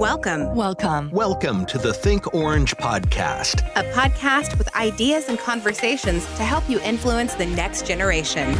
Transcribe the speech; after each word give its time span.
Welcome. 0.00 0.54
Welcome. 0.54 1.10
Welcome 1.10 1.66
to 1.66 1.76
the 1.76 1.92
Think 1.92 2.32
Orange 2.32 2.74
podcast, 2.78 3.60
a 3.76 3.84
podcast 3.92 4.56
with 4.56 4.74
ideas 4.74 5.28
and 5.28 5.38
conversations 5.38 6.24
to 6.36 6.42
help 6.42 6.66
you 6.70 6.80
influence 6.80 7.34
the 7.34 7.44
next 7.44 7.86
generation. 7.86 8.54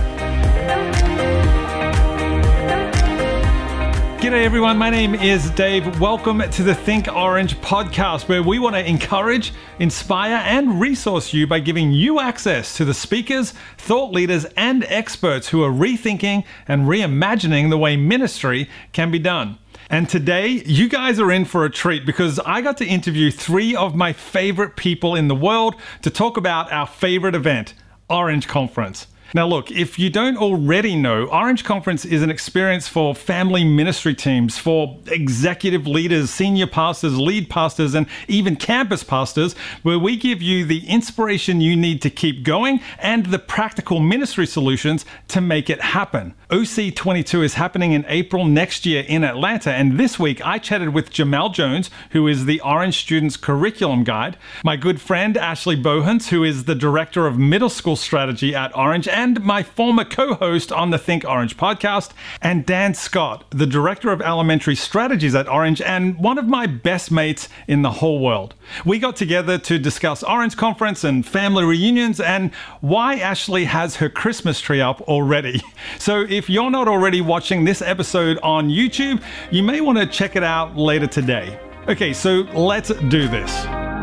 G'day 4.21 4.45
everyone, 4.45 4.77
my 4.77 4.91
name 4.91 5.15
is 5.15 5.49
Dave. 5.53 5.99
Welcome 5.99 6.43
to 6.43 6.63
the 6.63 6.75
Think 6.75 7.09
Orange 7.09 7.57
podcast, 7.63 8.29
where 8.29 8.43
we 8.43 8.59
want 8.59 8.77
to 8.77 8.87
encourage, 8.87 9.55
inspire, 9.79 10.43
and 10.45 10.79
resource 10.79 11.33
you 11.33 11.47
by 11.47 11.61
giving 11.61 11.91
you 11.91 12.21
access 12.21 12.77
to 12.77 12.85
the 12.85 12.93
speakers, 12.93 13.55
thought 13.79 14.13
leaders, 14.13 14.45
and 14.59 14.85
experts 14.85 15.49
who 15.49 15.63
are 15.63 15.73
rethinking 15.73 16.45
and 16.69 16.83
reimagining 16.83 17.71
the 17.71 17.79
way 17.79 17.97
ministry 17.97 18.69
can 18.93 19.11
be 19.11 19.19
done. 19.19 19.57
And 19.93 20.09
today, 20.09 20.63
you 20.67 20.89
guys 20.89 21.19
are 21.19 21.33
in 21.33 21.45
for 21.45 21.65
a 21.65 21.71
treat 21.71 22.07
because 22.07 22.39
I 22.39 22.61
got 22.61 22.77
to 22.77 22.87
interview 22.87 23.33
three 23.33 23.75
of 23.75 23.97
my 23.97 24.13
favorite 24.13 24.77
people 24.77 25.17
in 25.17 25.27
the 25.27 25.35
world 25.35 25.75
to 26.03 26.11
talk 26.11 26.37
about 26.37 26.71
our 26.71 26.87
favorite 26.87 27.35
event, 27.35 27.75
Orange 28.09 28.47
Conference. 28.47 29.09
Now, 29.33 29.47
look, 29.47 29.71
if 29.71 29.97
you 29.97 30.11
don't 30.11 30.37
already 30.37 30.97
know, 30.97 31.27
Orange 31.27 31.63
Conference 31.63 32.05
is 32.05 32.21
an 32.23 32.31
experience 32.31 32.89
for 32.89 33.15
family 33.15 33.63
ministry 33.63 34.13
teams, 34.13 34.59
for 34.59 34.99
executive 35.07 35.87
leaders, 35.87 36.31
senior 36.31 36.67
pastors, 36.67 37.17
lead 37.17 37.49
pastors, 37.49 37.95
and 37.95 38.09
even 38.27 38.57
campus 38.57 39.05
pastors, 39.05 39.55
where 39.83 40.01
we 40.01 40.17
give 40.17 40.43
you 40.43 40.65
the 40.65 40.85
inspiration 40.89 41.61
you 41.61 41.77
need 41.77 42.03
to 42.03 42.11
keep 42.11 42.43
going 42.43 42.81
and 42.99 43.27
the 43.27 43.39
practical 43.39 44.01
ministry 44.01 44.47
solutions 44.47 45.05
to 45.29 45.41
make 45.41 45.71
it 45.71 45.81
happen. 45.81 46.35
OC22 46.49 47.45
is 47.45 47.55
happening 47.55 47.93
in 47.93 48.05
April 48.09 48.45
next 48.45 48.85
year 48.85 49.05
in 49.07 49.23
Atlanta, 49.23 49.73
and 49.73 49.97
this 49.97 50.19
week 50.19 50.45
I 50.45 50.59
chatted 50.59 50.89
with 50.89 51.11
Jamal 51.11 51.51
Jones, 51.51 51.89
who 52.11 52.27
is 52.27 52.47
the 52.47 52.61
Orange 52.63 52.99
Students 52.99 53.37
Curriculum 53.37 54.03
Guide, 54.03 54.37
my 54.65 54.75
good 54.75 55.01
friend 55.01 55.37
Ashley 55.37 55.77
Bohans, 55.77 56.31
who 56.31 56.43
is 56.43 56.65
the 56.65 56.75
Director 56.75 57.29
of 57.29 57.39
Middle 57.39 57.71
School 57.71 57.95
Strategy 57.95 58.57
at 58.57 58.77
Orange, 58.77 59.07
and 59.07 59.20
my 59.21 59.63
former 59.63 60.05
co 60.05 60.35
host 60.35 60.73
on 60.73 60.91
the 60.91 60.99
Think 60.99 61.25
Orange 61.25 61.57
podcast, 61.57 62.13
and 62.41 62.65
Dan 62.65 62.95
Scott, 62.95 63.45
the 63.51 63.67
Director 63.67 64.11
of 64.13 64.23
Elementary 64.23 64.75
Strategies 64.75 65.35
at 65.35 65.47
Orange, 65.47 65.83
and 65.83 66.17
one 66.19 66.39
of 66.39 66.47
my 66.47 66.67
best 66.67 67.11
mates 67.11 67.49
in 67.69 67.83
the 67.83 67.91
whole 67.91 68.21
world. 68.21 68.55
We 68.85 68.99
got 68.99 69.17
together 69.17 69.59
to 69.59 69.79
discuss 69.79 70.23
Orange 70.23 70.57
Conference 70.57 71.05
and 71.05 71.27
family 71.27 71.65
reunions 71.65 72.19
and 72.19 72.55
why 72.81 73.17
Ashley 73.17 73.67
has 73.67 73.97
her 73.97 74.09
Christmas 74.09 74.61
tree 74.61 74.81
up 74.81 75.01
already. 75.03 75.61
So 75.99 76.21
if 76.29 76.49
you're 76.49 76.71
not 76.71 76.89
already 76.89 77.21
watching 77.21 77.65
this 77.65 77.83
episode 77.83 78.39
on 78.43 78.69
YouTube, 78.69 79.23
you 79.51 79.63
may 79.63 79.81
want 79.81 79.99
to 79.99 80.07
check 80.07 80.37
it 80.37 80.45
out 80.45 80.77
later 80.77 81.07
today. 81.07 81.59
Okay, 81.89 82.13
so 82.13 82.47
let's 82.55 82.89
do 82.89 83.29
this. 83.29 84.00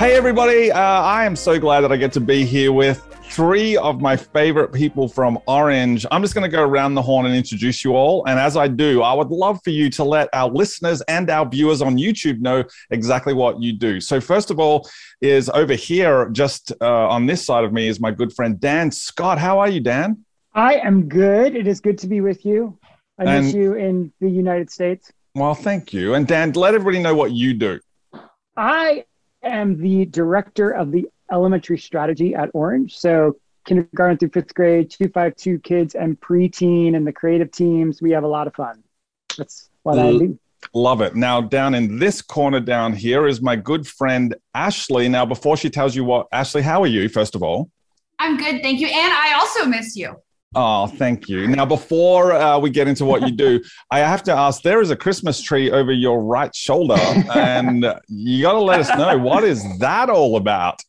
Hey, 0.00 0.14
everybody. 0.14 0.72
Uh, 0.72 0.80
I 0.80 1.26
am 1.26 1.36
so 1.36 1.60
glad 1.60 1.82
that 1.82 1.92
I 1.92 1.98
get 1.98 2.10
to 2.14 2.20
be 2.20 2.46
here 2.46 2.72
with 2.72 3.04
three 3.24 3.76
of 3.76 4.00
my 4.00 4.16
favorite 4.16 4.72
people 4.72 5.06
from 5.06 5.38
Orange. 5.46 6.06
I'm 6.10 6.22
just 6.22 6.32
going 6.32 6.50
to 6.50 6.56
go 6.56 6.62
around 6.62 6.94
the 6.94 7.02
horn 7.02 7.26
and 7.26 7.34
introduce 7.34 7.84
you 7.84 7.94
all. 7.94 8.24
And 8.24 8.40
as 8.40 8.56
I 8.56 8.66
do, 8.66 9.02
I 9.02 9.12
would 9.12 9.28
love 9.28 9.60
for 9.62 9.68
you 9.68 9.90
to 9.90 10.02
let 10.02 10.30
our 10.32 10.48
listeners 10.48 11.02
and 11.02 11.28
our 11.28 11.46
viewers 11.46 11.82
on 11.82 11.98
YouTube 11.98 12.40
know 12.40 12.64
exactly 12.88 13.34
what 13.34 13.60
you 13.60 13.74
do. 13.74 14.00
So, 14.00 14.22
first 14.22 14.50
of 14.50 14.58
all, 14.58 14.88
is 15.20 15.50
over 15.50 15.74
here, 15.74 16.30
just 16.30 16.72
uh, 16.80 17.08
on 17.08 17.26
this 17.26 17.44
side 17.44 17.64
of 17.64 17.74
me, 17.74 17.86
is 17.86 18.00
my 18.00 18.10
good 18.10 18.32
friend 18.32 18.58
Dan 18.58 18.90
Scott. 18.90 19.38
How 19.38 19.58
are 19.58 19.68
you, 19.68 19.80
Dan? 19.80 20.24
I 20.54 20.76
am 20.76 21.10
good. 21.10 21.54
It 21.54 21.66
is 21.66 21.78
good 21.78 21.98
to 21.98 22.06
be 22.06 22.22
with 22.22 22.46
you. 22.46 22.78
I 23.18 23.24
and, 23.24 23.44
miss 23.44 23.54
you 23.54 23.74
in 23.74 24.14
the 24.18 24.30
United 24.30 24.70
States. 24.70 25.12
Well, 25.34 25.52
thank 25.54 25.92
you. 25.92 26.14
And 26.14 26.26
Dan, 26.26 26.52
let 26.52 26.74
everybody 26.74 27.02
know 27.02 27.14
what 27.14 27.32
you 27.32 27.52
do. 27.52 27.80
I 28.56 29.04
am 29.42 29.80
the 29.80 30.06
director 30.06 30.70
of 30.70 30.92
the 30.92 31.08
elementary 31.32 31.78
strategy 31.78 32.34
at 32.34 32.50
Orange. 32.54 32.98
So 32.98 33.36
kindergarten 33.64 34.18
through 34.18 34.30
fifth 34.30 34.54
grade, 34.54 34.90
252 34.90 35.58
kids 35.60 35.94
and 35.94 36.18
preteen 36.20 36.96
and 36.96 37.06
the 37.06 37.12
creative 37.12 37.50
teams. 37.50 38.02
We 38.02 38.10
have 38.12 38.24
a 38.24 38.28
lot 38.28 38.46
of 38.46 38.54
fun. 38.54 38.82
That's 39.36 39.70
what 39.82 39.98
I 39.98 40.10
do. 40.10 40.38
Love 40.74 41.00
it. 41.00 41.16
Now, 41.16 41.40
down 41.40 41.74
in 41.74 41.98
this 41.98 42.20
corner 42.20 42.60
down 42.60 42.92
here 42.92 43.26
is 43.26 43.40
my 43.40 43.56
good 43.56 43.86
friend 43.86 44.34
Ashley. 44.54 45.08
Now, 45.08 45.24
before 45.24 45.56
she 45.56 45.70
tells 45.70 45.96
you 45.96 46.04
what, 46.04 46.26
Ashley, 46.32 46.62
how 46.62 46.82
are 46.82 46.86
you, 46.86 47.08
first 47.08 47.34
of 47.34 47.42
all? 47.42 47.70
I'm 48.18 48.36
good. 48.36 48.60
Thank 48.62 48.80
you. 48.80 48.86
And 48.86 49.12
I 49.12 49.34
also 49.34 49.64
miss 49.64 49.96
you. 49.96 50.20
Oh, 50.54 50.88
thank 50.88 51.28
you. 51.28 51.46
Now, 51.46 51.64
before 51.64 52.32
uh, 52.32 52.58
we 52.58 52.70
get 52.70 52.88
into 52.88 53.04
what 53.04 53.22
you 53.22 53.30
do, 53.30 53.62
I 53.90 54.00
have 54.00 54.22
to 54.24 54.32
ask 54.32 54.62
there 54.62 54.80
is 54.80 54.90
a 54.90 54.96
Christmas 54.96 55.40
tree 55.40 55.70
over 55.70 55.92
your 55.92 56.24
right 56.24 56.54
shoulder, 56.54 56.94
and 57.34 57.86
you 58.08 58.42
got 58.42 58.52
to 58.52 58.60
let 58.60 58.80
us 58.80 58.88
know 58.98 59.16
what 59.18 59.44
is 59.44 59.64
that 59.78 60.10
all 60.10 60.36
about? 60.36 60.82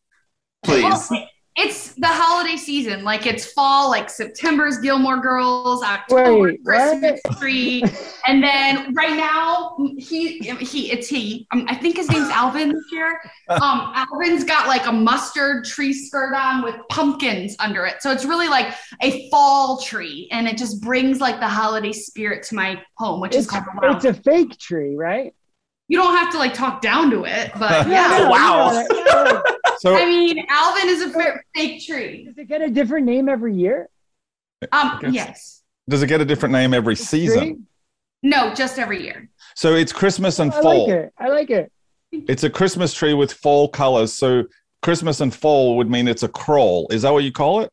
Please. 0.64 1.08
Well, 1.12 1.28
it's 1.58 1.94
the 1.96 2.08
holiday 2.08 2.56
season. 2.56 3.04
Like 3.04 3.26
it's 3.26 3.52
fall, 3.52 3.90
like 3.90 4.10
September's 4.10 4.78
Gilmore 4.78 5.20
Girls, 5.20 5.84
October 5.84 6.42
Wait, 6.42 6.64
Christmas 6.64 7.20
what? 7.26 7.38
tree, 7.40 7.84
and 8.26 8.42
then 8.42 8.94
right 8.94 9.18
now 9.18 9.76
he 9.98 10.40
he 10.40 10.92
it's 10.92 11.08
he. 11.08 11.48
Um, 11.52 11.66
I 11.68 11.76
think 11.76 11.98
his 11.98 12.10
name's 12.10 12.30
Alvin 12.32 12.70
this 12.70 12.86
year. 12.92 13.20
Um, 13.50 13.92
Alvin's 13.96 14.46
got 14.46 14.68
like 14.68 14.86
a 14.86 14.92
mustard 14.92 15.66
tree 15.66 15.94
skirt 15.94 16.34
on 16.34 16.64
with 16.64 16.76
pumpkins 16.90 17.56
under 17.60 17.86
it, 17.86 18.02
so 18.02 18.12
it's 18.12 18.24
really 18.24 18.48
like 18.48 18.74
a 19.02 19.30
fall 19.30 19.82
tree, 19.82 20.30
and 20.32 20.48
it 20.48 20.58
just 20.58 20.82
brings 20.82 21.20
like 21.20 21.40
the 21.42 21.50
holiday 21.50 21.92
spirit 21.92 22.44
to 22.44 22.56
my 22.56 22.82
home, 22.96 23.20
which 23.20 23.36
it's, 23.36 23.46
is 23.46 23.48
called. 23.48 23.66
It's 23.84 24.06
a 24.06 24.14
fake 24.14 24.58
tree, 24.58 24.96
right? 24.96 25.34
You 25.92 25.98
don't 25.98 26.16
have 26.16 26.32
to 26.32 26.38
like 26.38 26.54
talk 26.54 26.82
down 26.82 27.12
to 27.12 27.26
it, 27.26 27.52
but 27.60 27.86
yeah. 27.90 28.20
oh, 28.22 28.30
wow. 28.30 29.42
so 29.80 29.94
I 29.94 30.06
mean, 30.06 30.46
Alvin 30.48 30.88
is 30.88 31.02
a 31.02 31.42
fake 31.54 31.86
tree. 31.86 32.24
Does 32.24 32.38
it 32.38 32.48
get 32.48 32.62
a 32.62 32.70
different 32.70 33.06
name 33.06 33.28
every 33.28 33.54
year? 33.54 33.90
Um, 34.72 35.02
yes. 35.12 35.64
Does 35.90 36.02
it 36.02 36.08
get 36.08 36.22
a 36.22 36.26
different 36.26 36.54
name 36.54 36.74
every 36.74 36.96
season? 36.96 37.68
No, 38.24 38.54
just 38.54 38.80
every 38.80 39.04
year. 39.04 39.28
So 39.58 39.76
it's 39.76 39.92
Christmas 39.92 40.40
and 40.40 40.54
I 40.54 40.62
fall. 40.62 40.88
Like 40.88 40.96
it. 40.96 41.14
I 41.18 41.28
like 41.28 41.50
it. 41.50 41.70
It's 42.14 42.46
a 42.46 42.50
Christmas 42.50 42.94
tree 42.94 43.14
with 43.14 43.34
fall 43.34 43.68
colors. 43.68 44.14
So 44.14 44.46
Christmas 44.82 45.20
and 45.20 45.36
fall 45.36 45.76
would 45.76 45.90
mean 45.90 46.08
it's 46.08 46.24
a 46.24 46.30
crawl. 46.30 46.88
Is 46.90 47.02
that 47.02 47.12
what 47.12 47.26
you 47.26 47.34
call 47.34 47.60
it? 47.60 47.70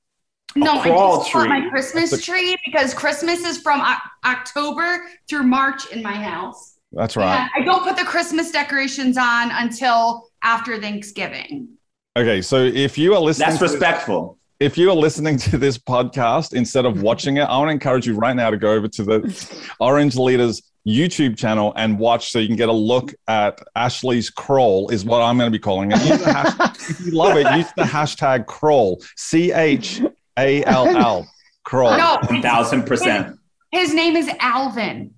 No, 0.56 0.72
I 0.72 0.88
just 0.88 1.30
call 1.30 1.44
it 1.44 1.48
my 1.48 1.68
Christmas 1.70 2.20
tree 2.24 2.56
because 2.66 2.94
Christmas 2.94 3.44
is 3.44 3.58
from 3.58 3.80
o- 3.80 4.28
October 4.28 5.04
through 5.28 5.44
March 5.44 5.92
in 5.92 6.02
my 6.02 6.14
house. 6.14 6.67
That's 6.92 7.16
right. 7.16 7.48
I 7.54 7.60
don't 7.62 7.84
put 7.84 7.96
the 7.96 8.04
Christmas 8.04 8.50
decorations 8.50 9.16
on 9.18 9.50
until 9.50 10.28
after 10.42 10.80
Thanksgiving. 10.80 11.68
Okay, 12.16 12.42
so 12.42 12.64
if 12.64 12.96
you 12.96 13.14
are 13.14 13.20
listening, 13.20 13.50
that's 13.50 13.62
respectful. 13.62 14.38
This, 14.58 14.72
if 14.72 14.78
you 14.78 14.90
are 14.90 14.96
listening 14.96 15.36
to 15.38 15.58
this 15.58 15.78
podcast 15.78 16.54
instead 16.54 16.84
of 16.84 17.02
watching 17.02 17.36
it, 17.36 17.42
I 17.42 17.56
want 17.58 17.68
to 17.68 17.72
encourage 17.72 18.06
you 18.06 18.14
right 18.14 18.34
now 18.34 18.50
to 18.50 18.56
go 18.56 18.72
over 18.72 18.88
to 18.88 19.04
the 19.04 19.72
Orange 19.80 20.16
Leaders 20.16 20.62
YouTube 20.86 21.36
channel 21.36 21.72
and 21.76 21.98
watch 21.98 22.30
so 22.30 22.38
you 22.38 22.46
can 22.46 22.56
get 22.56 22.68
a 22.68 22.72
look 22.72 23.14
at 23.28 23.60
Ashley's 23.76 24.30
crawl, 24.30 24.88
is 24.88 25.04
what 25.04 25.20
I'm 25.20 25.36
going 25.36 25.52
to 25.52 25.56
be 25.56 25.60
calling 25.60 25.92
it. 25.92 25.98
Hashtag, 25.98 26.90
if 26.90 27.00
you 27.00 27.12
love 27.12 27.36
it, 27.36 27.46
use 27.56 27.70
the 27.76 27.82
hashtag 27.82 28.46
crawl, 28.46 29.00
C 29.16 29.52
H 29.52 30.00
A 30.38 30.64
L 30.64 30.88
L, 30.96 31.30
crawl. 31.64 31.96
No, 31.96 32.16
1000%. 32.22 33.36
His, 33.70 33.90
his 33.90 33.94
name 33.94 34.16
is 34.16 34.28
Alvin. 34.40 35.14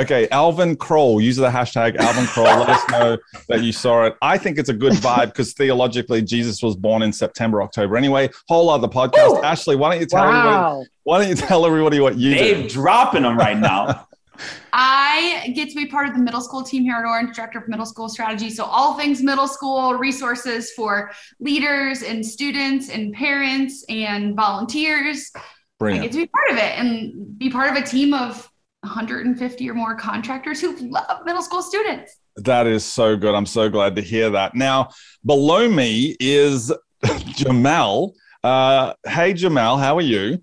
Okay, 0.00 0.26
Alvin 0.30 0.74
Kroll. 0.74 1.20
Use 1.20 1.36
the 1.36 1.50
hashtag 1.50 1.96
Alvin 1.96 2.24
Kroll. 2.24 2.46
Let 2.46 2.70
us 2.70 2.88
know 2.90 3.18
that 3.48 3.62
you 3.62 3.72
saw 3.72 4.04
it. 4.04 4.16
I 4.22 4.38
think 4.38 4.58
it's 4.58 4.70
a 4.70 4.74
good 4.74 4.94
vibe 4.94 5.26
because 5.26 5.52
theologically, 5.52 6.22
Jesus 6.22 6.62
was 6.62 6.76
born 6.76 7.02
in 7.02 7.12
September, 7.12 7.62
October. 7.62 7.98
Anyway, 7.98 8.30
whole 8.48 8.70
other 8.70 8.88
podcast. 8.88 9.38
Ooh. 9.38 9.42
Ashley, 9.42 9.76
why 9.76 9.92
don't 9.92 10.00
you 10.00 10.06
tell 10.06 10.24
wow. 10.24 10.68
everybody? 10.70 10.90
Why 11.02 11.18
don't 11.18 11.28
you 11.28 11.34
tell 11.34 11.66
everybody 11.66 12.00
what 12.00 12.16
you 12.16 12.32
Dave 12.32 12.62
do? 12.62 12.68
dropping 12.70 13.22
them 13.22 13.36
right 13.36 13.58
now. 13.58 14.06
I 14.72 15.52
get 15.54 15.68
to 15.68 15.74
be 15.74 15.86
part 15.86 16.08
of 16.08 16.14
the 16.14 16.20
middle 16.20 16.40
school 16.40 16.62
team 16.62 16.84
here 16.84 16.96
at 16.96 17.04
Orange, 17.04 17.36
director 17.36 17.58
of 17.58 17.68
middle 17.68 17.84
school 17.84 18.08
strategy. 18.08 18.48
So 18.48 18.64
all 18.64 18.96
things 18.96 19.22
middle 19.22 19.46
school 19.46 19.94
resources 19.94 20.70
for 20.72 21.12
leaders 21.38 22.02
and 22.02 22.24
students 22.24 22.88
and 22.88 23.12
parents 23.12 23.84
and 23.90 24.34
volunteers. 24.34 25.30
Brilliant. 25.78 26.04
I 26.04 26.06
get 26.06 26.12
to 26.12 26.18
be 26.18 26.26
part 26.28 26.50
of 26.50 26.56
it 26.56 26.78
and 26.78 27.38
be 27.38 27.50
part 27.50 27.70
of 27.70 27.76
a 27.76 27.86
team 27.86 28.14
of 28.14 28.50
150 28.82 29.70
or 29.70 29.74
more 29.74 29.94
contractors 29.94 30.60
who 30.60 30.76
love 30.88 31.24
middle 31.24 31.42
school 31.42 31.62
students. 31.62 32.16
That 32.36 32.66
is 32.66 32.84
so 32.84 33.16
good. 33.16 33.34
I'm 33.34 33.46
so 33.46 33.68
glad 33.68 33.96
to 33.96 34.02
hear 34.02 34.30
that. 34.30 34.54
Now, 34.54 34.88
below 35.24 35.68
me 35.68 36.16
is 36.18 36.72
Jamal. 37.26 38.14
Uh, 38.42 38.94
hey, 39.06 39.34
Jamal, 39.34 39.78
how 39.78 39.96
are 39.96 40.02
you? 40.02 40.42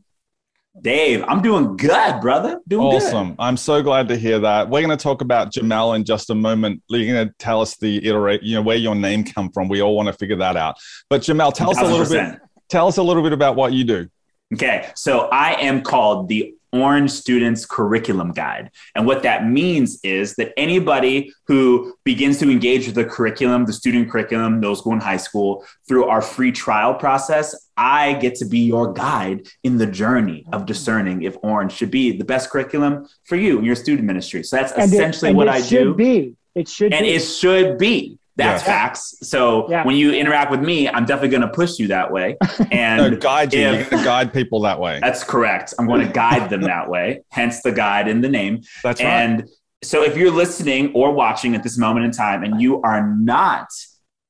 Dave, 0.82 1.26
I'm 1.28 1.42
doing 1.42 1.76
good, 1.76 2.22
brother. 2.22 2.62
Doing 2.68 2.88
awesome. 2.88 3.30
Good. 3.30 3.36
I'm 3.40 3.58
so 3.58 3.84
glad 3.84 4.08
to 4.08 4.16
hear 4.16 4.40
that. 4.40 4.70
We're 4.70 4.82
going 4.82 4.98
to 4.98 5.04
talk 5.04 5.22
about 5.22 5.52
Jamal 5.52 5.94
in 5.96 6.06
just 6.06 6.30
a 6.30 6.36
moment. 6.36 6.82
You're 6.88 7.14
going 7.14 7.28
to 7.28 7.34
tell 7.40 7.60
us 7.60 7.76
the 7.76 8.06
iterate, 8.08 8.44
you 8.44 8.56
know, 8.56 8.62
where 8.62 8.78
your 8.78 8.96
name 8.96 9.26
come 9.26 9.52
from. 9.52 9.68
We 9.68 9.82
all 9.82 9.96
want 9.96 10.08
to 10.08 10.14
figure 10.14 10.38
that 10.38 10.56
out. 10.56 10.78
But 11.10 11.24
Jamal, 11.24 11.52
tell 11.52 11.74
1000%. 11.74 11.76
us 11.76 11.80
a 11.82 11.86
little 11.86 12.32
bit. 12.32 12.40
Tell 12.70 12.88
us 12.88 12.98
a 12.98 13.04
little 13.04 13.24
bit 13.24 13.34
about 13.34 13.58
what 13.58 13.74
you 13.74 13.84
do. 13.84 14.08
Okay, 14.54 14.90
so 14.96 15.28
I 15.32 15.54
am 15.62 15.82
called 15.82 16.30
the 16.30 16.56
Orange 16.72 17.10
Students 17.12 17.66
Curriculum 17.66 18.32
Guide. 18.32 18.70
And 18.96 19.06
what 19.08 19.24
that 19.24 19.48
means 19.48 20.00
is 20.04 20.36
that 20.36 20.54
anybody 20.58 21.34
who 21.48 21.96
begins 22.06 22.38
to 22.40 22.50
engage 22.52 22.86
with 22.86 22.96
the 22.96 23.06
curriculum, 23.06 23.66
the 23.66 23.74
student 23.74 24.10
curriculum, 24.12 24.60
middle 24.60 24.76
school 24.76 24.94
and 24.94 25.02
high 25.02 25.18
school, 25.18 25.66
through 25.88 26.06
our 26.06 26.22
free 26.22 26.52
trial 26.52 26.94
process, 26.94 27.56
I 27.76 28.14
get 28.14 28.36
to 28.36 28.46
be 28.46 28.60
your 28.60 28.94
guide 28.94 29.48
in 29.64 29.78
the 29.78 29.88
journey 29.88 30.46
of 30.54 30.66
discerning 30.68 31.24
if 31.24 31.38
Orange 31.42 31.72
should 31.74 31.90
be 31.92 32.16
the 32.18 32.26
best 32.26 32.50
curriculum 32.52 33.08
for 33.24 33.36
you 33.36 33.58
and 33.58 33.66
your 33.66 33.76
student 33.76 34.06
ministry. 34.06 34.44
So 34.44 34.58
that's 34.58 34.72
And 34.74 34.84
it- 34.84 34.96
essentially 34.96 35.30
and 35.30 35.38
what 35.38 35.48
it 35.48 35.52
I 35.56 35.62
should 35.62 35.84
do. 35.84 35.94
Be. 35.96 36.36
It 36.56 36.68
should 36.68 36.92
be 36.92 36.98
And 36.98 37.06
be. 37.06 37.14
it 37.14 37.20
should 37.22 37.78
be. 37.80 38.19
That's 38.40 38.64
Yeah. 38.64 38.68
facts. 38.74 39.16
So 39.22 39.70
Yeah. 39.70 39.84
when 39.84 39.96
you 39.96 40.12
interact 40.14 40.50
with 40.52 40.62
me, 40.62 40.88
I'm 40.88 41.06
definitely 41.06 41.30
going 41.30 41.42
to 41.42 41.50
push 41.50 41.78
you 41.80 41.88
that 41.90 42.12
way. 42.12 42.38
And 42.72 43.12
No, 43.12 43.18
guide 43.18 43.54
you. 43.54 43.62
if- 43.62 43.74
You're 43.82 43.90
going 43.90 44.04
to 44.04 44.06
guide 44.06 44.34
people 44.34 44.62
that 44.62 44.80
way. 44.80 45.00
that's 45.02 45.24
correct. 45.24 45.74
I'm 45.78 45.88
going 45.88 46.06
to 46.06 46.12
guide 46.12 46.50
them 46.50 46.62
that 46.62 46.90
way, 46.90 47.22
hence 47.30 47.62
the 47.62 47.72
guide 47.72 48.08
in 48.08 48.22
the 48.22 48.30
name. 48.30 48.62
That's 48.84 49.02
right. 49.02 49.10
And 49.10 49.48
so 49.84 50.04
if 50.04 50.18
you're 50.18 50.32
listening 50.32 50.92
or 50.94 51.12
watching 51.14 51.56
at 51.56 51.64
this 51.64 51.78
moment 51.78 52.06
in 52.06 52.12
time 52.12 52.44
and 52.44 52.62
you 52.62 52.82
are 52.82 53.08
not, 53.18 53.68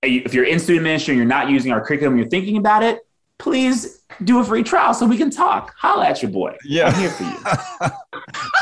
if 0.03 0.33
you're 0.33 0.45
in 0.45 0.59
student 0.59 0.83
ministry 0.83 1.13
and 1.13 1.17
you're 1.17 1.27
not 1.27 1.49
using 1.49 1.71
our 1.71 1.81
curriculum, 1.85 2.17
you're 2.17 2.27
thinking 2.29 2.57
about 2.57 2.83
it, 2.83 2.99
please 3.39 4.01
do 4.25 4.39
a 4.39 4.43
free 4.43 4.63
trial 4.63 4.93
so 4.93 5.05
we 5.05 5.17
can 5.17 5.29
talk. 5.31 5.73
Holla 5.77 6.07
at 6.07 6.21
your 6.21 6.29
boy. 6.31 6.55
Yeah. 6.63 6.87
I'm 6.87 6.99
here 6.99 7.09
for 7.09 7.23
you. 7.23 7.89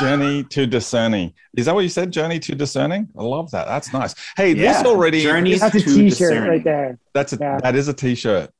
Journey 0.00 0.44
to 0.44 0.66
discerning. 0.66 1.34
Is 1.56 1.66
that 1.66 1.74
what 1.74 1.80
you 1.82 1.88
said? 1.88 2.10
Journey 2.12 2.38
to 2.40 2.54
discerning. 2.54 3.08
I 3.18 3.22
love 3.22 3.50
that. 3.50 3.66
That's 3.66 3.92
nice. 3.92 4.14
Hey, 4.36 4.54
Yeah. 4.54 4.74
this 4.80 4.86
already. 4.86 5.20
Journey 5.22 5.50
this- 5.52 5.60
That's 5.60 5.74
a 5.74 5.80
to 5.80 5.84
T-shirt 5.84 6.08
discerning. 6.10 6.48
right 6.50 6.64
there. 6.64 6.98
that's 7.12 7.32
a 7.32 7.38
Yeah. 7.40 7.58
that 7.62 7.74
is 7.74 7.88
a 7.88 7.92
t-shirt. 7.92 8.50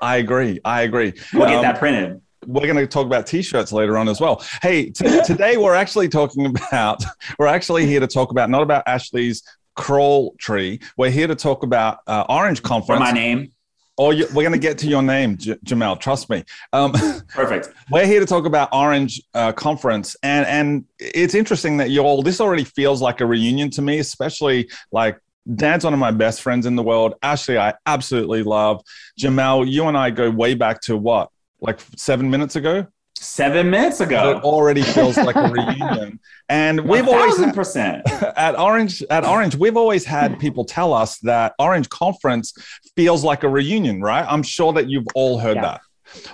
I 0.00 0.16
agree. 0.16 0.58
I 0.64 0.82
agree. 0.82 1.12
We'll 1.34 1.46
get 1.46 1.56
Um, 1.56 1.62
that 1.62 1.78
printed. 1.78 2.20
we're 2.46 2.62
going 2.66 2.76
to 2.76 2.86
talk 2.86 3.04
about 3.06 3.26
t-shirts 3.26 3.72
later 3.72 3.98
on 3.98 4.08
as 4.08 4.20
well. 4.20 4.42
Hey, 4.62 4.86
t- 4.90 5.20
today 5.26 5.58
we're 5.58 5.74
actually 5.74 6.08
talking 6.08 6.46
about. 6.46 7.04
We're 7.38 7.46
actually 7.46 7.84
here 7.86 8.00
to 8.00 8.06
talk 8.06 8.30
about 8.30 8.48
not 8.48 8.62
about 8.62 8.82
Ashley's 8.86 9.42
crawl 9.76 10.34
tree. 10.38 10.80
We're 10.96 11.10
here 11.10 11.26
to 11.26 11.34
talk 11.34 11.62
about 11.62 11.98
uh, 12.06 12.24
Orange 12.28 12.60
For 12.60 12.68
Conference. 12.68 13.00
my 13.00 13.12
name. 13.12 13.50
Or 13.96 14.12
you, 14.12 14.26
we're 14.34 14.42
going 14.42 14.52
to 14.52 14.58
get 14.58 14.78
to 14.78 14.88
your 14.88 15.02
name, 15.02 15.36
J- 15.36 15.54
Jamel. 15.64 16.00
Trust 16.00 16.28
me. 16.28 16.42
Um, 16.72 16.92
Perfect. 17.28 17.68
we're 17.90 18.06
here 18.06 18.18
to 18.18 18.26
talk 18.26 18.44
about 18.44 18.68
Orange 18.72 19.22
uh, 19.34 19.52
Conference, 19.52 20.16
and 20.22 20.46
and 20.46 20.84
it's 20.98 21.34
interesting 21.34 21.76
that 21.76 21.90
you 21.90 22.00
all. 22.00 22.22
This 22.22 22.40
already 22.40 22.64
feels 22.64 23.00
like 23.00 23.20
a 23.20 23.26
reunion 23.26 23.70
to 23.70 23.82
me, 23.82 23.98
especially 23.98 24.68
like. 24.92 25.18
Dan's 25.56 25.84
one 25.84 25.92
of 25.92 25.98
my 26.00 26.10
best 26.10 26.40
friends 26.40 26.64
in 26.64 26.74
the 26.74 26.82
world. 26.82 27.16
Ashley, 27.22 27.58
I 27.58 27.74
absolutely 27.84 28.42
love. 28.42 28.80
Jamel, 29.20 29.70
you 29.70 29.84
and 29.84 29.94
I 29.94 30.08
go 30.08 30.30
way 30.30 30.54
back 30.54 30.80
to 30.84 30.96
what, 30.96 31.28
like 31.60 31.80
seven 31.96 32.30
minutes 32.30 32.56
ago? 32.56 32.86
Seven 33.24 33.70
minutes 33.70 34.00
ago. 34.00 34.30
it 34.36 34.42
already 34.44 34.82
feels 34.82 35.16
like 35.16 35.34
a 35.36 35.48
reunion. 35.48 36.20
And 36.48 36.80
we've 36.88 37.08
always 37.08 37.36
thousand 37.36 37.52
percent. 37.54 38.02
at 38.36 38.58
Orange 38.58 39.02
at 39.10 39.24
Orange, 39.24 39.54
we've 39.56 39.76
always 39.76 40.04
had 40.04 40.38
people 40.38 40.64
tell 40.64 40.92
us 40.92 41.18
that 41.20 41.54
Orange 41.58 41.88
Conference 41.88 42.52
feels 42.96 43.24
like 43.24 43.42
a 43.42 43.48
reunion, 43.48 44.00
right? 44.02 44.26
I'm 44.28 44.42
sure 44.42 44.72
that 44.74 44.88
you've 44.90 45.06
all 45.14 45.38
heard 45.38 45.56
Yeah. 45.56 45.62
that. 45.62 45.80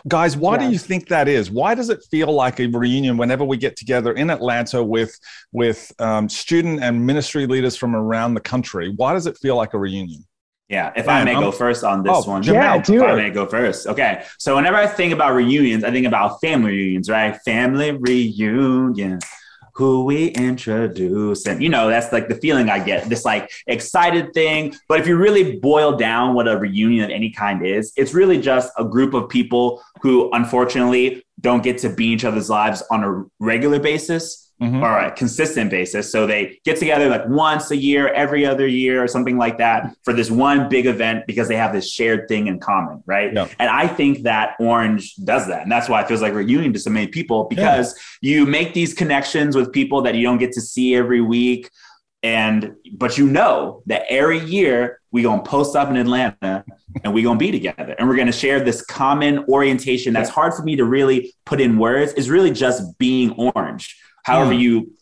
Guys, 0.08 0.36
why 0.36 0.54
Yeah. 0.56 0.66
do 0.66 0.72
you 0.72 0.78
think 0.78 1.08
that 1.08 1.28
is? 1.28 1.50
Why 1.50 1.74
does 1.74 1.90
it 1.90 2.02
feel 2.10 2.32
like 2.32 2.58
a 2.60 2.66
reunion 2.66 3.16
whenever 3.16 3.44
we 3.44 3.56
get 3.56 3.76
together 3.76 4.12
in 4.12 4.28
Atlanta 4.28 4.82
with 4.82 5.16
with 5.52 5.92
um, 6.00 6.28
student 6.28 6.82
and 6.82 7.06
ministry 7.06 7.46
leaders 7.46 7.76
from 7.76 7.94
around 7.94 8.34
the 8.34 8.40
country? 8.40 8.92
Why 8.96 9.12
does 9.12 9.26
it 9.26 9.38
feel 9.38 9.56
like 9.56 9.72
a 9.74 9.78
reunion? 9.78 10.24
Yeah, 10.70 10.92
if 10.94 11.08
I 11.08 11.24
may 11.24 11.32
I'm- 11.32 11.42
go 11.42 11.50
first 11.50 11.82
on 11.82 12.04
this 12.04 12.12
Oh, 12.14 12.30
one. 12.30 12.44
Yeah, 12.44 12.78
do 12.80 12.94
if 12.94 13.02
I 13.02 13.16
may 13.16 13.30
go 13.30 13.44
first. 13.44 13.88
Okay. 13.88 14.22
So 14.38 14.54
whenever 14.54 14.76
I 14.76 14.86
think 14.86 15.12
about 15.12 15.34
reunions, 15.34 15.82
I 15.82 15.90
think 15.90 16.06
about 16.06 16.40
family 16.40 16.70
reunions, 16.70 17.10
right? 17.10 17.36
Family 17.44 17.90
reunion. 17.90 19.18
Who 19.74 20.04
we 20.04 20.26
introduce. 20.28 21.46
And 21.46 21.62
you 21.62 21.70
know, 21.70 21.88
that's 21.88 22.12
like 22.12 22.28
the 22.28 22.34
feeling 22.34 22.68
I 22.68 22.78
get, 22.80 23.08
this 23.08 23.24
like 23.24 23.50
excited 23.66 24.34
thing. 24.34 24.74
But 24.88 25.00
if 25.00 25.06
you 25.06 25.16
really 25.16 25.58
boil 25.58 25.96
down 25.96 26.34
what 26.34 26.46
a 26.48 26.56
reunion 26.58 27.04
of 27.04 27.10
any 27.10 27.30
kind 27.30 27.64
is, 27.66 27.92
it's 27.96 28.12
really 28.12 28.40
just 28.40 28.70
a 28.78 28.84
group 28.84 29.14
of 29.14 29.28
people 29.28 29.82
who 30.02 30.30
unfortunately 30.32 31.24
don't 31.40 31.62
get 31.62 31.78
to 31.78 31.88
be 31.88 32.08
in 32.08 32.12
each 32.12 32.24
other's 32.24 32.50
lives 32.50 32.82
on 32.90 33.02
a 33.04 33.24
regular 33.44 33.80
basis 33.80 34.49
Mhm. 34.60 34.82
or 34.82 34.98
a 34.98 35.10
consistent 35.12 35.70
basis. 35.70 36.12
So 36.12 36.26
they 36.26 36.58
get 36.64 36.76
together 36.76 37.08
like 37.08 37.26
once 37.28 37.70
a 37.70 37.76
year, 37.76 38.08
every 38.08 38.44
other 38.44 38.66
year, 38.66 39.02
or 39.02 39.08
something 39.08 39.38
like 39.38 39.56
that 39.58 39.94
for 40.04 40.12
this 40.12 40.30
one 40.30 40.68
big 40.68 40.84
event 40.86 41.26
because 41.26 41.48
they 41.48 41.56
have 41.56 41.72
this 41.72 41.90
shared 41.90 42.28
thing 42.28 42.46
in 42.46 42.60
common, 42.60 43.02
right? 43.06 43.32
Yeah. 43.32 43.48
And 43.58 43.70
I 43.70 43.86
think 43.86 44.22
that 44.24 44.56
Orange 44.60 45.14
does 45.16 45.46
that. 45.48 45.62
And 45.62 45.72
that's 45.72 45.88
why 45.88 46.02
it 46.02 46.08
feels 46.08 46.20
like 46.20 46.34
reunion 46.34 46.72
to 46.74 46.78
so 46.78 46.90
many 46.90 47.06
people 47.06 47.44
because 47.44 47.98
you 48.20 48.44
make 48.44 48.74
these 48.74 48.92
connections 48.92 49.56
with 49.56 49.72
people 49.72 50.02
that 50.02 50.14
you 50.14 50.22
don't 50.24 50.38
get 50.38 50.52
to 50.52 50.60
see 50.60 50.94
every 50.94 51.22
week. 51.22 51.70
And 52.22 52.74
but 52.98 53.16
you 53.16 53.26
know 53.26 53.82
that 53.86 54.02
every 54.10 54.40
year 54.40 55.00
we 55.10 55.22
gonna 55.22 55.42
post 55.42 55.74
up 55.74 55.88
in 55.88 55.96
Atlanta 55.96 56.64
and 57.02 57.14
we 57.14 57.22
gonna 57.22 57.38
be 57.38 57.50
together 57.50 57.94
and 57.98 58.06
we're 58.06 58.16
gonna 58.16 58.30
share 58.30 58.60
this 58.62 58.82
common 58.82 59.38
orientation 59.48 60.12
that's 60.12 60.28
hard 60.28 60.52
for 60.52 60.62
me 60.62 60.76
to 60.76 60.84
really 60.84 61.32
put 61.46 61.62
in 61.62 61.78
words 61.78 62.12
is 62.12 62.28
really 62.28 62.50
just 62.50 62.98
being 62.98 63.30
orange. 63.32 63.96
However, 64.24 64.52
Mm. 64.52 64.60
you 64.60 64.92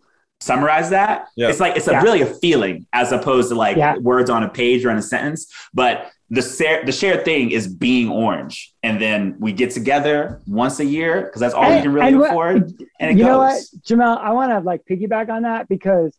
summarize 0.41 0.91
that, 0.91 1.27
Yeah. 1.37 1.49
it's 1.49 1.59
like 1.61 1.77
it's 1.77 1.89
a, 1.89 1.93
Yeah. 1.93 2.03
really 2.03 2.23
a 2.23 2.27
feeling 2.27 2.87
as 2.93 3.11
opposed 3.13 3.49
to 3.49 3.55
like 3.57 3.77
Yeah. 3.77 3.97
words 3.99 4.31
on 4.31 4.45
a 4.45 4.49
page 4.49 4.85
or 4.85 4.91
in 4.91 4.97
a 4.97 5.03
sentence. 5.03 5.53
But 5.75 6.07
the 6.31 6.43
sa- 6.43 6.83
the 6.85 6.93
shared 6.93 7.25
thing 7.25 7.51
is 7.51 7.67
being 7.67 8.09
orange, 8.11 8.73
and 8.83 9.01
then 9.01 9.35
we 9.41 9.51
get 9.53 9.71
together 9.73 10.41
once 10.47 10.79
a 10.79 10.85
year 10.85 11.23
because 11.23 11.41
that's 11.41 11.55
all 11.55 11.69
we 11.75 11.81
can 11.81 11.93
really 11.93 12.09
and 12.09 12.19
what- 12.21 12.31
afford. 12.31 12.73
And 13.01 13.11
it 13.11 13.17
you 13.19 13.25
goes. 13.25 13.27
know 13.27 13.39
what, 13.39 13.61
Jamel? 13.87 14.19
I 14.21 14.31
want 14.33 14.53
to 14.53 14.61
like 14.61 14.83
piggyback 14.89 15.29
on 15.31 15.43
that 15.43 15.69
because 15.69 16.17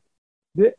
the 0.55 0.73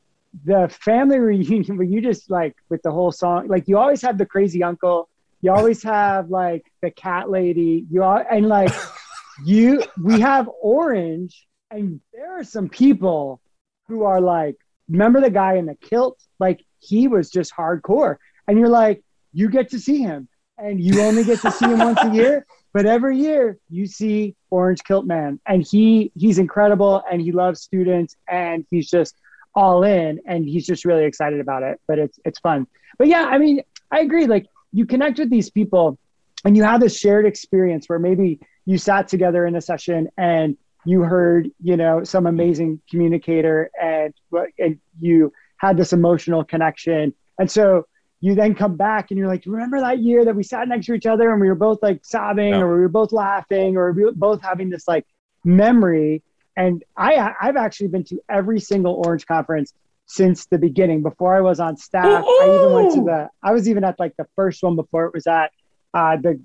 the 0.45 0.69
family 0.69 1.19
reunion 1.31 1.77
where 1.79 1.87
you 1.87 2.01
just 2.01 2.31
like 2.31 2.55
with 2.69 2.83
the 2.83 2.91
whole 2.91 3.11
song, 3.13 3.49
like 3.49 3.67
you 3.69 3.79
always 3.79 4.03
have 4.03 4.19
the 4.19 4.27
crazy 4.27 4.63
uncle, 4.63 5.09
you 5.41 5.51
always 5.51 5.83
have 5.83 6.29
like 6.29 6.65
the 6.83 6.91
cat 6.91 7.31
lady, 7.31 7.87
you 7.91 8.03
all 8.03 8.23
and 8.31 8.49
like 8.49 8.71
you 9.45 9.83
we 10.03 10.21
have 10.21 10.49
orange, 10.61 11.47
and 11.71 12.01
there 12.13 12.39
are 12.39 12.45
some 12.45 12.69
people 12.69 13.41
who 13.89 14.05
are 14.05 14.21
like, 14.21 14.57
remember 14.89 15.21
the 15.21 15.31
guy 15.31 15.55
in 15.55 15.67
the 15.67 15.75
kilt? 15.77 16.21
Like 16.39 16.65
he 16.79 17.09
was 17.09 17.31
just 17.31 17.55
hardcore, 17.55 18.17
and 18.47 18.59
you're 18.59 18.69
like, 18.69 19.03
you 19.33 19.49
get 19.49 19.71
to 19.71 19.79
see 19.79 19.99
him, 19.99 20.29
and 20.59 20.81
you 20.81 21.01
only 21.03 21.25
get 21.25 21.41
to 21.41 21.51
see 21.51 21.67
him 21.67 21.79
once 21.79 21.99
a 22.03 22.11
year. 22.15 22.47
But 22.73 22.87
every 22.87 23.19
year 23.19 23.59
you 23.69 23.87
see 23.87 24.37
Orange 24.51 24.83
Kilt 24.85 25.07
Man, 25.07 25.41
and 25.47 25.67
he 25.67 26.13
he's 26.17 26.39
incredible, 26.39 27.03
and 27.11 27.21
he 27.21 27.33
loves 27.33 27.61
students, 27.61 28.17
and 28.29 28.65
he's 28.71 28.89
just 28.89 29.17
all 29.55 29.83
in, 29.83 30.21
and 30.27 30.45
he's 30.45 30.67
just 30.67 30.85
really 30.85 31.05
excited 31.05 31.41
about 31.41 31.63
it. 31.63 31.81
But 31.87 31.99
it's 31.99 32.19
it's 32.25 32.39
fun. 32.41 32.67
But 32.99 33.09
yeah, 33.09 33.25
I 33.25 33.39
mean, 33.39 33.63
I 33.91 34.01
agree. 34.01 34.27
Like 34.27 34.47
you 34.73 34.87
connect 34.87 35.19
with 35.19 35.31
these 35.31 35.51
people, 35.51 35.99
and 36.45 36.57
you 36.57 36.63
have 36.63 36.81
this 36.81 36.99
shared 36.99 37.27
experience 37.27 37.89
where 37.89 37.99
maybe 37.99 38.41
you 38.67 38.79
sat 38.79 39.09
together 39.09 39.47
in 39.47 39.57
a 39.57 39.61
session 39.61 40.09
and 40.17 40.57
you 40.85 41.03
heard 41.03 41.51
you 41.63 41.77
know 41.77 42.05
some 42.05 42.27
amazing 42.27 42.81
communicator, 42.91 43.71
and 43.81 44.15
and 44.59 44.79
you 44.99 45.33
had 45.59 45.77
this 45.77 45.93
emotional 45.93 46.45
connection, 46.45 47.15
and 47.39 47.51
so 47.51 47.87
you 48.23 48.35
then 48.35 48.55
come 48.55 48.77
back 48.77 49.11
and 49.11 49.19
you're 49.19 49.29
like, 49.29 49.43
remember 49.47 49.81
that 49.81 49.99
year 49.99 50.27
that 50.27 50.37
we 50.37 50.43
sat 50.43 50.69
next 50.69 50.85
to 50.87 50.93
each 50.93 51.07
other 51.07 51.33
and 51.33 51.41
we 51.41 51.49
were 51.49 51.55
both 51.55 51.79
like 51.83 52.01
sobbing 52.05 52.51
Yeah. 52.51 52.61
or 52.61 52.75
we 52.75 52.81
were 52.83 52.89
both 52.89 53.13
laughing 53.13 53.79
or 53.79 53.93
we 53.93 54.05
were 54.05 54.13
both 54.13 54.43
having 54.43 54.69
this 54.69 54.87
like 54.87 55.07
memory. 55.43 56.23
And 56.55 56.85
I, 56.97 57.33
I've 57.41 57.57
actually 57.57 57.89
been 57.89 58.05
to 58.05 58.21
every 58.29 58.61
single 58.61 59.03
Orange 59.07 59.27
conference 59.27 59.73
since 60.05 60.45
the 60.47 60.59
beginning. 60.59 61.03
Before 61.03 61.35
I 61.35 61.41
was 61.41 61.61
on 61.61 61.79
staff, 61.79 62.23
I 62.27 62.45
even 62.59 62.73
went 62.75 62.93
to 62.97 63.01
the. 63.05 63.29
I 63.43 63.53
was 63.53 63.69
even 63.71 63.85
at 63.85 63.99
like 63.99 64.15
the 64.19 64.27
first 64.37 64.63
one 64.63 64.77
before 64.77 65.07
it 65.07 65.15
was 65.15 65.27
at 65.27 65.51
uh, 65.95 66.19
the. 66.19 66.41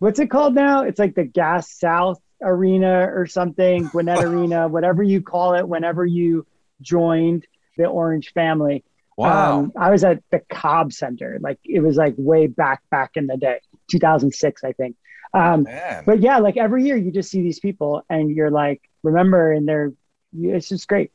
What's 0.00 0.18
it 0.18 0.28
called 0.28 0.54
now? 0.56 0.82
It's 0.82 0.98
like 0.98 1.14
the 1.14 1.24
Gas 1.24 1.70
South 1.78 2.20
Arena 2.44 3.08
or 3.12 3.26
something, 3.26 3.88
Gwinnett 3.88 4.22
Arena, 4.24 4.68
whatever 4.68 5.02
you 5.02 5.20
call 5.22 5.54
it. 5.54 5.66
Whenever 5.66 6.04
you 6.06 6.46
joined 6.80 7.46
the 7.76 7.86
Orange 7.86 8.32
family, 8.32 8.84
Wow. 9.16 9.60
um, 9.60 9.72
I 9.78 9.90
was 9.90 10.02
at 10.04 10.22
the 10.30 10.40
Cobb 10.50 10.92
Center. 10.92 11.38
Like 11.40 11.58
it 11.64 11.80
was 11.80 11.96
like 11.96 12.14
way 12.18 12.46
back 12.48 12.82
back 12.90 13.12
in 13.16 13.26
the 13.28 13.36
day, 13.36 13.60
2006, 13.88 14.64
I 14.64 14.72
think. 14.72 14.96
Um, 15.32 15.64
Man. 15.64 16.02
but 16.06 16.20
yeah, 16.20 16.38
like 16.38 16.56
every 16.56 16.84
year 16.84 16.96
you 16.96 17.10
just 17.10 17.30
see 17.30 17.40
these 17.42 17.58
people 17.60 18.02
and 18.10 18.30
you're 18.30 18.50
like, 18.50 18.80
remember, 19.02 19.52
and 19.52 19.68
they're, 19.68 19.92
it's 20.36 20.68
just 20.68 20.86
great. 20.88 21.10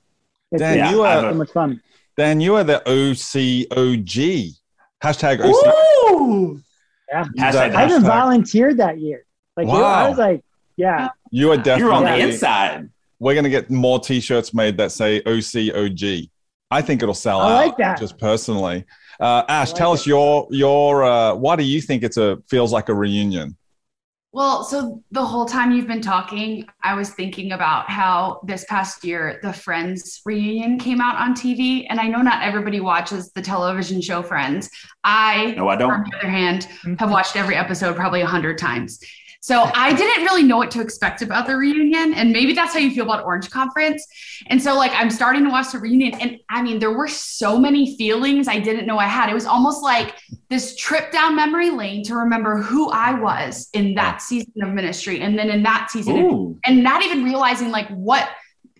It's, 0.51 0.61
Dan, 0.61 0.79
it's 0.79 0.91
you 0.91 1.03
are 1.03 1.21
so 1.21 1.33
much 1.33 1.51
fun. 1.51 1.81
Dan, 2.17 2.39
you 2.41 2.55
are 2.55 2.63
the 2.63 2.81
OCOG. 2.85 4.53
Hashtag 5.03 5.39
OCOG. 5.39 6.11
Ooh. 6.11 6.59
Yeah. 7.09 7.23
Hashtag 7.37 7.75
I 7.75 7.85
even 7.85 8.01
Hashtag. 8.03 8.05
volunteered 8.07 8.77
that 8.77 8.99
year. 8.99 9.25
Like 9.55 9.67
it- 9.67 9.71
I 9.73 10.09
was 10.09 10.17
like, 10.17 10.43
yeah, 10.75 11.09
You 11.31 11.51
are 11.51 11.57
You're 11.77 11.91
on 11.91 12.03
the 12.03 12.17
inside. 12.17 12.89
We're 13.19 13.35
gonna 13.35 13.49
get 13.49 13.69
more 13.69 13.99
T-shirts 13.99 14.53
made 14.53 14.77
that 14.77 14.91
say 14.91 15.21
OCOG. 15.21 16.29
I 16.71 16.81
think 16.81 17.01
it'll 17.01 17.13
sell 17.13 17.41
I 17.41 17.51
out. 17.51 17.67
like 17.67 17.77
that. 17.77 17.99
Just 17.99 18.17
personally, 18.17 18.85
uh, 19.19 19.43
Ash, 19.49 19.69
like 19.69 19.77
tell 19.77 19.91
it. 19.91 19.95
us 19.95 20.07
your 20.07 20.47
your. 20.51 21.03
Uh, 21.03 21.35
why 21.35 21.55
do 21.55 21.63
you 21.63 21.81
think 21.81 22.03
it's 22.03 22.17
a 22.17 22.37
feels 22.47 22.71
like 22.71 22.89
a 22.89 22.93
reunion? 22.93 23.57
Well, 24.31 24.63
so 24.63 25.03
the 25.09 25.25
whole 25.25 25.45
time 25.45 25.71
you've 25.71 25.87
been 25.87 26.01
talking, 26.01 26.67
I 26.83 26.93
was 26.93 27.09
thinking 27.09 27.53
about 27.53 27.89
how 27.89 28.41
this 28.45 28.63
past 28.65 29.03
year 29.03 29.39
the 29.41 29.51
Friends 29.51 30.21
reunion 30.23 30.77
came 30.77 31.01
out 31.01 31.15
on 31.15 31.33
TV. 31.33 31.87
And 31.89 31.99
I 31.99 32.07
know 32.07 32.21
not 32.21 32.43
everybody 32.43 32.79
watches 32.79 33.31
the 33.31 33.41
television 33.41 33.99
show 34.01 34.21
Friends. 34.21 34.69
I, 35.03 35.55
No, 35.57 35.67
I 35.67 35.75
don't. 35.75 35.91
on 35.91 36.03
the 36.11 36.17
other 36.19 36.29
hand, 36.29 36.67
have 36.99 37.09
watched 37.17 37.35
every 37.37 37.55
episode 37.55 37.95
probably 37.95 38.21
a 38.21 38.27
hundred 38.27 38.59
times. 38.59 38.99
So 39.41 39.71
I 39.73 39.93
didn't 39.93 40.25
really 40.25 40.43
know 40.43 40.57
what 40.57 40.69
to 40.71 40.81
expect 40.81 41.21
about 41.21 41.47
the 41.47 41.55
reunion. 41.55 42.13
And 42.13 42.31
maybe 42.31 42.53
that's 42.53 42.73
how 42.73 42.79
you 42.79 42.91
feel 42.91 43.05
about 43.05 43.23
Orange 43.23 43.49
Conference. 43.49 44.05
And 44.47 44.61
so, 44.61 44.75
like, 44.75 44.91
I'm 44.93 45.09
starting 45.09 45.45
to 45.45 45.49
watch 45.49 45.71
the 45.71 45.79
reunion. 45.79 46.19
And 46.19 46.39
I 46.49 46.61
mean, 46.61 46.79
there 46.79 46.91
were 46.91 47.07
so 47.07 47.57
many 47.57 47.95
feelings 47.95 48.49
I 48.49 48.59
didn't 48.59 48.85
know 48.85 48.97
I 48.97 49.05
had. 49.05 49.29
It 49.29 49.33
was 49.33 49.45
almost 49.45 49.81
like 49.81 50.15
this 50.49 50.75
trip 50.75 51.11
down 51.11 51.37
memory 51.37 51.69
lane 51.69 52.03
to 52.05 52.15
remember 52.15 52.57
who 52.57 52.89
I 52.89 53.13
was 53.13 53.69
in 53.73 53.95
that 53.95 54.21
season 54.21 54.61
of 54.61 54.73
ministry. 54.73 55.21
And 55.21 55.39
then 55.39 55.49
in 55.49 55.63
that 55.63 55.89
season, 55.89 56.17
and, 56.17 56.31
Ooh. 56.31 56.59
and 56.65 56.83
not 56.83 57.01
even 57.03 57.23
realizing 57.23 57.71
like 57.71 57.87
what 57.89 58.29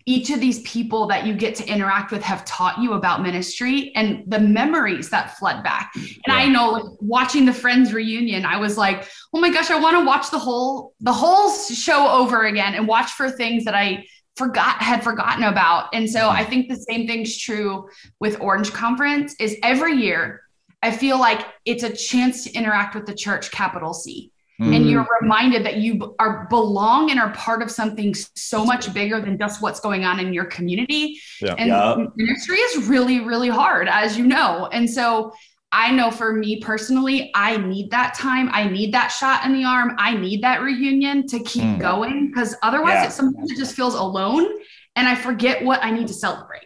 each 0.09 0.31
of 0.31 0.39
these 0.39 0.59
people 0.63 1.05
that 1.05 1.27
you 1.27 1.35
get 1.35 1.53
to 1.53 1.67
interact 1.67 2.11
with 2.11 2.23
have 2.23 2.43
taught 2.43 2.79
you 2.79 2.93
about 2.93 3.21
ministry 3.21 3.91
and 3.95 4.23
the 4.25 4.39
memories 4.39 5.11
that 5.11 5.37
flood 5.37 5.63
back. 5.63 5.91
And 5.95 6.35
I 6.35 6.47
know 6.47 6.71
like 6.71 6.83
watching 6.99 7.45
the 7.45 7.53
Friends 7.53 7.93
reunion, 7.93 8.43
I 8.43 8.57
was 8.57 8.75
like, 8.75 9.07
oh 9.35 9.39
my 9.39 9.51
gosh, 9.51 9.69
I 9.69 9.79
want 9.79 9.99
to 9.99 10.03
watch 10.03 10.31
the 10.31 10.39
whole 10.39 10.95
the 10.99 11.13
whole 11.13 11.51
show 11.51 12.07
over 12.07 12.47
again 12.47 12.73
and 12.73 12.87
watch 12.87 13.11
for 13.11 13.29
things 13.29 13.65
that 13.65 13.75
I 13.75 14.03
forgot 14.35 14.81
had 14.81 15.03
forgotten 15.03 15.43
about. 15.43 15.89
And 15.93 16.09
so 16.09 16.21
mm-hmm. 16.21 16.37
I 16.37 16.43
think 16.43 16.69
the 16.69 16.77
same 16.77 17.05
thing's 17.05 17.37
true 17.37 17.87
with 18.19 18.41
Orange 18.41 18.73
Conference 18.73 19.35
is 19.39 19.57
every 19.61 19.93
year 19.93 20.41
I 20.81 20.89
feel 20.89 21.19
like 21.19 21.45
it's 21.65 21.83
a 21.83 21.95
chance 21.95 22.45
to 22.45 22.53
interact 22.53 22.95
with 22.95 23.05
the 23.05 23.13
church 23.13 23.51
capital 23.51 23.93
C 23.93 24.31
and 24.59 24.89
you're 24.89 25.07
reminded 25.21 25.65
that 25.65 25.77
you 25.77 26.15
are 26.19 26.45
belong 26.49 27.11
and 27.11 27.19
are 27.19 27.31
part 27.31 27.61
of 27.61 27.71
something 27.71 28.13
so 28.35 28.65
much 28.65 28.93
bigger 28.93 29.21
than 29.21 29.37
just 29.37 29.61
what's 29.61 29.79
going 29.79 30.03
on 30.03 30.19
in 30.19 30.33
your 30.33 30.45
community 30.45 31.17
Yeah. 31.41 31.55
and 31.57 31.67
Yeah. 31.69 31.95
ministry 32.17 32.57
is 32.57 32.87
really 32.87 33.21
really 33.21 33.47
hard 33.49 33.87
as 33.87 34.17
you 34.17 34.25
know 34.25 34.67
and 34.73 34.89
so 34.89 35.31
i 35.71 35.91
know 35.91 36.11
for 36.11 36.33
me 36.33 36.59
personally 36.59 37.31
i 37.35 37.55
need 37.55 37.89
that 37.91 38.13
time 38.15 38.49
i 38.51 38.67
need 38.67 38.93
that 38.93 39.07
shot 39.09 39.45
in 39.45 39.53
the 39.53 39.63
arm 39.63 39.95
i 39.97 40.13
need 40.13 40.43
that 40.43 40.61
reunion 40.61 41.25
to 41.27 41.39
keep 41.43 41.63
Mm. 41.63 41.79
going 41.79 42.27
because 42.27 42.55
otherwise 42.61 42.95
Yeah. 42.95 43.05
it 43.07 43.11
sometimes 43.11 43.51
it 43.51 43.57
just 43.57 43.75
feels 43.75 43.95
alone 43.95 44.45
and 44.97 45.07
i 45.07 45.15
forget 45.15 45.63
what 45.63 45.81
i 45.83 45.89
need 45.91 46.07
to 46.07 46.13
celebrate 46.13 46.65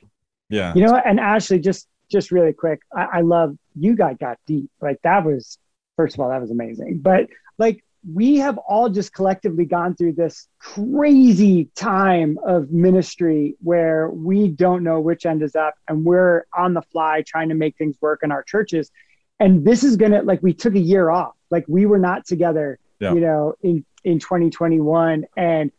Yeah. 0.49 0.73
You 0.75 0.85
know 0.85 0.91
what? 0.93 1.05
And 1.07 1.19
Ashley, 1.19 1.59
just 1.59 1.87
just 2.11 2.31
really 2.31 2.53
quick, 2.53 2.79
I, 2.95 3.03
I 3.17 3.21
love 3.21 3.55
you 3.79 3.95
guys 3.95 4.17
got 4.19 4.37
deep. 4.45 4.69
Like 4.81 4.99
that 5.03 5.25
was 5.25 5.57
first 5.97 6.13
of 6.15 6.19
all, 6.19 6.29
that 6.29 6.41
was 6.41 6.51
amazing. 6.51 6.99
But 7.01 7.27
like 7.57 7.83
we 8.13 8.35
have 8.37 8.57
all 8.57 8.89
just 8.89 9.13
collectively 9.13 9.65
gone 9.65 9.95
through 9.95 10.13
this 10.13 10.47
crazy 10.59 11.69
time 11.75 12.37
of 12.45 12.69
ministry 12.71 13.55
where 13.61 14.09
we 14.09 14.49
don't 14.49 14.83
know 14.83 14.99
which 14.99 15.25
end 15.25 15.41
is 15.41 15.55
up 15.55 15.73
and 15.87 16.03
we're 16.03 16.45
on 16.55 16.73
the 16.73 16.81
fly 16.81 17.23
trying 17.25 17.47
to 17.49 17.55
make 17.55 17.77
things 17.77 17.95
work 18.01 18.19
in 18.23 18.31
our 18.31 18.43
churches. 18.43 18.91
And 19.39 19.65
this 19.65 19.83
is 19.83 19.95
gonna 19.95 20.21
like 20.21 20.43
we 20.43 20.53
took 20.53 20.75
a 20.75 20.79
year 20.79 21.09
off. 21.09 21.35
Like 21.49 21.65
we 21.67 21.85
were 21.85 21.99
not 21.99 22.25
together, 22.25 22.77
Yeah. 22.99 23.13
you 23.13 23.21
know, 23.21 23.53
in 23.61 23.85
in 24.03 24.19
2021. 24.19 25.25
And 25.37 25.71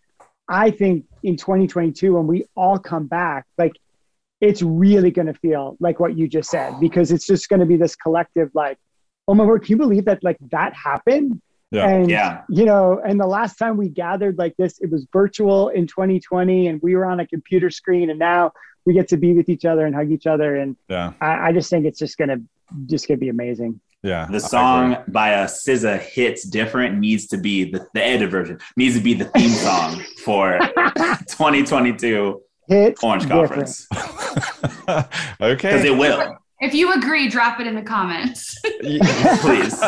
I 0.49 0.71
think 0.71 1.05
in 1.23 1.37
2022, 1.37 2.15
when 2.15 2.27
we 2.27 2.47
all 2.57 2.79
come 2.79 3.07
back, 3.07 3.45
like 3.59 3.73
it's 4.41 4.63
really 4.63 5.11
going 5.11 5.27
to 5.27 5.35
feel 5.35 5.77
like 5.81 6.01
what 6.01 6.17
you 6.19 6.29
just 6.29 6.51
said 6.51 6.79
because 6.81 7.11
it's 7.13 7.27
just 7.27 7.49
going 7.49 7.61
to 7.61 7.67
be 7.67 7.77
this 7.77 7.97
collective 7.97 8.51
like 8.53 8.77
oh 9.27 9.33
my 9.35 9.45
word 9.45 9.63
can 9.63 9.71
you 9.71 9.77
believe 9.77 10.05
that 10.05 10.23
like 10.23 10.37
that 10.51 10.75
happened 10.75 11.41
Yeah. 11.75 11.89
and 11.89 12.09
Yeah. 12.11 12.43
you 12.49 12.65
know 12.65 13.01
and 13.07 13.19
the 13.21 13.27
last 13.27 13.57
time 13.59 13.77
we 13.77 13.89
gathered 13.89 14.39
like 14.39 14.57
this 14.57 14.79
it 14.81 14.91
was 14.91 15.07
virtual 15.13 15.69
in 15.71 15.87
2020 15.87 16.69
and 16.69 16.81
we 16.83 16.95
were 16.95 17.05
on 17.05 17.21
a 17.21 17.27
computer 17.27 17.71
screen 17.71 18.11
and 18.11 18.19
now 18.19 18.53
we 18.87 18.93
get 18.95 19.09
to 19.09 19.17
be 19.17 19.33
with 19.33 19.49
each 19.49 19.65
other 19.65 19.85
and 19.87 19.95
hug 19.95 20.11
each 20.11 20.27
other 20.27 20.57
and 20.57 20.77
Yeah. 20.89 21.13
i, 21.21 21.49
I 21.49 21.53
just 21.53 21.69
think 21.71 21.85
it's 21.87 21.99
just 21.99 22.17
going 22.19 22.29
to 22.29 22.41
just 22.87 23.07
going 23.09 23.19
to 23.19 23.21
be 23.21 23.29
amazing 23.29 23.81
Yeah. 24.03 24.27
The 24.31 24.41
song 24.41 24.97
by 25.09 25.35
uh, 25.35 25.45
a 25.45 25.47
SZA 25.47 25.99
hits 25.99 26.45
different 26.45 26.99
needs 26.99 27.27
to 27.29 27.39
be 27.39 27.65
the, 27.73 27.81
the 27.95 28.03
edited 28.05 28.31
version 28.31 28.59
needs 28.77 28.95
to 28.97 29.03
be 29.03 29.15
the 29.15 29.25
theme 29.35 29.51
song 29.51 30.03
for 30.25 30.59
2022 31.29 32.41
hit 32.69 32.99
Orange 33.03 33.23
different. 33.23 33.49
Conference 33.49 33.87
okay. 34.89 35.09
because 35.57 35.85
it 35.85 35.97
will. 35.97 36.37
If 36.65 36.75
you 36.75 36.93
agree 36.93 37.29
drop 37.29 37.61
it 37.61 37.67
in 37.67 37.75
the 37.75 37.83
comments 37.83 38.59
Please. 38.81 39.83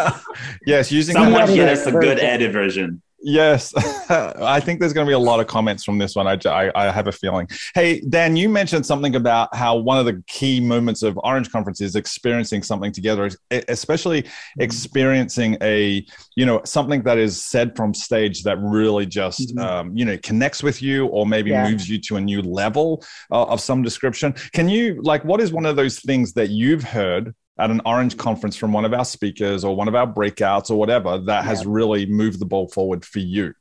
yes, 0.66 0.92
using 0.92 1.14
Someone 1.14 1.42
edited 1.42 1.56
get 1.56 1.68
us 1.70 1.86
a 1.86 1.92
good 1.92 2.18
edit 2.18 2.52
version. 2.52 3.02
Yes, 3.18 3.72
I 4.10 4.60
think 4.60 4.78
there's 4.78 4.92
going 4.92 5.06
to 5.06 5.10
be 5.10 5.14
a 5.14 5.18
lot 5.18 5.40
of 5.40 5.46
comments 5.46 5.84
from 5.84 5.96
this 5.98 6.14
one. 6.14 6.26
I, 6.26 6.38
I, 6.46 6.70
I 6.74 6.92
have 6.92 7.06
a 7.08 7.12
feeling. 7.12 7.48
Hey, 7.74 8.00
Dan, 8.08 8.36
you 8.36 8.48
mentioned 8.48 8.84
something 8.84 9.16
about 9.16 9.54
how 9.54 9.76
one 9.76 9.98
of 9.98 10.04
the 10.04 10.22
key 10.26 10.60
moments 10.60 11.02
of 11.02 11.18
Orange 11.24 11.50
Conference 11.50 11.80
is 11.80 11.96
experiencing 11.96 12.62
something 12.62 12.92
together, 12.92 13.30
especially 13.68 14.26
experiencing 14.60 15.56
a, 15.62 16.04
you 16.36 16.44
know, 16.44 16.60
something 16.64 17.02
that 17.04 17.16
is 17.16 17.42
said 17.42 17.74
from 17.74 17.94
stage 17.94 18.42
that 18.42 18.58
really 18.60 19.06
just, 19.06 19.56
Mhm. 19.56 19.60
um, 19.64 19.96
you 19.96 20.04
know, 20.04 20.18
connects 20.22 20.62
with 20.62 20.82
you 20.82 21.06
or 21.06 21.26
maybe 21.26 21.50
Yeah. 21.50 21.68
moves 21.68 21.88
you 21.88 21.98
to 22.02 22.16
a 22.16 22.20
new 22.20 22.42
level 22.42 23.02
uh, 23.32 23.44
of 23.44 23.60
some 23.60 23.82
description. 23.82 24.34
Can 24.52 24.68
you, 24.68 25.00
like, 25.02 25.24
what 25.24 25.40
is 25.40 25.52
one 25.52 25.64
of 25.66 25.74
those 25.76 25.98
things 26.00 26.34
that 26.34 26.50
you've 26.50 26.84
heard 26.84 27.34
at 27.58 27.70
an 27.70 27.80
Orange 27.86 28.16
conference 28.16 28.56
from 28.56 28.72
one 28.72 28.84
of 28.84 28.92
our 28.92 29.04
speakers 29.04 29.64
or 29.64 29.74
one 29.74 29.88
of 29.88 29.94
our 29.94 30.06
breakouts 30.06 30.70
or 30.70 30.76
whatever 30.78 31.18
that 31.18 31.44
has 31.44 31.64
really 31.66 32.06
moved 32.06 32.38
the 32.38 32.44
ball 32.44 32.68
forward 32.68 33.04
for 33.04 33.18
you? 33.20 33.54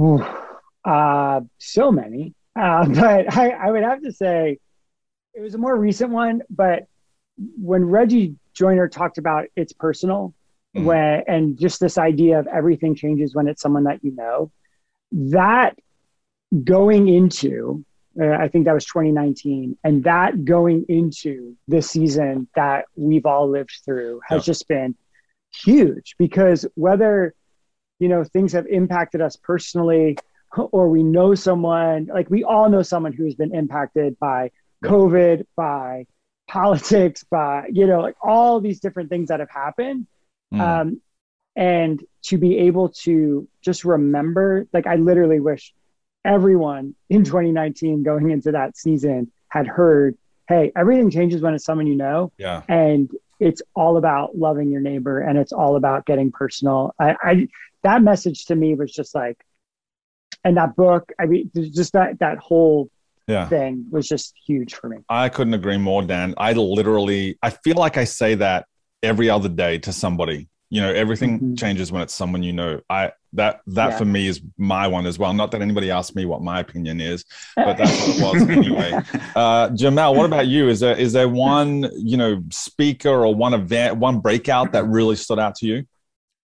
Ooh, 0.00 0.24
uh, 0.84 1.40
so 1.58 1.90
many. 1.90 2.34
Uh, 2.54 2.86
but 2.88 3.36
I, 3.36 3.50
I 3.50 3.70
would 3.70 3.82
have 3.82 4.02
to 4.02 4.12
say 4.12 4.58
it 5.34 5.40
was 5.40 5.54
a 5.54 5.58
more 5.58 5.76
recent 5.76 6.10
one. 6.10 6.42
But 6.50 6.84
when 7.36 7.84
Reggie 7.84 8.36
Joiner 8.54 8.88
talked 8.88 9.18
about 9.18 9.46
it's 9.56 9.72
personal, 9.72 10.34
Mhm. 10.74 10.84
when 10.84 11.22
and 11.26 11.58
just 11.58 11.80
this 11.80 11.98
idea 11.98 12.38
of 12.38 12.46
everything 12.46 12.94
changes 12.94 13.34
when 13.34 13.46
it's 13.46 13.60
someone 13.60 13.84
that 13.84 14.02
you 14.02 14.10
know, 14.14 14.50
that 15.12 15.78
going 16.64 17.08
into 17.08 17.84
uh, 18.20 18.30
I 18.30 18.48
think 18.48 18.66
that 18.66 18.74
was 18.74 18.84
2019, 18.86 19.76
and 19.84 20.04
that 20.04 20.44
going 20.44 20.84
into 20.88 21.56
this 21.68 21.90
season 21.90 22.48
that 22.54 22.86
we've 22.96 23.26
all 23.26 23.48
lived 23.48 23.80
through 23.84 24.20
has 24.28 24.42
Yeah. 24.46 24.52
just 24.52 24.68
been 24.68 24.94
huge 25.54 26.14
because 26.18 26.66
whether 26.74 27.34
you 27.98 28.08
know 28.08 28.24
things 28.24 28.52
have 28.52 28.66
impacted 28.66 29.20
us 29.20 29.36
personally 29.36 30.16
or 30.56 30.88
we 30.88 31.02
know 31.02 31.34
someone 31.34 32.06
like 32.06 32.30
we 32.30 32.42
all 32.44 32.68
know 32.70 32.82
someone 32.82 33.12
who's 33.12 33.34
been 33.34 33.54
impacted 33.54 34.18
by 34.18 34.50
covid 34.82 35.44
by 35.56 36.06
politics 36.48 37.22
by 37.30 37.66
you 37.70 37.86
know 37.86 38.00
like 38.00 38.16
all 38.22 38.60
these 38.60 38.80
different 38.80 39.08
things 39.10 39.28
that 39.28 39.40
have 39.40 39.50
happened 39.50 40.06
Mm. 40.52 40.60
um, 40.60 41.00
and 41.56 42.02
to 42.24 42.36
be 42.36 42.58
able 42.58 42.88
to 42.90 43.48
just 43.62 43.84
remember 43.84 44.66
like 44.72 44.86
i 44.86 44.96
literally 44.96 45.40
wish 45.40 45.72
everyone 46.24 46.94
in 47.10 47.24
2019 47.24 48.02
going 48.02 48.30
into 48.30 48.52
that 48.52 48.76
season 48.76 49.30
had 49.48 49.66
heard 49.66 50.16
hey 50.48 50.70
everything 50.76 51.10
changes 51.10 51.40
when 51.42 51.54
it's 51.54 51.64
someone 51.64 51.86
you 51.86 51.94
know 51.96 52.30
yeah. 52.38 52.62
and 52.68 53.10
it's 53.40 53.60
all 53.74 53.96
about 53.96 54.36
loving 54.36 54.70
your 54.70 54.80
neighbor 54.80 55.20
and 55.20 55.36
it's 55.38 55.52
all 55.52 55.76
about 55.76 56.06
getting 56.06 56.30
personal 56.30 56.94
i, 56.98 57.16
I 57.22 57.48
that 57.82 58.02
message 58.02 58.46
to 58.46 58.54
me 58.54 58.74
was 58.74 58.92
just 58.92 59.14
like 59.14 59.44
and 60.44 60.56
that 60.56 60.76
book 60.76 61.10
i 61.18 61.26
mean 61.26 61.50
just 61.54 61.92
that 61.94 62.18
that 62.20 62.38
whole 62.38 62.88
Yeah. 63.26 63.48
thing 63.48 63.86
was 63.90 64.06
just 64.08 64.34
huge 64.46 64.74
for 64.74 64.88
me 64.88 64.98
I 65.08 65.28
couldn't 65.28 65.54
agree 65.54 65.78
more, 65.78 66.02
Dan. 66.02 66.34
I 66.36 66.52
literally, 66.54 67.38
I 67.42 67.50
feel 67.50 67.76
like 67.76 67.96
I 67.96 68.04
say 68.04 68.34
that 68.36 68.66
every 69.02 69.28
other 69.30 69.48
day 69.48 69.78
to 69.78 69.92
somebody. 69.92 70.48
You 70.72 70.80
know, 70.80 70.90
everything 70.90 71.38
Mhm. 71.38 71.58
changes 71.58 71.92
when 71.92 72.00
it's 72.00 72.14
someone 72.14 72.42
you 72.42 72.54
know. 72.54 72.80
I 72.88 73.12
that 73.34 73.60
that 73.66 73.90
Yeah. 73.90 73.98
for 73.98 74.06
me 74.06 74.26
is 74.26 74.40
my 74.56 74.88
one 74.88 75.04
as 75.06 75.18
well. 75.18 75.34
Not 75.34 75.50
that 75.50 75.60
anybody 75.60 75.90
asked 75.90 76.16
me 76.16 76.24
what 76.24 76.40
my 76.40 76.60
opinion 76.60 76.98
is, 76.98 77.26
but 77.54 77.76
that's 77.76 77.92
what 78.00 78.16
it 78.16 78.22
was 78.40 78.48
anyway. 78.48 78.98
Uh, 79.36 79.68
Jamal, 79.70 80.14
what 80.14 80.24
about 80.24 80.46
you? 80.48 80.70
Is 80.70 80.80
there 80.80 80.96
is 80.96 81.12
there 81.12 81.28
one 81.28 81.90
you 81.98 82.16
know 82.16 82.42
speaker 82.50 83.10
or 83.10 83.34
one 83.34 83.52
event, 83.52 83.98
one 83.98 84.20
breakout 84.20 84.72
that 84.72 84.84
really 84.86 85.16
stood 85.16 85.38
out 85.38 85.54
to 85.56 85.66
you? 85.66 85.84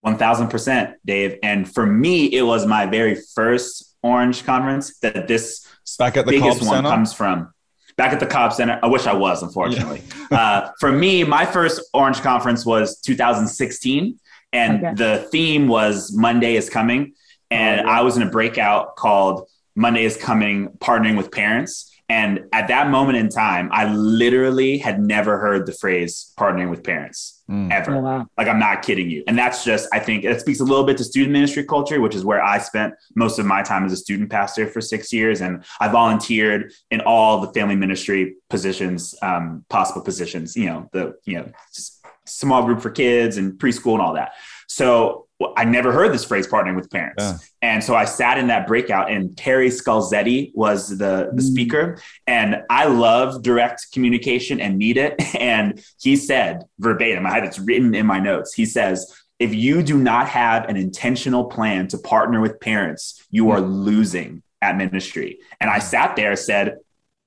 One 0.01 0.15
thousand 0.17 0.49
percent, 0.49 0.91
Dave. 1.03 1.39
And 1.41 1.67
for 1.67 1.87
me, 1.87 2.25
it 2.25 2.43
was 2.43 2.67
my 2.67 2.85
very 2.85 3.15
first 3.35 3.95
Orange 4.03 4.45
conference 4.45 4.97
that 4.99 5.27
this 5.27 5.65
Back 5.97 6.17
at 6.17 6.25
the 6.27 6.33
biggest 6.33 6.61
one 6.61 6.69
Center? 6.77 6.89
comes 6.89 7.13
from. 7.13 7.51
Back 7.99 8.13
at 8.13 8.21
the 8.21 8.25
Cobb 8.25 8.53
Center. 8.53 8.79
I 8.81 8.87
wish 8.87 9.05
I 9.07 9.13
was, 9.13 9.43
unfortunately. 9.43 10.01
uh, 10.31 10.69
for 10.79 10.89
me, 10.89 11.25
my 11.25 11.45
first 11.45 11.81
Orange 11.93 12.21
conference 12.21 12.65
was 12.65 12.97
2016, 13.01 14.17
and 14.53 14.85
Okay. 14.85 14.93
the 14.95 15.27
theme 15.33 15.67
was 15.67 16.13
Monday 16.13 16.55
is 16.55 16.69
coming. 16.69 17.11
And 17.51 17.81
Oh, 17.81 17.83
yeah. 17.83 17.99
I 17.99 18.01
was 18.03 18.15
in 18.15 18.23
a 18.23 18.29
breakout 18.29 18.95
called 18.95 19.49
Monday 19.75 20.05
is 20.05 20.15
Coming, 20.15 20.69
Partnering 20.77 21.17
with 21.17 21.29
Parents. 21.29 21.91
And 22.09 22.45
at 22.53 22.67
that 22.69 22.89
moment 22.89 23.19
in 23.19 23.29
time, 23.29 23.69
I 23.71 23.85
literally 23.93 24.79
had 24.79 24.99
never 24.99 25.37
heard 25.37 25.67
the 25.67 25.73
phrase 25.73 26.33
partnering 26.37 26.69
with 26.69 26.83
parents 26.83 27.35
Mm. 27.49 27.71
ever. 27.71 27.95
Oh, 27.95 27.99
wow. 28.01 28.27
Like, 28.37 28.47
I'm 28.47 28.59
not 28.59 28.83
kidding 28.83 29.09
you. 29.09 29.23
And 29.27 29.35
that's 29.37 29.63
just, 29.63 29.87
I 29.91 29.97
think 29.99 30.23
it 30.23 30.39
speaks 30.39 30.59
a 30.59 30.63
little 30.63 30.83
bit 30.83 30.97
to 30.97 31.03
student 31.03 31.31
ministry 31.31 31.63
culture, 31.63 31.99
which 31.99 32.13
is 32.13 32.23
where 32.23 32.43
I 32.43 32.59
spent 32.59 32.93
most 33.15 33.39
of 33.39 33.45
my 33.47 33.63
time 33.63 33.85
as 33.85 33.91
a 33.91 33.95
student 33.97 34.29
pastor 34.29 34.67
for 34.67 34.81
six 34.81 35.11
years. 35.13 35.41
And 35.41 35.63
I 35.79 35.87
volunteered 35.87 36.71
in 36.91 37.01
all 37.01 37.41
the 37.41 37.51
family 37.53 37.75
ministry 37.75 38.35
positions, 38.51 39.15
um, 39.23 39.65
possible 39.69 40.01
positions, 40.01 40.55
you 40.55 40.65
know, 40.67 40.89
the, 40.93 41.15
you 41.25 41.37
know, 41.39 41.45
s- 41.75 41.99
small 42.25 42.63
group 42.63 42.81
for 42.81 42.91
kids 42.91 43.37
and 43.37 43.53
preschool 43.53 43.93
and 43.93 44.01
all 44.03 44.13
that. 44.13 44.33
So 44.67 45.25
well, 45.39 45.53
I 45.55 45.63
never 45.63 45.91
heard 45.91 46.13
this 46.13 46.25
phrase 46.25 46.47
partnering 46.47 46.75
with 46.75 46.89
parents. 46.91 47.23
Yeah. 47.23 47.37
And 47.61 47.83
so 47.83 47.95
I 47.95 48.05
sat 48.05 48.37
in 48.37 48.47
that 48.47 48.67
breakout 48.67 49.09
and 49.09 49.35
Terry 49.37 49.69
Scalzetti 49.69 50.51
was 50.53 50.89
the, 50.89 51.29
the 51.33 51.41
Mm. 51.41 51.51
speaker. 51.51 52.01
And 52.27 52.63
I 52.69 52.85
love 52.85 53.41
direct 53.41 53.87
communication 53.93 54.59
and 54.59 54.77
need 54.77 54.97
it. 54.97 55.15
And 55.39 55.81
he 56.01 56.15
said 56.17 56.63
verbatim, 56.79 57.25
I 57.25 57.31
had 57.31 57.43
it's 57.45 57.57
written 57.59 57.95
in 57.95 58.05
my 58.05 58.19
notes. 58.19 58.53
He 58.53 58.65
says, 58.65 59.11
if 59.39 59.55
you 59.55 59.81
do 59.81 59.97
not 59.97 60.27
have 60.27 60.65
an 60.67 60.75
intentional 60.75 61.45
plan 61.45 61.87
to 61.89 61.97
partner 61.97 62.41
with 62.41 62.59
parents, 62.59 63.25
you 63.31 63.51
are 63.51 63.61
losing 63.61 64.43
at 64.61 64.75
ministry. 64.75 65.39
And 65.61 65.69
I 65.69 65.79
sat 65.79 66.17
there 66.17 66.31
and 66.31 66.39
said, 66.39 66.75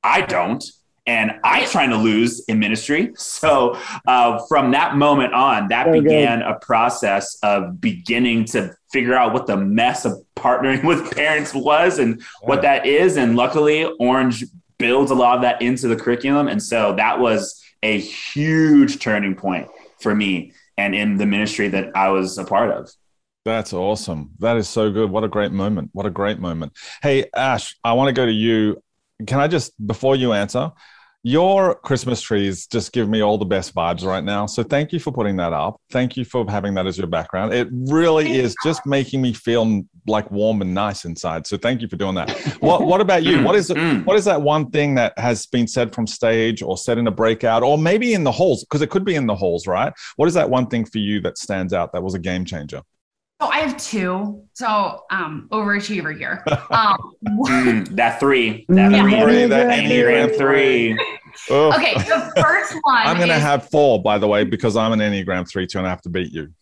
I 0.05 0.21
don't. 0.21 0.63
And 1.07 1.33
I'm 1.43 1.67
trying 1.69 1.91
to 1.91 1.97
lose 1.97 2.45
in 2.47 2.59
ministry. 2.59 3.13
So 3.19 3.77
uh, 4.07 4.41
from 4.49 4.71
that 4.71 4.97
moment 4.97 5.35
on, 5.35 5.69
that 5.69 5.87
So 5.87 5.93
good. 5.93 6.05
began 6.05 6.43
a 6.43 6.59
process 6.61 7.37
of 7.43 7.81
beginning 7.81 8.45
to 8.47 8.75
figure 8.93 9.15
out 9.15 9.33
what 9.33 9.47
the 9.47 9.57
mess 9.57 10.05
of 10.05 10.23
partnering 10.37 10.85
with 10.91 11.11
parents 11.15 11.53
was 11.55 11.99
and 11.99 12.23
what 12.43 12.63
that 12.63 12.87
is. 12.87 13.17
And 13.17 13.35
luckily, 13.37 13.85
Orange 13.99 14.45
builds 14.79 15.11
a 15.11 15.15
lot 15.15 15.37
of 15.37 15.43
that 15.43 15.61
into 15.61 15.89
the 15.89 15.97
curriculum. 15.97 16.47
And 16.49 16.63
so 16.63 16.95
that 16.97 17.19
was 17.19 17.61
a 17.83 17.99
huge 17.99 19.01
turning 19.01 19.35
point 19.35 19.69
for 20.01 20.15
me 20.15 20.53
and 20.77 20.95
in 20.95 21.17
the 21.17 21.27
ministry 21.27 21.69
that 21.69 21.91
I 21.97 22.09
was 22.11 22.39
a 22.39 22.45
part 22.45 22.71
of. 22.71 22.91
That's 23.45 23.73
awesome. 23.73 24.31
That 24.39 24.57
is 24.57 24.69
so 24.69 24.91
good. 24.93 25.11
What 25.11 25.25
a 25.25 25.29
great 25.29 25.51
moment. 25.53 25.91
What 25.93 26.07
a 26.07 26.11
great 26.11 26.39
moment. 26.39 26.73
Hey, 27.03 27.27
Ash, 27.35 27.77
I 27.83 27.95
want 27.95 28.09
to 28.09 28.13
go 28.13 28.25
to 28.25 28.33
you. 28.33 28.81
Can 29.27 29.41
I 29.41 29.49
just, 29.49 29.73
before 29.85 30.15
you 30.17 30.33
answer, 30.33 30.71
your 31.25 31.77
Christmas 31.77 32.21
trees 32.21 32.67
just 32.67 32.93
give 32.93 33.09
me 33.09 33.21
all 33.21 33.39
the 33.39 33.45
best 33.45 33.75
vibes 33.75 34.05
right 34.05 34.25
now. 34.25 34.47
So 34.47 34.63
thank 34.63 34.93
you 34.93 34.99
for 34.99 35.13
putting 35.13 35.37
that 35.37 35.53
up. 35.53 35.81
Thank 35.91 36.17
you 36.17 36.25
for 36.25 36.45
having 36.51 36.75
that 36.75 36.87
as 36.87 36.99
your 36.99 37.07
background. 37.07 37.55
It 37.55 37.69
really 37.71 38.39
is 38.39 38.57
just 38.65 38.85
making 38.87 39.23
me 39.23 39.33
feel 39.33 39.83
like 40.09 40.29
warm 40.33 40.63
and 40.63 40.75
nice 40.75 41.05
inside. 41.05 41.47
So 41.47 41.57
thank 41.57 41.81
you 41.81 41.89
for 41.89 41.97
doing 41.97 42.17
that. 42.17 42.31
What 42.61 42.87
What 42.87 43.01
about 43.01 43.23
you? 43.23 43.43
What 43.43 43.55
is 43.55 43.71
it? 43.71 43.77
Mm. 43.77 44.05
What 44.05 44.17
is 44.17 44.25
that 44.25 44.43
one 44.43 44.71
thing 44.71 44.95
that 44.97 45.17
has 45.19 45.47
been 45.47 45.69
said 45.69 45.95
from 45.95 46.07
stage 46.07 46.63
or 46.63 46.77
said 46.77 46.99
in 46.99 47.07
a 47.07 47.13
breakout 47.13 47.63
or 47.63 47.79
maybe 47.79 48.15
in 48.15 48.25
the 48.25 48.33
halls? 48.33 48.65
Because 48.65 48.83
it 48.83 48.91
could 48.91 49.05
be 49.05 49.15
in 49.15 49.27
the 49.27 49.37
halls, 49.37 49.67
right? 49.67 49.93
What 50.17 50.27
is 50.27 50.35
that 50.35 50.51
one 50.51 50.67
thing 50.67 50.85
for 50.85 50.99
you 50.99 51.21
that 51.21 51.39
stands 51.39 51.73
out 51.73 51.93
that 51.93 52.03
was 52.03 52.15
a 52.15 52.19
game 52.19 52.45
changer? 52.45 52.83
So 53.43 53.49
I 53.49 53.59
have 53.59 53.77
two. 53.77 54.45
So 54.53 55.03
um 55.11 55.49
overachiever 55.51 56.17
here. 56.17 56.45
Um 56.71 56.97
Mm, 57.25 57.89
that 57.97 58.21
three, 58.21 58.65
that 58.69 58.93
Mm, 58.93 59.01
three, 59.01 59.21
Three, 59.23 59.47
that 59.47 59.67
Enneagram 59.81 60.37
three. 60.37 60.99
Oh. 61.51 61.73
okay, 61.75 61.95
the 61.95 62.33
first 62.41 62.75
one 62.83 63.07
I'm 63.07 63.17
going 63.17 63.29
to 63.31 63.35
is- 63.37 63.43
have 63.43 63.69
four, 63.71 64.01
by 64.03 64.19
the 64.19 64.29
way, 64.29 64.45
because 64.45 64.77
I'm 64.77 64.93
an 64.93 65.01
Enneagram 65.01 65.49
3 65.49 65.67
2 65.67 65.79
and 65.79 65.87
I 65.87 65.91
have 65.91 66.03
to 66.03 66.09
beat 66.11 66.31
you. 66.33 66.53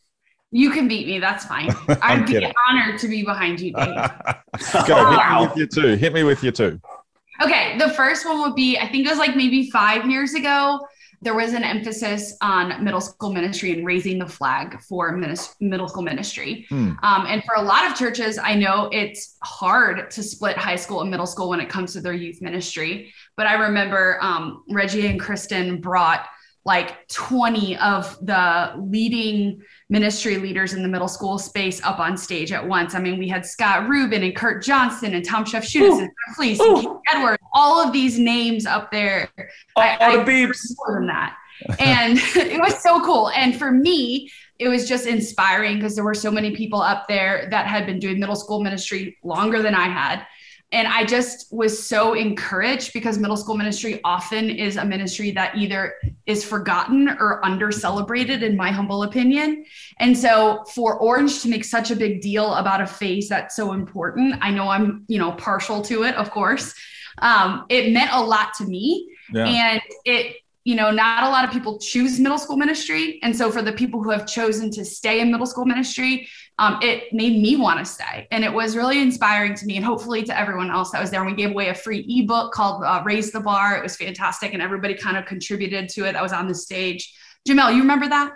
you 0.53 0.71
can 0.71 0.89
beat 0.89 1.07
me, 1.07 1.19
that's 1.19 1.45
fine. 1.45 1.71
I'm 2.03 2.23
I'd 2.23 2.27
be 2.27 2.53
honored 2.69 2.99
to 3.01 3.09
be 3.09 3.23
behind 3.25 3.61
you, 3.61 3.73
Dave. 3.75 3.95
Go, 4.87 5.11
hit 5.11 5.19
me 5.29 5.47
with 5.47 5.57
your 5.57 5.67
two. 5.67 5.95
Hit 5.97 6.13
me 6.15 6.23
with 6.23 6.43
your 6.43 6.53
two. 6.53 6.81
Okay, 7.43 7.77
the 7.79 7.91
first 7.91 8.25
one 8.27 8.41
would 8.43 8.55
be 8.55 8.79
I 8.79 8.87
think 8.89 9.07
it 9.07 9.11
was 9.11 9.19
like 9.19 9.37
maybe 9.37 9.71
five 9.71 10.09
years 10.11 10.33
ago. 10.35 10.81
There 11.23 11.35
was 11.35 11.53
an 11.53 11.63
emphasis 11.63 12.35
on 12.41 12.83
middle 12.83 13.01
school 13.01 13.33
ministry 13.33 13.73
and 13.73 13.85
raising 13.85 14.19
the 14.19 14.27
flag 14.27 14.81
for 14.81 15.15
minis- 15.15 15.55
middle 15.61 15.87
school 15.87 16.03
ministry. 16.03 16.67
Hmm. 16.69 16.93
Um, 17.03 17.27
and 17.27 17.45
for 17.45 17.57
a 17.57 17.63
lot 17.63 17.91
of 17.91 17.97
churches, 17.97 18.39
I 18.39 18.55
know 18.55 18.89
it's 18.93 19.37
hard 19.43 20.11
to 20.13 20.23
split 20.23 20.57
high 20.57 20.77
school 20.77 21.03
and 21.03 21.11
middle 21.11 21.27
school 21.27 21.51
when 21.51 21.61
it 21.61 21.69
comes 21.69 21.93
to 21.93 22.01
their 22.01 22.15
youth 22.15 22.41
ministry. 22.41 23.13
But 23.37 23.47
I 23.47 23.55
remember 23.55 24.19
um, 24.23 24.65
Reggie 24.71 25.07
and 25.07 25.21
Kristen 25.21 25.81
brought 25.81 26.27
like 26.65 27.09
20 27.09 27.79
of 27.79 28.19
the 28.25 28.75
leading 28.79 29.63
ministry 29.89 30.37
leaders 30.37 30.75
in 30.75 30.83
the 30.83 30.89
middle 30.89 31.09
school 31.09 31.39
space 31.39 31.83
up 31.83 31.99
on 31.99 32.17
stage 32.17 32.53
at 32.53 32.67
once. 32.67 32.95
I 32.95 33.01
mean, 33.01 33.19
we 33.19 33.29
had 33.29 33.47
Scott 33.47 33.89
Rubin 33.89 34.23
and 34.23 34.37
Kurt 34.37 34.63
Johnston 34.63 35.15
and 35.15 35.25
Tom 35.25 35.45
Shefchunas 35.45 36.01
and 36.01 36.11
Fleece 36.37 36.61
and 36.61 36.87
Edwards, 37.13 37.40
all 37.53 37.81
of 37.85 37.93
these 37.93 38.19
names 38.19 38.67
up 38.67 38.91
there. 38.91 39.31
I- 39.77 39.97
All 39.97 40.13
the 40.13 40.21
I- 40.23 40.25
beeps. 40.25 40.75
more 40.79 40.99
than 40.99 41.07
that. 41.09 41.37
And 41.79 42.19
it 42.37 42.61
was 42.61 42.83
so 42.83 43.01
cool. 43.05 43.31
And 43.31 43.57
for 43.57 43.71
me, 43.71 44.31
it 44.59 44.69
was 44.69 44.89
just 44.89 45.07
inspiring 45.07 45.77
because 45.77 45.95
there 45.95 46.05
were 46.05 46.15
so 46.15 46.31
many 46.31 46.55
people 46.55 46.81
up 46.83 47.09
there 47.09 47.49
that 47.51 47.67
had 47.67 47.87
been 47.87 47.99
doing 47.99 48.19
middle 48.21 48.37
school 48.37 48.63
ministry 48.63 49.17
longer 49.25 49.63
than 49.63 49.75
I 49.75 49.89
had. 49.89 50.27
And 50.73 50.87
I 50.87 51.05
just 51.05 51.53
was 51.53 51.85
so 51.85 52.15
encouraged 52.15 52.93
because 52.93 53.19
middle 53.19 53.37
school 53.37 53.57
ministry 53.57 54.01
often 54.05 54.49
is 54.51 54.77
a 54.77 54.85
ministry 54.85 55.33
that 55.33 55.57
either 55.57 55.95
is 56.27 56.45
forgotten 56.45 57.09
or 57.09 57.45
under 57.45 57.73
celebrated, 57.73 58.45
in 58.45 58.57
my 58.57 58.71
humble 58.71 59.03
opinion. 59.03 59.65
And 59.99 60.17
so 60.17 60.63
for 60.73 60.97
Orange 61.01 61.43
to 61.43 61.49
make 61.49 61.65
such 61.65 61.91
a 61.91 61.97
big 61.97 62.21
deal 62.21 62.55
about 62.55 62.81
a 62.81 62.87
phase 62.87 63.29
that's 63.29 63.57
so 63.57 63.73
important, 63.73 64.37
I 64.43 64.53
know 64.53 64.69
I'm, 64.69 65.05
you 65.09 65.19
know, 65.19 65.33
partial 65.33 65.83
to 65.83 66.05
it, 66.05 66.15
of 66.15 66.31
course. 66.31 66.73
Um, 67.21 67.67
it 67.69 67.93
meant 67.93 68.11
a 68.13 68.21
lot 68.21 68.55
to 68.59 68.65
me. 68.65 69.09
Yeah. 69.33 69.47
And 69.47 69.83
it, 70.05 70.37
you 70.65 70.75
know, 70.75 70.91
not 70.91 71.25
a 71.25 71.29
lot 71.29 71.45
of 71.45 71.51
people 71.51 71.79
choose 71.79 72.21
middle 72.21 72.39
school 72.39 72.57
ministry. 72.57 73.19
And 73.23 73.35
so 73.35 73.51
for 73.51 73.63
the 73.63 73.73
people 73.73 74.03
who 74.03 74.11
have 74.11 74.27
chosen 74.27 74.71
to 74.73 74.85
stay 74.85 75.21
in 75.21 75.31
middle 75.31 75.47
school 75.47 75.65
ministry, 75.65 76.29
um, 76.59 76.79
it 76.83 77.13
made 77.13 77.41
me 77.41 77.57
want 77.57 77.79
to 77.79 77.85
stay. 77.85 78.29
And 78.31 78.45
it 78.45 78.53
was 78.53 78.77
really 78.77 79.01
inspiring 79.01 79.55
to 79.55 79.67
me 79.67 79.77
and 79.77 79.85
hopefully 79.85 80.23
to 80.25 80.39
everyone 80.39 80.71
else 80.71 80.91
that 80.91 81.01
was 81.01 81.11
there. 81.11 81.23
And 81.23 81.31
we 81.31 81.37
gave 81.37 81.51
away 81.51 81.69
a 81.69 81.75
free 81.75 82.05
ebook 82.07 82.53
called 82.53 82.85
uh, 82.85 83.03
Raise 83.05 83.33
the 83.33 83.41
Bar. 83.41 83.79
It 83.79 83.83
was 83.83 83.97
fantastic. 83.97 84.53
And 84.53 84.63
everybody 84.63 84.95
kind 84.95 85.17
of 85.17 85.25
contributed 85.25 85.89
to 85.91 86.05
it 86.05 86.13
that 86.13 86.23
was 86.23 86.33
on 86.33 86.47
the 86.47 86.55
stage. 86.55 87.11
Jamel, 87.49 87.73
you 87.73 87.81
remember 87.81 88.09
that? 88.09 88.35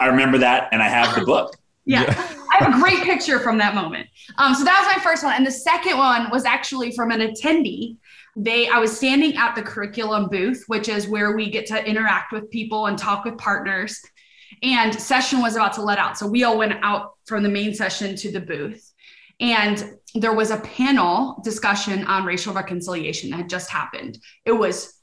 I 0.00 0.06
remember 0.06 0.38
that, 0.38 0.70
and 0.72 0.82
I 0.82 0.88
have 0.88 1.14
the 1.14 1.26
book. 1.26 1.54
Yeah. 1.86 2.04
I 2.52 2.64
have 2.64 2.74
a 2.74 2.80
great 2.80 3.02
picture 3.02 3.38
from 3.40 3.58
that 3.58 3.74
moment. 3.74 4.06
Um, 4.38 4.54
so 4.54 4.64
that 4.64 4.80
was 4.84 4.96
my 4.96 5.02
first 5.02 5.24
one. 5.24 5.34
And 5.34 5.46
the 5.46 5.50
second 5.50 5.96
one 5.96 6.30
was 6.30 6.44
actually 6.44 6.92
from 6.92 7.10
an 7.10 7.20
attendee. 7.20 7.96
They 8.36 8.68
I 8.68 8.78
was 8.78 8.96
standing 8.96 9.36
at 9.36 9.54
the 9.54 9.62
curriculum 9.62 10.28
booth, 10.28 10.64
which 10.68 10.88
is 10.88 11.08
where 11.08 11.34
we 11.34 11.50
get 11.50 11.66
to 11.66 11.84
interact 11.84 12.32
with 12.32 12.50
people 12.50 12.86
and 12.86 12.96
talk 12.98 13.24
with 13.24 13.38
partners. 13.38 14.00
And 14.62 14.94
session 14.94 15.40
was 15.40 15.56
about 15.56 15.72
to 15.74 15.82
let 15.82 15.98
out. 15.98 16.18
So 16.18 16.26
we 16.26 16.44
all 16.44 16.58
went 16.58 16.74
out 16.82 17.14
from 17.26 17.42
the 17.42 17.48
main 17.48 17.74
session 17.74 18.14
to 18.16 18.30
the 18.30 18.40
booth. 18.40 18.92
And 19.40 19.94
there 20.14 20.34
was 20.34 20.50
a 20.50 20.58
panel 20.58 21.40
discussion 21.42 22.04
on 22.04 22.24
racial 22.24 22.52
reconciliation 22.52 23.30
that 23.30 23.36
had 23.36 23.48
just 23.48 23.70
happened. 23.70 24.18
It 24.44 24.52
was 24.52 24.94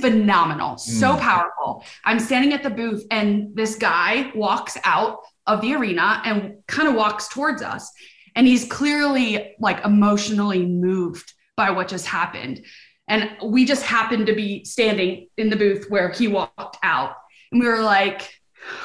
phenomenal, 0.00 0.76
so 0.76 1.14
Mm. 1.14 1.20
powerful. 1.20 1.84
I'm 2.04 2.20
standing 2.20 2.52
at 2.52 2.62
the 2.62 2.68
booth, 2.68 3.04
and 3.10 3.56
this 3.56 3.76
guy 3.76 4.30
walks 4.34 4.76
out 4.84 5.20
of 5.46 5.60
the 5.60 5.74
arena 5.74 6.20
and 6.24 6.56
kind 6.66 6.88
of 6.88 6.94
walks 6.94 7.28
towards 7.28 7.62
us. 7.62 7.90
And 8.34 8.46
he's 8.46 8.66
clearly 8.66 9.54
like 9.58 9.84
emotionally 9.84 10.66
moved 10.66 11.32
by 11.56 11.70
what 11.70 11.88
just 11.88 12.06
happened. 12.06 12.64
And 13.08 13.30
we 13.42 13.64
just 13.64 13.82
happened 13.82 14.26
to 14.26 14.34
be 14.34 14.64
standing 14.64 15.28
in 15.36 15.48
the 15.48 15.56
booth 15.56 15.86
where 15.88 16.10
he 16.10 16.28
walked 16.28 16.76
out. 16.82 17.14
And 17.52 17.60
we 17.60 17.68
were 17.68 17.80
like, 17.80 18.28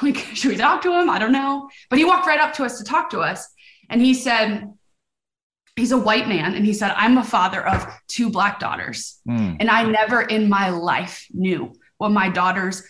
like, 0.02 0.16
should 0.16 0.50
we 0.50 0.56
talk 0.56 0.82
to 0.82 0.92
him? 0.98 1.10
I 1.10 1.18
don't 1.18 1.32
know. 1.32 1.68
But 1.90 1.98
he 1.98 2.04
walked 2.04 2.26
right 2.26 2.40
up 2.40 2.54
to 2.54 2.64
us 2.64 2.78
to 2.78 2.84
talk 2.84 3.10
to 3.10 3.20
us. 3.20 3.48
And 3.90 4.00
he 4.00 4.14
said, 4.14 4.72
he's 5.76 5.92
a 5.92 5.98
white 5.98 6.28
man. 6.28 6.54
And 6.54 6.64
he 6.64 6.72
said, 6.72 6.92
I'm 6.96 7.18
a 7.18 7.24
father 7.24 7.66
of 7.66 7.86
two 8.08 8.30
black 8.30 8.60
daughters. 8.60 9.20
Hmm. 9.26 9.54
And 9.58 9.68
I 9.68 9.82
never 9.82 10.22
in 10.22 10.48
my 10.48 10.70
life 10.70 11.26
knew 11.32 11.72
what 11.98 12.10
my 12.10 12.28
daughters 12.28 12.82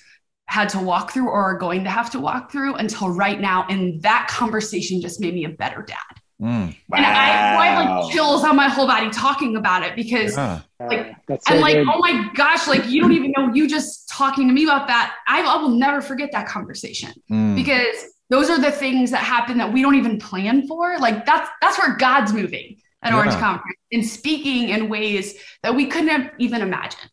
had 0.46 0.68
to 0.70 0.78
walk 0.78 1.12
through 1.12 1.28
or 1.28 1.42
are 1.42 1.57
going 1.59 1.85
to 1.85 1.90
have 1.90 2.11
to 2.11 2.20
walk 2.20 2.52
through 2.52 2.74
until 2.74 3.09
right 3.11 3.40
now. 3.40 3.66
And 3.70 4.02
that 4.02 4.28
conversation 4.28 5.00
just 5.00 5.20
made 5.20 5.35
me 5.35 5.44
a 5.44 5.48
better 5.48 5.83
dad. 5.83 5.96
Hmm. 6.38 6.70
And 6.92 7.07
I, 7.07 7.57
I 7.57 7.66
have 7.66 7.88
like 8.05 8.12
chills 8.12 8.42
on 8.44 8.57
my 8.57 8.68
whole 8.68 8.87
body 8.87 9.09
talking 9.11 9.57
about 9.57 9.83
it 9.85 9.94
because 9.94 10.37
Yeah. 10.37 10.61
Like, 10.81 11.14
That's 11.28 11.46
so 11.46 11.55
I'm 11.55 11.61
like, 11.61 11.76
good. 11.76 11.87
oh 11.88 11.98
my 12.00 12.28
gosh, 12.35 12.66
like 12.66 12.87
you 12.88 13.00
don't 13.00 13.12
even 13.12 13.33
know 13.37 13.55
you 13.55 13.68
just 13.68 14.09
talking 14.09 14.48
to 14.48 14.52
me 14.52 14.64
about 14.64 14.88
that. 14.88 15.14
I, 15.28 15.42
I 15.42 15.57
will 15.62 15.68
never 15.70 16.00
forget 16.02 16.31
that 16.33 16.48
conversation 16.48 17.12
Hmm. 17.28 17.55
because 17.55 17.96
those 18.28 18.50
are 18.50 18.59
the 18.61 18.72
things 18.72 19.11
that 19.12 19.18
happen 19.22 19.59
that 19.59 19.72
we 19.72 19.81
don't 19.83 19.94
even 19.94 20.18
plan 20.18 20.66
for. 20.66 20.98
Like 20.98 21.24
that's 21.24 21.48
that's 21.61 21.78
where 21.78 21.96
God's 21.96 22.33
moving 22.33 22.78
at 23.02 23.14
Orange 23.14 23.35
Conference 23.35 23.78
and 23.92 24.05
speaking 24.07 24.70
in 24.70 24.88
ways 24.88 25.35
that 25.62 25.74
we 25.74 25.87
couldn't 25.87 26.09
have 26.09 26.31
even 26.38 26.62
imagined. 26.62 27.11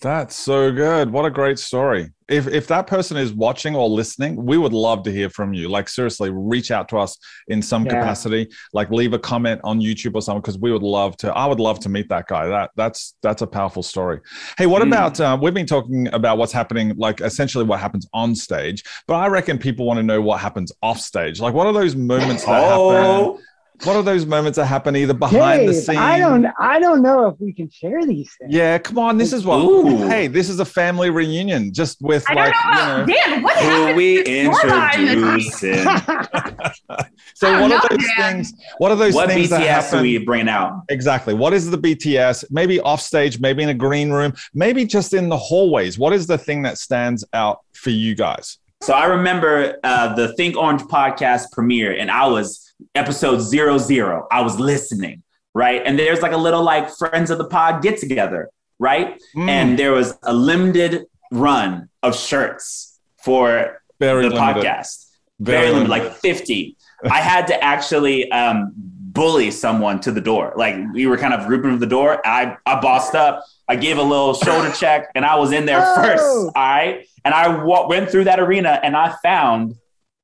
That's 0.00 0.36
so 0.36 0.70
good. 0.70 1.10
What 1.10 1.24
a 1.24 1.30
great 1.30 1.58
story. 1.58 2.10
If 2.28 2.46
if 2.46 2.68
that 2.68 2.86
person 2.86 3.16
is 3.16 3.32
watching 3.32 3.74
or 3.74 3.88
listening, 3.88 4.36
we 4.44 4.56
would 4.56 4.72
love 4.72 5.02
to 5.04 5.10
hear 5.10 5.28
from 5.28 5.54
you. 5.54 5.68
Like 5.68 5.88
seriously, 5.88 6.30
reach 6.30 6.70
out 6.70 6.88
to 6.90 6.98
us 6.98 7.16
in 7.48 7.60
some 7.60 7.84
Yeah. 7.84 7.98
capacity. 7.98 8.48
Like 8.72 8.90
leave 8.92 9.12
a 9.12 9.18
comment 9.18 9.60
on 9.64 9.80
YouTube 9.80 10.14
or 10.14 10.22
something 10.22 10.40
because 10.40 10.56
we 10.58 10.70
would 10.70 10.84
love 10.84 11.16
to. 11.18 11.34
I 11.34 11.46
would 11.46 11.58
love 11.58 11.80
to 11.80 11.88
meet 11.88 12.08
that 12.10 12.28
guy. 12.28 12.46
That 12.46 12.70
that's 12.76 13.16
that's 13.22 13.42
a 13.42 13.46
powerful 13.46 13.82
story. 13.82 14.20
Hey, 14.56 14.66
what 14.66 14.82
Mm. 14.82 14.86
about 14.86 15.20
uh, 15.20 15.36
we've 15.40 15.54
been 15.54 15.66
talking 15.66 16.06
about 16.12 16.38
what's 16.38 16.52
happening, 16.52 16.94
like 16.96 17.20
essentially 17.20 17.64
what 17.64 17.80
happens 17.80 18.06
on 18.14 18.36
stage, 18.36 18.84
but 19.08 19.14
I 19.14 19.26
reckon 19.26 19.58
people 19.58 19.84
want 19.84 19.96
to 19.98 20.04
know 20.04 20.20
what 20.20 20.38
happens 20.38 20.70
off 20.80 21.00
stage. 21.00 21.40
Like 21.40 21.54
what 21.54 21.66
are 21.66 21.72
those 21.72 21.96
moments 21.96 22.44
that 22.44 22.62
happen? 22.62 23.38
What 23.84 23.96
are 23.96 24.02
those 24.02 24.26
moments 24.26 24.56
that 24.56 24.66
happen 24.66 24.96
either 24.96 25.14
behind 25.14 25.68
the 25.68 25.74
scenes? 25.74 25.98
I 25.98 26.18
don't 26.18 26.46
I 26.58 26.80
don't 26.80 27.00
know 27.02 27.28
if 27.28 27.36
we 27.38 27.52
can 27.52 27.70
share 27.70 28.04
these 28.04 28.30
things. 28.38 28.52
Yeah, 28.52 28.78
come 28.78 28.98
on. 28.98 29.18
This 29.18 29.32
is 29.32 29.44
what. 29.44 29.58
Ooh. 29.58 30.08
Hey, 30.08 30.26
this 30.26 30.48
is 30.48 30.58
a 30.60 30.64
family 30.64 31.10
reunion, 31.10 31.72
just 31.72 32.00
with 32.02 32.24
I 32.28 32.34
don't 32.34 32.44
like 32.44 32.54
know 32.54 32.70
about 32.72 33.08
you 33.08 33.14
know. 33.14 33.24
Dan. 33.26 33.42
What 33.42 33.56
who 33.56 33.68
happened? 33.68 33.96
we 33.96 34.22
to 34.24 34.50
behind 34.50 35.08
the 35.08 35.12
introducing? 35.12 35.84
So 37.34 37.52
what 37.60 37.68
don't 37.68 37.72
are 37.84 37.88
those 37.88 38.08
Dan. 38.16 38.34
things? 38.34 38.52
What 38.78 38.90
are 38.90 38.96
those 38.96 39.14
What 39.14 39.28
things 39.28 39.50
that 39.50 39.60
BTS 39.60 39.66
happen? 39.66 39.98
are 40.00 40.02
we 40.02 40.18
bringing 40.18 40.48
out? 40.48 40.82
Exactly. 40.88 41.34
What 41.34 41.52
is 41.52 41.70
the 41.70 41.78
BTS? 41.78 42.46
Maybe 42.50 42.80
off 42.80 43.00
stage, 43.00 43.38
maybe 43.38 43.62
in 43.62 43.68
a 43.68 43.74
green 43.74 44.10
room, 44.10 44.32
maybe 44.54 44.84
just 44.84 45.14
in 45.14 45.28
the 45.28 45.36
hallways. 45.36 46.00
What 46.00 46.12
is 46.12 46.26
the 46.26 46.36
thing 46.36 46.62
that 46.62 46.78
stands 46.78 47.24
out 47.32 47.60
for 47.74 47.90
you 47.90 48.16
guys? 48.16 48.58
So 48.82 48.92
I 48.92 49.04
remember 49.04 49.76
uh, 49.84 50.14
the 50.14 50.34
Think 50.34 50.56
Orange 50.56 50.82
podcast 50.82 51.52
premiere, 51.52 51.92
and 51.96 52.10
I 52.10 52.26
was 52.26 52.67
episode 52.94 53.40
zero 53.40 53.78
zero. 53.78 54.26
I 54.30 54.40
was 54.42 54.58
listening, 54.58 55.22
right? 55.54 55.82
And 55.84 55.98
there's 55.98 56.20
like 56.22 56.32
a 56.32 56.36
little 56.36 56.62
like 56.62 56.90
friends 56.90 57.30
of 57.30 57.38
the 57.38 57.46
pod 57.46 57.82
get 57.82 57.98
together, 57.98 58.50
right? 58.78 59.20
Mm, 59.36 59.48
And 59.48 59.78
there 59.78 59.92
was 59.92 60.16
a 60.22 60.32
limited 60.32 61.06
run 61.32 61.88
of 62.02 62.16
shirts 62.16 62.98
for 63.22 63.80
very 64.00 64.28
the 64.28 64.34
limited. 64.34 64.62
podcast. 64.64 65.06
Very, 65.40 65.68
limited, 65.70 65.88
like 65.90 66.12
50. 66.14 66.76
I 67.10 67.20
had 67.20 67.46
to 67.48 67.62
actually 67.62 68.30
um, 68.32 68.72
bully 68.74 69.50
someone 69.52 70.00
to 70.00 70.10
the 70.10 70.20
door. 70.20 70.52
Like 70.56 70.74
we 70.92 71.06
were 71.06 71.16
kind 71.16 71.32
of 71.34 71.46
grouping 71.46 71.70
to 71.72 71.76
the 71.76 71.86
door. 71.86 72.20
I, 72.26 72.56
I 72.66 72.80
bossed 72.80 73.14
up. 73.14 73.44
I 73.68 73.76
gave 73.76 73.98
a 73.98 74.02
little 74.02 74.34
shoulder 74.34 74.72
check 74.72 75.08
and 75.14 75.24
I 75.24 75.36
was 75.36 75.52
in 75.52 75.66
there 75.66 75.80
Oh. 75.84 76.02
first. 76.02 76.24
All 76.24 76.52
right. 76.56 77.06
And 77.24 77.34
I 77.34 77.62
went 77.86 78.10
through 78.10 78.24
that 78.24 78.40
arena 78.40 78.80
and 78.82 78.96
I 78.96 79.14
found, 79.22 79.76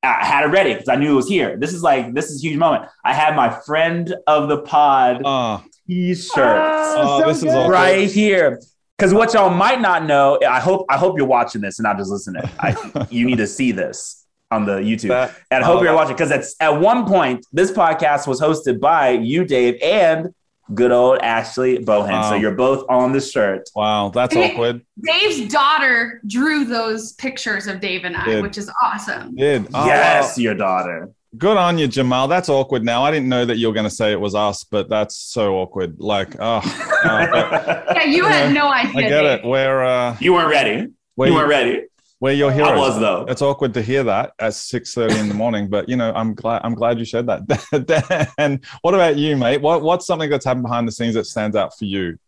I 0.04 0.24
had 0.24 0.44
it 0.44 0.48
ready 0.48 0.72
because 0.74 0.88
I 0.88 0.96
knew 0.96 1.12
it 1.12 1.16
was 1.16 1.28
here. 1.28 1.56
This 1.56 1.72
is 1.72 1.82
like, 1.82 2.14
this 2.14 2.30
is 2.30 2.42
a 2.44 2.48
huge 2.48 2.56
moment. 2.58 2.84
I 3.04 3.12
had 3.14 3.34
my 3.36 3.50
friend 3.66 4.14
of 4.26 4.48
the 4.48 4.58
pod 4.62 5.22
Ah, 5.24 5.64
t 5.88 6.14
shirt 6.14 6.34
Oh, 6.36 7.20
so 7.20 7.28
this 7.28 7.38
is 7.38 7.44
good. 7.44 7.68
right 7.70 8.10
here. 8.10 8.60
Because 8.96 9.12
what 9.12 9.34
y'all 9.34 9.50
might 9.50 9.80
not 9.80 10.04
know, 10.04 10.38
I 10.48 10.60
hope 10.60 10.86
I 10.88 10.96
hope 10.96 11.16
you're 11.18 11.26
watching 11.26 11.60
this 11.60 11.78
and 11.78 11.84
not 11.84 11.96
just 11.98 12.10
listening. 12.10 12.42
I, 12.60 13.06
you 13.10 13.26
need 13.26 13.38
to 13.38 13.46
see 13.46 13.72
this 13.72 14.24
on 14.52 14.66
the 14.66 14.76
YouTube. 14.76 15.08
that- 15.08 15.34
And 15.50 15.64
I 15.64 15.66
hope 15.66 15.80
oh, 15.80 15.82
you're 15.82 15.94
watching 15.94 16.14
because 16.14 16.30
it's 16.30 16.54
at 16.60 16.80
one 16.80 17.06
point 17.06 17.44
this 17.52 17.72
podcast 17.72 18.26
was 18.28 18.40
hosted 18.40 18.78
by 18.80 19.10
you, 19.10 19.44
Dave, 19.44 19.80
and 19.82 20.32
good 20.72 20.92
old 20.92 21.18
Ashley 21.18 21.78
Bohan. 21.78 22.28
So 22.28 22.34
you're 22.36 22.54
both 22.54 22.84
on 22.88 23.12
the 23.12 23.20
shirt. 23.20 23.68
Wow, 23.74 24.08
that's 24.10 24.34
Hey. 24.34 24.52
awkward. 24.52 24.80
Dave's 25.02 25.52
daughter 25.52 26.20
drew 26.26 26.64
those 26.64 27.12
pictures 27.12 27.66
of 27.66 27.80
Dave 27.80 28.04
and 28.04 28.16
I, 28.16 28.24
Did. 28.24 28.42
which 28.42 28.56
is 28.56 28.70
awesome. 28.82 29.34
Did 29.34 29.66
oh, 29.74 29.86
yes, 29.86 30.38
your 30.38 30.54
daughter. 30.54 31.10
Good 31.36 31.56
on 31.56 31.78
you, 31.78 31.88
Jamal. 31.88 32.28
That's 32.28 32.48
awkward. 32.48 32.84
Now 32.84 33.02
I 33.02 33.10
didn't 33.10 33.28
know 33.28 33.44
that 33.44 33.56
you 33.58 33.66
were 33.66 33.74
going 33.74 33.88
to 33.88 33.94
say 33.94 34.12
it 34.12 34.20
was 34.20 34.36
us, 34.36 34.62
but 34.62 34.88
that's 34.88 35.16
so 35.16 35.56
awkward. 35.56 35.98
Like, 35.98 36.36
oh, 36.38 36.60
oh, 36.62 37.26
but 37.32 37.84
Yeah, 37.96 38.04
you 38.04 38.24
had 38.24 38.54
no 38.54 38.68
idea. 38.72 38.92
I 38.96 39.08
get 39.08 39.22
Dave. 39.22 39.40
it. 39.40 39.44
We're 39.44 39.82
uh, 39.84 40.16
you 40.20 40.32
weren't 40.32 40.48
ready. 40.50 40.86
we're, 41.16 41.26
you 41.26 41.34
weren't 41.34 41.48
ready. 41.48 41.82
We're 42.24 42.32
your 42.32 42.50
I 42.52 42.54
heroes. 42.54 42.78
was 42.78 43.00
though. 43.00 43.26
It's 43.28 43.42
awkward 43.42 43.74
to 43.74 43.82
hear 43.82 44.02
that 44.04 44.32
at 44.38 44.54
six 44.54 44.94
thirty 44.94 45.14
in 45.18 45.28
the 45.28 45.34
morning, 45.34 45.68
but 45.68 45.90
you 45.90 45.96
know, 45.96 46.10
I'm 46.14 46.34
glad 46.34 46.62
I'm 46.64 46.74
glad 46.74 46.98
you 46.98 47.04
shared 47.04 47.26
that. 47.26 48.32
and 48.38 48.64
what 48.80 48.94
about 48.94 49.18
you, 49.18 49.36
mate? 49.36 49.60
What 49.60 49.82
what's 49.82 50.06
something 50.06 50.30
that's 50.30 50.46
happened 50.46 50.62
behind 50.62 50.88
the 50.88 50.92
scenes 50.92 51.16
that 51.16 51.26
stands 51.26 51.54
out 51.54 51.76
for 51.76 51.84
you? 51.84 52.18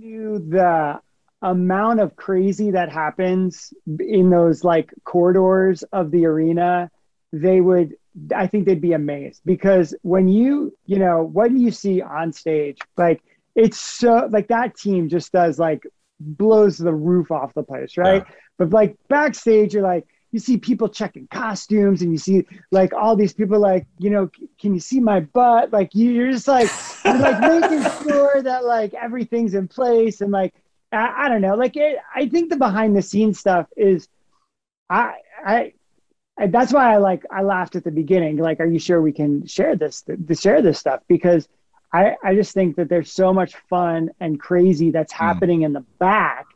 Dude, 0.00 0.50
the 0.50 1.00
amount 1.42 2.00
of 2.00 2.16
crazy 2.16 2.72
that 2.72 2.90
happens 2.90 3.72
in 4.00 4.30
those 4.30 4.64
like 4.64 4.92
corridors 5.04 5.84
of 5.92 6.10
the 6.10 6.26
arena, 6.26 6.90
they 7.32 7.60
would, 7.60 7.94
I 8.34 8.48
think 8.48 8.66
they'd 8.66 8.80
be 8.80 8.94
amazed 8.94 9.42
because 9.44 9.94
when 10.02 10.26
you, 10.26 10.76
you 10.86 10.98
know, 10.98 11.22
what 11.22 11.52
you 11.52 11.70
see 11.70 12.02
on 12.02 12.32
stage, 12.32 12.78
like 12.96 13.22
it's 13.54 13.78
so, 13.78 14.28
like 14.28 14.48
that 14.48 14.76
team 14.76 15.08
just 15.08 15.30
does 15.30 15.56
like 15.56 15.86
blows 16.20 16.78
the 16.78 16.92
roof 16.94 17.30
off 17.30 17.54
the 17.54 17.62
place, 17.62 17.96
right? 17.96 18.24
But 18.58 18.70
like 18.70 18.96
backstage, 19.08 19.74
you're 19.74 19.82
like, 19.82 20.06
you 20.32 20.40
see 20.40 20.56
people 20.56 20.88
checking 20.88 21.26
costumes 21.28 22.02
and 22.02 22.12
you 22.12 22.18
see 22.18 22.46
like 22.70 22.92
all 22.92 23.16
these 23.16 23.32
people 23.32 23.58
like, 23.58 23.86
you 23.98 24.10
know, 24.10 24.28
can 24.60 24.74
you 24.74 24.80
see 24.80 25.00
my 25.00 25.20
butt? 25.20 25.72
Like 25.72 25.94
you- 25.94 26.10
you're 26.10 26.32
just 26.32 26.48
like, 26.48 26.68
you're 27.04 27.18
like 27.18 27.38
making 27.38 27.82
sure 28.02 28.42
that 28.42 28.64
like 28.64 28.92
everything's 28.94 29.54
in 29.54 29.68
place 29.68 30.20
and 30.20 30.30
like 30.32 30.54
I, 30.92 31.24
I 31.24 31.28
don't 31.28 31.40
know 31.40 31.54
like 31.54 31.76
it, 31.76 31.98
I 32.14 32.28
think 32.28 32.50
the 32.50 32.56
behind 32.56 32.96
the 32.96 33.02
scenes 33.02 33.38
stuff 33.38 33.66
is 33.76 34.08
I, 34.88 35.14
I 35.44 35.72
I 36.38 36.46
that's 36.48 36.72
why 36.72 36.92
I 36.92 36.98
like 36.98 37.24
I 37.30 37.42
laughed 37.42 37.76
at 37.76 37.84
the 37.84 37.90
beginning 37.90 38.36
like 38.36 38.60
are 38.60 38.66
you 38.66 38.78
sure 38.78 39.00
we 39.00 39.12
can 39.12 39.46
share 39.46 39.74
this 39.74 40.02
to 40.02 40.34
share 40.34 40.60
this 40.62 40.78
stuff 40.78 41.00
because 41.08 41.48
I 41.96 42.16
I 42.30 42.34
just 42.34 42.54
think 42.54 42.76
that 42.76 42.88
there's 42.88 43.12
so 43.12 43.32
much 43.32 43.54
fun 43.70 44.10
and 44.20 44.38
crazy 44.40 44.90
that's 44.90 45.12
happening 45.12 45.62
in 45.62 45.72
the 45.72 45.84
back 45.98 46.46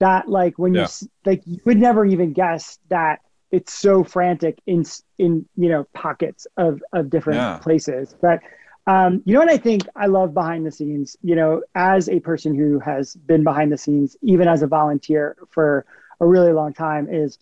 that 0.00 0.28
like 0.28 0.58
when 0.58 0.74
you 0.74 0.82
Yeah. 0.82 0.84
s 0.84 1.06
like 1.26 1.42
you 1.46 1.58
would 1.66 1.78
never 1.78 2.04
even 2.04 2.32
guess 2.32 2.78
that 2.90 3.20
it's 3.50 3.72
so 3.72 4.04
frantic 4.04 4.58
in 4.66 4.84
in 5.18 5.46
you 5.56 5.68
know 5.68 5.86
pockets 5.94 6.46
of 6.56 6.82
of 6.92 7.10
different 7.10 7.44
Yeah. 7.44 7.60
places 7.60 8.14
but 8.20 8.40
um, 8.86 9.22
you 9.26 9.34
know 9.34 9.40
what 9.40 9.50
I 9.50 9.58
think 9.58 9.82
I 9.96 10.06
love 10.06 10.32
behind 10.32 10.64
the 10.64 10.70
scenes, 10.70 11.14
you 11.22 11.36
know, 11.36 11.62
as 11.74 12.08
a 12.08 12.20
person 12.20 12.54
who 12.54 12.78
has 12.80 13.14
been 13.14 13.44
behind 13.44 13.70
the 13.70 13.76
scenes, 13.76 14.16
even 14.22 14.48
as 14.48 14.62
a 14.62 14.66
volunteer 14.66 15.36
for 15.50 15.84
a 16.20 16.26
really 16.26 16.52
long 16.54 16.72
time, 16.72 17.06
is 17.10 17.38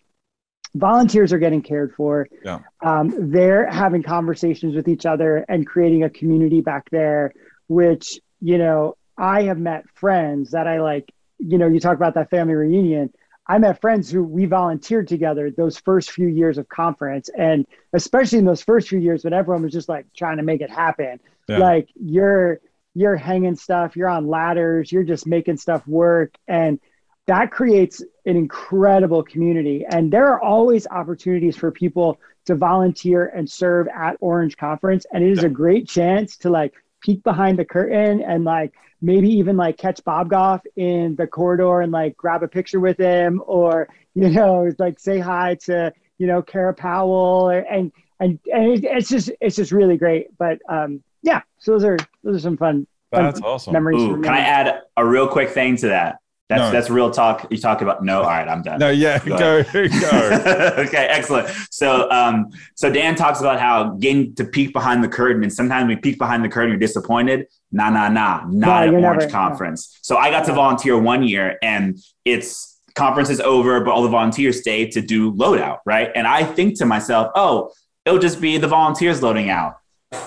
volunteers 0.75 1.33
are 1.33 1.39
getting 1.39 1.61
cared 1.61 1.93
for. 1.95 2.27
Yeah. 2.43 2.59
Um, 2.85 3.31
they're 3.31 3.69
having 3.69 4.03
conversations 4.03 4.75
with 4.75 4.87
each 4.87 5.05
other 5.05 5.45
and 5.49 5.65
creating 5.65 6.03
a 6.03 6.09
community 6.09 6.61
back 6.61 6.89
there, 6.91 7.33
which, 7.67 8.19
you 8.41 8.57
know, 8.57 8.95
I 9.17 9.43
have 9.43 9.57
met 9.59 9.85
friends 9.95 10.51
that 10.51 10.67
I 10.67 10.81
like, 10.81 11.11
you 11.39 11.57
know, 11.57 11.67
you 11.67 11.79
talk 11.79 11.95
about 11.95 12.15
that 12.15 12.29
family 12.29 12.53
reunion. 12.53 13.13
I 13.47 13.57
met 13.59 13.79
friends 13.79 14.11
who 14.11 14.23
we 14.23 14.45
volunteered 14.45 15.07
together 15.07 15.49
those 15.49 15.77
first 15.79 16.11
few 16.11 16.27
years 16.27 16.57
of 16.57 16.67
conference. 16.67 17.29
And 17.37 17.65
especially 17.93 18.39
in 18.39 18.45
those 18.45 18.61
first 18.61 18.89
few 18.89 18.99
years 18.99 19.23
when 19.23 19.33
everyone 19.33 19.63
was 19.63 19.71
just 19.71 19.87
like 19.89 20.05
trying 20.15 20.37
to 20.37 20.43
make 20.43 20.61
it 20.61 20.69
happen 20.69 21.19
Yeah. 21.47 21.59
like 21.59 21.89
you're 21.95 22.59
you're 22.93 23.15
hanging 23.15 23.55
stuff 23.55 23.95
you're 23.95 24.09
on 24.09 24.27
ladders 24.27 24.91
you're 24.91 25.03
just 25.03 25.27
making 25.27 25.55
stuff 25.57 25.87
work 25.87 26.33
and 26.47 26.79
that 27.27 27.51
creates 27.51 28.01
an 28.25 28.35
incredible 28.37 29.21
community 29.23 29.85
and 29.87 30.11
there 30.11 30.27
are 30.27 30.41
always 30.41 30.87
opportunities 30.87 31.55
for 31.55 31.71
people 31.71 32.19
to 32.45 32.55
volunteer 32.55 33.27
and 33.27 33.49
serve 33.49 33.87
at 33.89 34.17
orange 34.19 34.57
conference 34.57 35.05
and 35.13 35.23
it 35.23 35.31
is 35.31 35.43
a 35.43 35.49
great 35.49 35.87
chance 35.87 36.37
to 36.37 36.49
like 36.49 36.73
peek 37.01 37.23
behind 37.23 37.57
the 37.57 37.65
curtain 37.65 38.21
and 38.21 38.43
like 38.43 38.73
maybe 39.01 39.29
even 39.29 39.55
like 39.55 39.77
catch 39.77 40.03
bob 40.03 40.29
goff 40.29 40.61
in 40.75 41.15
the 41.15 41.27
corridor 41.27 41.81
and 41.81 41.91
like 41.91 42.17
grab 42.17 42.43
a 42.43 42.47
picture 42.47 42.79
with 42.79 42.97
him 42.97 43.41
or 43.45 43.87
you 44.15 44.29
know 44.29 44.71
like 44.79 44.99
say 44.99 45.19
hi 45.19 45.55
to 45.55 45.93
you 46.17 46.25
know 46.25 46.41
kara 46.41 46.73
powell 46.73 47.49
or, 47.49 47.59
and 47.59 47.91
and 48.19 48.39
and 48.51 48.83
it's 48.83 49.09
just 49.09 49.29
it's 49.41 49.55
just 49.55 49.71
really 49.71 49.97
great 49.97 50.35
but 50.37 50.59
um 50.69 51.03
yeah 51.21 51.41
so 51.59 51.71
those 51.71 51.83
are 51.83 51.97
those 52.23 52.37
are 52.37 52.39
some 52.39 52.57
fun, 52.57 52.87
fun 53.11 53.25
That's 53.25 53.41
awesome. 53.41 53.73
memories 53.73 54.01
Ooh, 54.01 54.21
can 54.21 54.33
I 54.33 54.39
add 54.39 54.81
a 54.95 55.05
real 55.05 55.27
quick 55.27 55.49
thing 55.49 55.75
to 55.77 55.87
that? 55.87 56.19
That's 56.49 56.61
No. 56.61 56.71
that's 56.71 56.89
real 56.89 57.11
talk. 57.11 57.45
You 57.51 57.57
talk 57.57 57.81
about 57.81 58.03
no. 58.05 58.21
All 58.21 58.27
right, 58.29 58.47
I'm 58.47 58.61
done. 58.61 58.79
No, 58.79 58.89
yeah, 58.89 59.19
Go 59.19 59.37
go, 59.37 59.63
go. 59.73 60.73
okay, 60.87 61.05
excellent. 61.09 61.49
So, 61.71 62.09
um, 62.09 62.51
so 62.75 62.89
Dan 62.91 63.15
talks 63.15 63.41
about 63.41 63.59
how 63.59 63.89
getting 63.99 64.33
to 64.35 64.45
peek 64.45 64.71
behind 64.71 65.03
the 65.03 65.09
curtain, 65.09 65.43
and 65.43 65.51
sometimes 65.51 65.87
we 65.89 65.97
peek 65.97 66.17
behind 66.17 66.45
the 66.45 66.49
curtain, 66.49 66.69
you're 66.69 66.79
disappointed. 66.79 67.47
Nah, 67.73 67.89
nah, 67.89 68.07
nah, 68.07 68.45
not 68.47 68.51
No, 68.51 68.71
at 68.97 69.03
Orange 69.03 69.19
never- 69.23 69.29
Conference. 69.31 69.99
So 70.01 70.15
I 70.15 70.29
got 70.31 70.45
to 70.45 70.53
volunteer 70.53 70.97
one 70.97 71.23
year, 71.23 71.57
and 71.61 71.97
it's 72.23 72.79
conference 72.95 73.29
is 73.29 73.41
over, 73.41 73.81
but 73.81 73.91
all 73.91 74.01
the 74.01 74.07
volunteers 74.09 74.61
stay 74.61 74.87
to 74.87 75.01
do 75.01 75.33
loadout, 75.33 75.79
right? 75.85 76.09
And 76.15 76.25
I 76.25 76.43
think 76.45 76.77
to 76.79 76.85
myself, 76.85 77.29
oh, 77.35 77.71
it'll 78.05 78.19
just 78.19 78.39
be 78.39 78.57
the 78.57 78.67
volunteers 78.69 79.21
loading 79.21 79.49
out. 79.49 79.75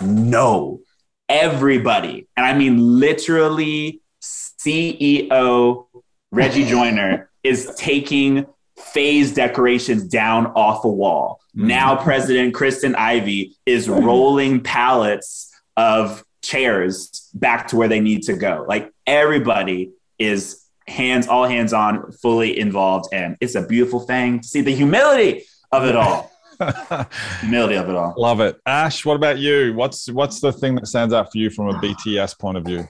No, 0.02 0.80
everybody, 1.30 2.28
and 2.36 2.44
I 2.44 2.52
mean 2.52 2.76
literally, 3.00 4.02
CEO 4.22 5.86
Reggie 6.30 6.64
Joiner 6.64 7.30
is 7.42 7.74
taking 7.76 8.46
phase 8.78 9.34
decorations 9.34 10.04
down 10.04 10.46
off 10.48 10.84
a 10.84 10.88
wall. 10.88 11.40
Mhm. 11.56 11.64
Now, 11.64 11.96
President 11.96 12.54
Kristen 12.54 12.94
Ivy 12.94 13.56
is 13.66 13.88
rolling 13.88 14.60
pallets 14.60 15.50
of 15.76 16.24
chairs 16.42 17.28
back 17.34 17.68
to 17.68 17.76
where 17.76 17.88
they 17.88 18.00
need 18.00 18.22
to 18.24 18.32
go. 18.34 18.64
Like 18.68 18.90
everybody 19.06 19.90
is 20.18 20.64
hands, 20.86 21.28
all 21.28 21.44
hands 21.44 21.72
on, 21.72 22.10
fully 22.12 22.58
involved. 22.58 23.06
And 23.12 23.36
it's 23.40 23.54
a 23.54 23.62
beautiful 23.62 24.00
thing 24.00 24.40
to 24.40 24.48
see 24.48 24.60
the 24.60 24.74
humility 24.74 25.44
of 25.72 25.84
it 25.84 25.96
all. 25.96 26.30
humility 27.40 27.74
of 27.76 27.88
it 27.88 27.94
all. 27.94 28.14
Love 28.16 28.40
it. 28.40 28.60
Ash, 28.66 29.04
what 29.04 29.14
about 29.16 29.38
you? 29.38 29.72
What's 29.74 30.10
what's 30.10 30.40
the 30.40 30.52
thing 30.52 30.74
that 30.76 30.86
stands 30.86 31.14
out 31.14 31.30
for 31.32 31.38
you 31.38 31.50
from 31.50 31.68
a 31.68 31.74
BTS 31.74 32.38
point 32.38 32.56
of 32.58 32.64
view? 32.64 32.88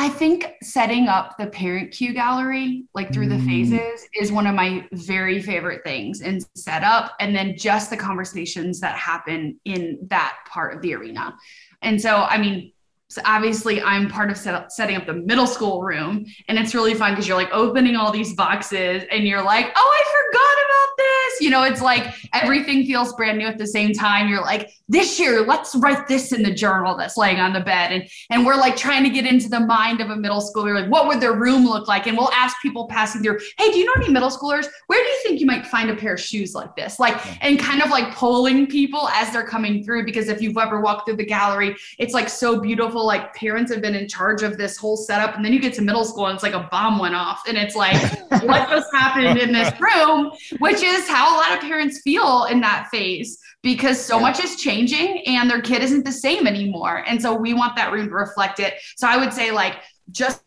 I 0.00 0.08
think 0.08 0.46
setting 0.62 1.08
up 1.08 1.36
the 1.38 1.48
parent 1.48 1.90
cue 1.90 2.12
gallery, 2.12 2.84
like 2.94 3.12
through 3.12 3.30
the 3.30 3.34
Mm. 3.34 3.46
phases, 3.46 4.06
is 4.14 4.30
one 4.30 4.46
of 4.46 4.54
my 4.54 4.86
very 4.92 5.42
favorite 5.42 5.82
things 5.82 6.20
in 6.20 6.38
setup. 6.54 7.16
And 7.18 7.34
then 7.34 7.56
just 7.56 7.90
the 7.90 7.96
conversations 7.96 8.78
that 8.78 8.94
happen 8.94 9.58
in 9.64 9.98
that 10.08 10.36
part 10.48 10.72
of 10.76 10.82
the 10.82 10.94
arena. 10.94 11.34
And 11.82 12.00
so, 12.00 12.22
I 12.22 12.38
mean, 12.38 12.70
so 13.10 13.22
obviously, 13.24 13.82
I'm 13.82 14.08
part 14.08 14.30
of 14.30 14.36
set 14.36 14.70
setting 14.70 14.94
up 14.94 15.06
the 15.06 15.14
middle 15.14 15.46
school 15.48 15.82
room, 15.82 16.26
and 16.46 16.58
it's 16.58 16.74
really 16.76 16.94
fun 16.94 17.12
because 17.12 17.26
you're 17.26 17.38
like 17.38 17.50
opening 17.52 17.96
all 17.96 18.12
these 18.12 18.34
boxes, 18.34 19.02
and 19.10 19.26
you're 19.26 19.42
like, 19.42 19.72
"Oh, 19.74 19.98
I 20.00 20.02
forgot 20.28 20.56
about 20.66 20.96
this." 20.96 21.40
You 21.40 21.50
know, 21.50 21.62
it's 21.62 21.80
like 21.80 22.14
everything 22.32 22.84
feels 22.84 23.12
brand 23.14 23.38
new 23.38 23.46
at 23.46 23.58
the 23.58 23.66
same 23.66 23.92
time. 23.92 24.28
You're 24.28 24.40
like, 24.40 24.70
"This 24.88 25.18
year, 25.18 25.44
let's 25.44 25.74
write 25.74 26.08
this 26.08 26.32
in 26.32 26.42
the 26.42 26.52
journal 26.52 26.96
that's 26.96 27.16
laying 27.16 27.38
on 27.38 27.52
the 27.52 27.60
bed," 27.60 27.92
and 27.92 28.08
and 28.30 28.46
we're 28.46 28.56
like 28.56 28.76
trying 28.76 29.04
to 29.04 29.10
get 29.10 29.26
into 29.26 29.48
the 29.48 29.60
mind 29.60 30.00
of 30.00 30.10
a 30.10 30.16
middle 30.16 30.40
schooler, 30.40 30.74
like 30.74 30.90
what 30.90 31.06
would 31.08 31.20
their 31.20 31.34
room 31.34 31.64
look 31.64 31.88
like, 31.88 32.06
and 32.06 32.16
we'll 32.16 32.32
ask 32.32 32.56
people 32.62 32.86
passing 32.88 33.22
through, 33.22 33.38
"Hey, 33.58 33.70
do 33.70 33.78
you 33.78 33.84
know 33.84 33.92
any 33.96 34.10
middle 34.10 34.30
schoolers? 34.30 34.66
Where 34.86 35.02
do 35.02 35.08
you 35.08 35.18
think 35.22 35.40
you 35.40 35.46
might 35.46 35.66
find 35.66 35.90
a 35.90 35.96
pair 35.96 36.14
of 36.14 36.20
shoes 36.20 36.54
like 36.54 36.74
this?" 36.76 36.98
Like, 36.98 37.16
and 37.42 37.58
kind 37.58 37.82
of 37.82 37.90
like 37.90 38.14
polling 38.14 38.66
people 38.66 39.08
as 39.10 39.32
they're 39.32 39.46
coming 39.46 39.84
through, 39.84 40.04
because 40.04 40.28
if 40.28 40.40
you've 40.42 40.56
ever 40.58 40.80
walked 40.80 41.06
through 41.06 41.16
the 41.16 41.26
gallery, 41.26 41.76
it's 41.98 42.14
like 42.14 42.28
so 42.28 42.60
beautiful. 42.60 43.06
Like 43.06 43.34
parents 43.34 43.72
have 43.72 43.82
been 43.82 43.94
in 43.94 44.08
charge 44.08 44.42
of 44.42 44.56
this 44.58 44.76
whole 44.76 44.96
setup, 44.96 45.36
and 45.36 45.44
then 45.44 45.52
you 45.52 45.60
get 45.60 45.74
to 45.74 45.82
middle 45.82 46.04
school 46.04 46.26
and 46.26 46.34
it's 46.34 46.42
like 46.42 46.54
a 46.54 46.68
bomb 46.70 46.98
went 46.98 47.14
off, 47.14 47.42
and 47.46 47.56
it's 47.56 47.76
like, 47.76 47.96
what 48.42 48.68
just 48.68 48.88
happened 48.92 49.38
in 49.38 49.52
this 49.52 49.72
room? 49.80 50.17
Which 50.58 50.82
is 50.82 51.08
how 51.08 51.34
a 51.34 51.36
lot 51.36 51.52
of 51.56 51.60
parents 51.60 52.00
feel 52.02 52.44
in 52.44 52.60
that 52.60 52.88
phase 52.90 53.38
because 53.62 53.98
so 54.00 54.20
much 54.20 54.38
is 54.42 54.56
changing 54.56 55.22
and 55.26 55.50
their 55.50 55.60
kid 55.60 55.82
isn't 55.82 56.04
the 56.04 56.12
same 56.12 56.46
anymore, 56.46 57.04
and 57.06 57.20
so 57.20 57.34
we 57.34 57.54
want 57.54 57.76
that 57.76 57.92
room 57.92 58.08
to 58.08 58.14
reflect 58.14 58.60
it. 58.60 58.74
So 58.96 59.08
I 59.08 59.16
would 59.16 59.32
say 59.32 59.50
like 59.50 59.76
just 60.10 60.42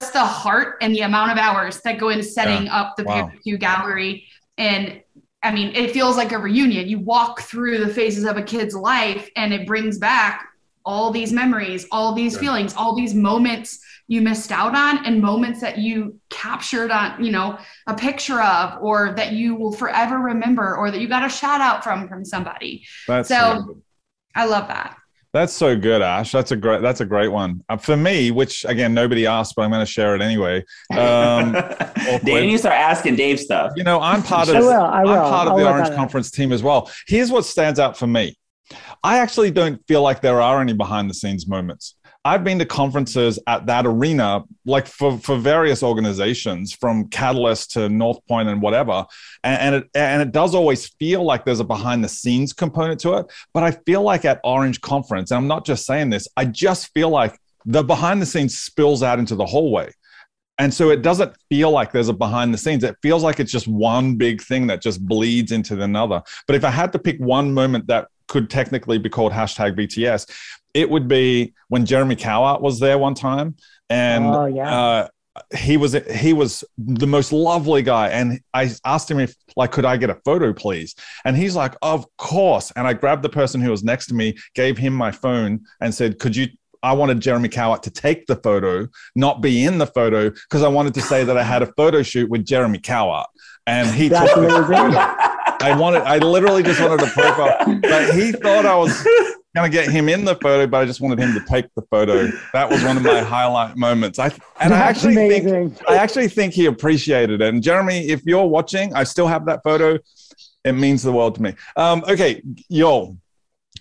the 0.00 0.24
heart 0.24 0.78
and 0.82 0.94
the 0.94 1.00
amount 1.00 1.32
of 1.32 1.38
hours 1.38 1.80
that 1.84 1.98
go 1.98 2.08
into 2.10 2.24
setting 2.24 2.68
up 2.68 2.96
the 2.96 3.04
Wow. 3.04 3.30
gallery 3.58 4.26
and 4.58 5.00
I 5.42 5.52
mean, 5.52 5.74
it 5.74 5.90
feels 5.90 6.16
like 6.16 6.32
a 6.32 6.38
reunion. 6.38 6.88
You 6.88 7.00
walk 7.00 7.42
through 7.42 7.84
the 7.84 7.92
phases 7.92 8.24
of 8.24 8.38
a 8.38 8.42
kid's 8.42 8.74
life 8.74 9.28
and 9.36 9.52
it 9.52 9.66
brings 9.66 9.98
back 9.98 10.42
all 10.86 11.10
these 11.10 11.32
memories, 11.32 11.86
all 11.92 12.14
these 12.14 12.38
feelings, 12.38 12.74
all 12.74 12.96
these 12.96 13.14
moments 13.14 13.78
you 14.06 14.20
missed 14.20 14.52
out 14.52 14.74
on 14.76 15.04
and 15.06 15.20
moments 15.22 15.60
that 15.60 15.78
you 15.78 16.18
captured 16.30 16.90
on, 16.90 17.24
you 17.24 17.32
know, 17.32 17.58
a 17.86 17.94
picture 17.94 18.40
of 18.42 18.82
or 18.82 19.14
that 19.16 19.32
you 19.32 19.54
will 19.54 19.72
forever 19.72 20.18
remember 20.18 20.76
or 20.76 20.90
that 20.90 21.00
you 21.00 21.08
got 21.08 21.24
a 21.24 21.28
shout 21.28 21.60
out 21.60 21.82
from 21.82 22.08
from 22.08 22.24
somebody. 22.24 22.84
That's 23.08 23.28
So- 23.28 23.80
I 24.36 24.46
love 24.46 24.68
that. 24.68 24.96
That's 25.32 25.52
so 25.52 25.76
good, 25.76 26.00
Ash. 26.00 26.30
That's 26.30 26.52
a 26.52 26.56
great. 26.56 26.80
That's 26.80 27.00
a 27.00 27.04
great 27.04 27.26
one 27.26 27.64
uh, 27.68 27.76
for 27.76 27.96
me. 27.96 28.30
Which 28.30 28.64
again, 28.66 28.94
nobody 28.94 29.26
asked, 29.26 29.54
but 29.56 29.62
I'm 29.62 29.70
going 29.70 29.84
to 29.84 29.90
share 29.90 30.14
it 30.14 30.22
anyway. 30.22 30.58
Um, 30.92 31.52
Danny, 32.24 32.52
you 32.52 32.58
start 32.58 32.76
asking 32.76 33.16
Dave 33.16 33.40
stuff. 33.40 33.72
you 33.74 33.82
know, 33.82 34.00
I'm 34.00 34.22
part 34.22 34.48
of. 34.50 34.54
I 34.54 34.60
will. 34.60 34.70
I 34.72 35.02
will. 35.02 35.10
I'm 35.10 35.18
part 35.32 35.46
of 35.48 35.52
I'll 35.54 35.58
the 35.58 35.68
Orange. 35.68 35.94
Conference 35.96 36.30
team 36.30 36.52
as 36.52 36.62
well. 36.62 36.88
Here's 37.08 37.32
what 37.32 37.44
stands 37.44 37.80
out 37.80 37.96
for 37.96 38.06
me. 38.06 38.36
I 39.02 39.18
actually 39.18 39.50
don't 39.50 39.84
feel 39.88 40.02
like 40.02 40.20
there 40.20 40.40
are 40.40 40.60
any 40.60 40.72
behind 40.72 41.10
the 41.10 41.14
scenes 41.14 41.48
moments. 41.48 41.96
I've 42.26 42.42
been 42.42 42.58
to 42.58 42.64
conferences 42.64 43.38
at 43.46 43.66
that 43.66 43.86
arena, 43.86 44.44
like 44.64 44.86
for, 44.86 45.18
for 45.18 45.36
various 45.36 45.82
organizations, 45.82 46.72
from 46.72 47.08
Catalyst 47.08 47.72
to 47.72 47.90
North 47.90 48.18
Point 48.26 48.48
and 48.48 48.62
whatever, 48.62 49.04
and, 49.42 49.60
and 49.60 49.74
it 49.74 49.90
and 49.94 50.22
it 50.22 50.32
does 50.32 50.54
always 50.54 50.88
feel 50.88 51.22
like 51.22 51.44
there's 51.44 51.60
a 51.60 51.64
behind 51.64 52.02
the 52.02 52.08
scenes 52.08 52.54
component 52.54 53.00
to 53.00 53.14
it. 53.14 53.26
But 53.52 53.62
I 53.62 53.72
feel 53.72 54.02
like 54.02 54.24
at 54.24 54.40
Orange 54.42 54.80
Conference, 54.80 55.30
and 55.30 55.38
I'm 55.38 55.48
not 55.48 55.66
just 55.66 55.84
saying 55.84 56.10
this, 56.10 56.26
I 56.36 56.46
just 56.46 56.92
feel 56.94 57.10
like 57.10 57.38
the 57.66 57.84
behind 57.84 58.22
the 58.22 58.26
scenes 58.26 58.56
spills 58.56 59.02
out 59.02 59.18
into 59.18 59.34
the 59.34 59.46
hallway. 59.46 59.90
And 60.58 60.72
so 60.72 60.90
it 60.90 61.02
doesn't 61.02 61.34
feel 61.48 61.70
like 61.70 61.90
there's 61.90 62.08
a 62.08 62.12
behind 62.12 62.54
the 62.54 62.58
scenes. 62.58 62.84
It 62.84 62.96
feels 63.02 63.24
like 63.24 63.40
it's 63.40 63.50
just 63.50 63.66
one 63.66 64.14
big 64.14 64.40
thing 64.40 64.68
that 64.68 64.80
just 64.80 65.04
bleeds 65.04 65.50
into 65.50 65.80
another. 65.82 66.22
But 66.46 66.56
if 66.56 66.64
I 66.64 66.70
had 66.70 66.92
to 66.92 66.98
pick 66.98 67.18
one 67.18 67.52
moment 67.52 67.88
that 67.88 68.06
could 68.28 68.48
technically 68.48 68.98
be 68.98 69.08
called 69.08 69.32
hashtag 69.32 69.76
BTS, 69.76 70.30
it 70.74 70.90
would 70.90 71.08
be 71.08 71.54
when 71.68 71.86
Jeremy 71.86 72.16
Cowart 72.16 72.60
was 72.60 72.80
there 72.80 72.98
one 72.98 73.14
time. 73.14 73.56
And 73.88 74.26
Oh, 74.26 74.46
yeah. 74.46 74.78
uh, 74.78 75.08
he 75.56 75.76
was 75.76 75.94
he 76.12 76.32
was 76.32 76.62
the 76.78 77.08
most 77.08 77.32
lovely 77.32 77.82
guy 77.82 78.06
and 78.08 78.38
i 78.54 78.70
asked 78.84 79.10
him 79.10 79.18
if 79.18 79.34
like 79.56 79.72
could 79.72 79.84
i 79.84 79.96
get 79.96 80.08
a 80.08 80.14
photo 80.24 80.52
please 80.52 80.94
and 81.24 81.36
he's 81.36 81.56
like 81.56 81.74
of 81.82 82.06
course 82.18 82.70
and 82.76 82.86
i 82.86 82.92
grabbed 82.92 83.20
the 83.24 83.28
person 83.28 83.60
who 83.60 83.68
was 83.68 83.82
next 83.82 84.06
to 84.06 84.14
me 84.14 84.32
gave 84.54 84.78
him 84.78 84.92
my 84.94 85.10
phone 85.10 85.58
and 85.80 85.92
said 85.92 86.20
could 86.20 86.36
you 86.36 86.46
I 86.84 86.92
wanted 86.92 87.18
Jeremy 87.18 87.48
Cowart 87.48 87.80
to 87.84 87.90
take 87.90 88.26
the 88.26 88.36
photo, 88.36 88.86
not 89.16 89.40
be 89.40 89.64
in 89.64 89.78
the 89.78 89.86
photo, 89.86 90.28
because 90.28 90.62
I 90.62 90.68
wanted 90.68 90.92
to 90.94 91.00
say 91.00 91.24
that 91.24 91.34
I 91.38 91.42
had 91.42 91.62
a 91.62 91.72
photo 91.78 92.02
shoot 92.02 92.28
with 92.28 92.44
Jeremy 92.44 92.78
Cowart. 92.78 93.24
And 93.66 93.88
he 93.88 94.08
That's 94.08 94.34
took 94.34 94.46
the 94.46 94.54
amazing. 94.54 94.94
I 95.62 95.74
wanted, 95.80 96.02
I 96.02 96.18
literally 96.18 96.62
just 96.62 96.82
wanted 96.82 97.00
a 97.00 97.10
profile, 97.10 97.56
but 97.80 98.14
he 98.14 98.32
thought 98.32 98.66
I 98.66 98.76
was 98.76 99.02
going 99.54 99.70
to 99.70 99.76
get 99.76 99.88
him 99.90 100.08
in 100.08 100.24
the 100.24 100.34
photo, 100.36 100.66
but 100.66 100.78
I 100.78 100.84
just 100.84 101.00
wanted 101.00 101.18
him 101.20 101.32
to 101.34 101.44
take 101.46 101.66
the 101.76 101.82
photo. 101.90 102.28
That 102.52 102.68
was 102.68 102.82
one 102.82 102.96
of 102.96 103.02
my 103.04 103.20
highlight 103.20 103.76
moments. 103.76 104.18
I 104.18 104.26
and 104.60 104.74
I 104.74 104.78
That's 104.92 104.98
actually 105.04 105.14
think. 105.14 105.80
I 105.88 105.96
actually 105.96 106.28
think 106.28 106.54
he 106.54 106.66
appreciated 106.66 107.40
it. 107.40 107.48
And 107.48 107.62
Jeremy, 107.62 108.08
if 108.08 108.24
you're 108.24 108.46
watching, 108.46 108.92
I 108.94 109.04
still 109.04 109.26
have 109.28 109.46
that 109.46 109.60
photo. 109.62 109.98
It 110.64 110.72
means 110.72 111.02
the 111.02 111.12
world 111.12 111.34
to 111.36 111.42
me. 111.42 111.54
Um, 111.76 112.02
okay, 112.08 112.42
yo, 112.68 113.16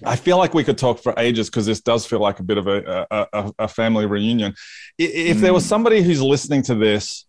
I 0.05 0.15
feel 0.15 0.37
like 0.37 0.53
we 0.53 0.63
could 0.63 0.77
talk 0.77 0.99
for 1.01 1.13
ages 1.17 1.49
because 1.49 1.65
this 1.65 1.81
does 1.81 2.05
feel 2.05 2.19
like 2.19 2.39
a 2.39 2.43
bit 2.43 2.57
of 2.57 2.67
a, 2.67 3.07
a, 3.09 3.27
a- 3.33 3.53
a 3.59 3.67
family 3.67 4.05
reunion. 4.05 4.53
I- 4.99 5.03
If 5.03 5.39
there 5.39 5.53
was 5.53 5.65
somebody 5.65 6.01
who's 6.01 6.21
listening 6.21 6.61
to 6.63 6.75
this 6.75 7.25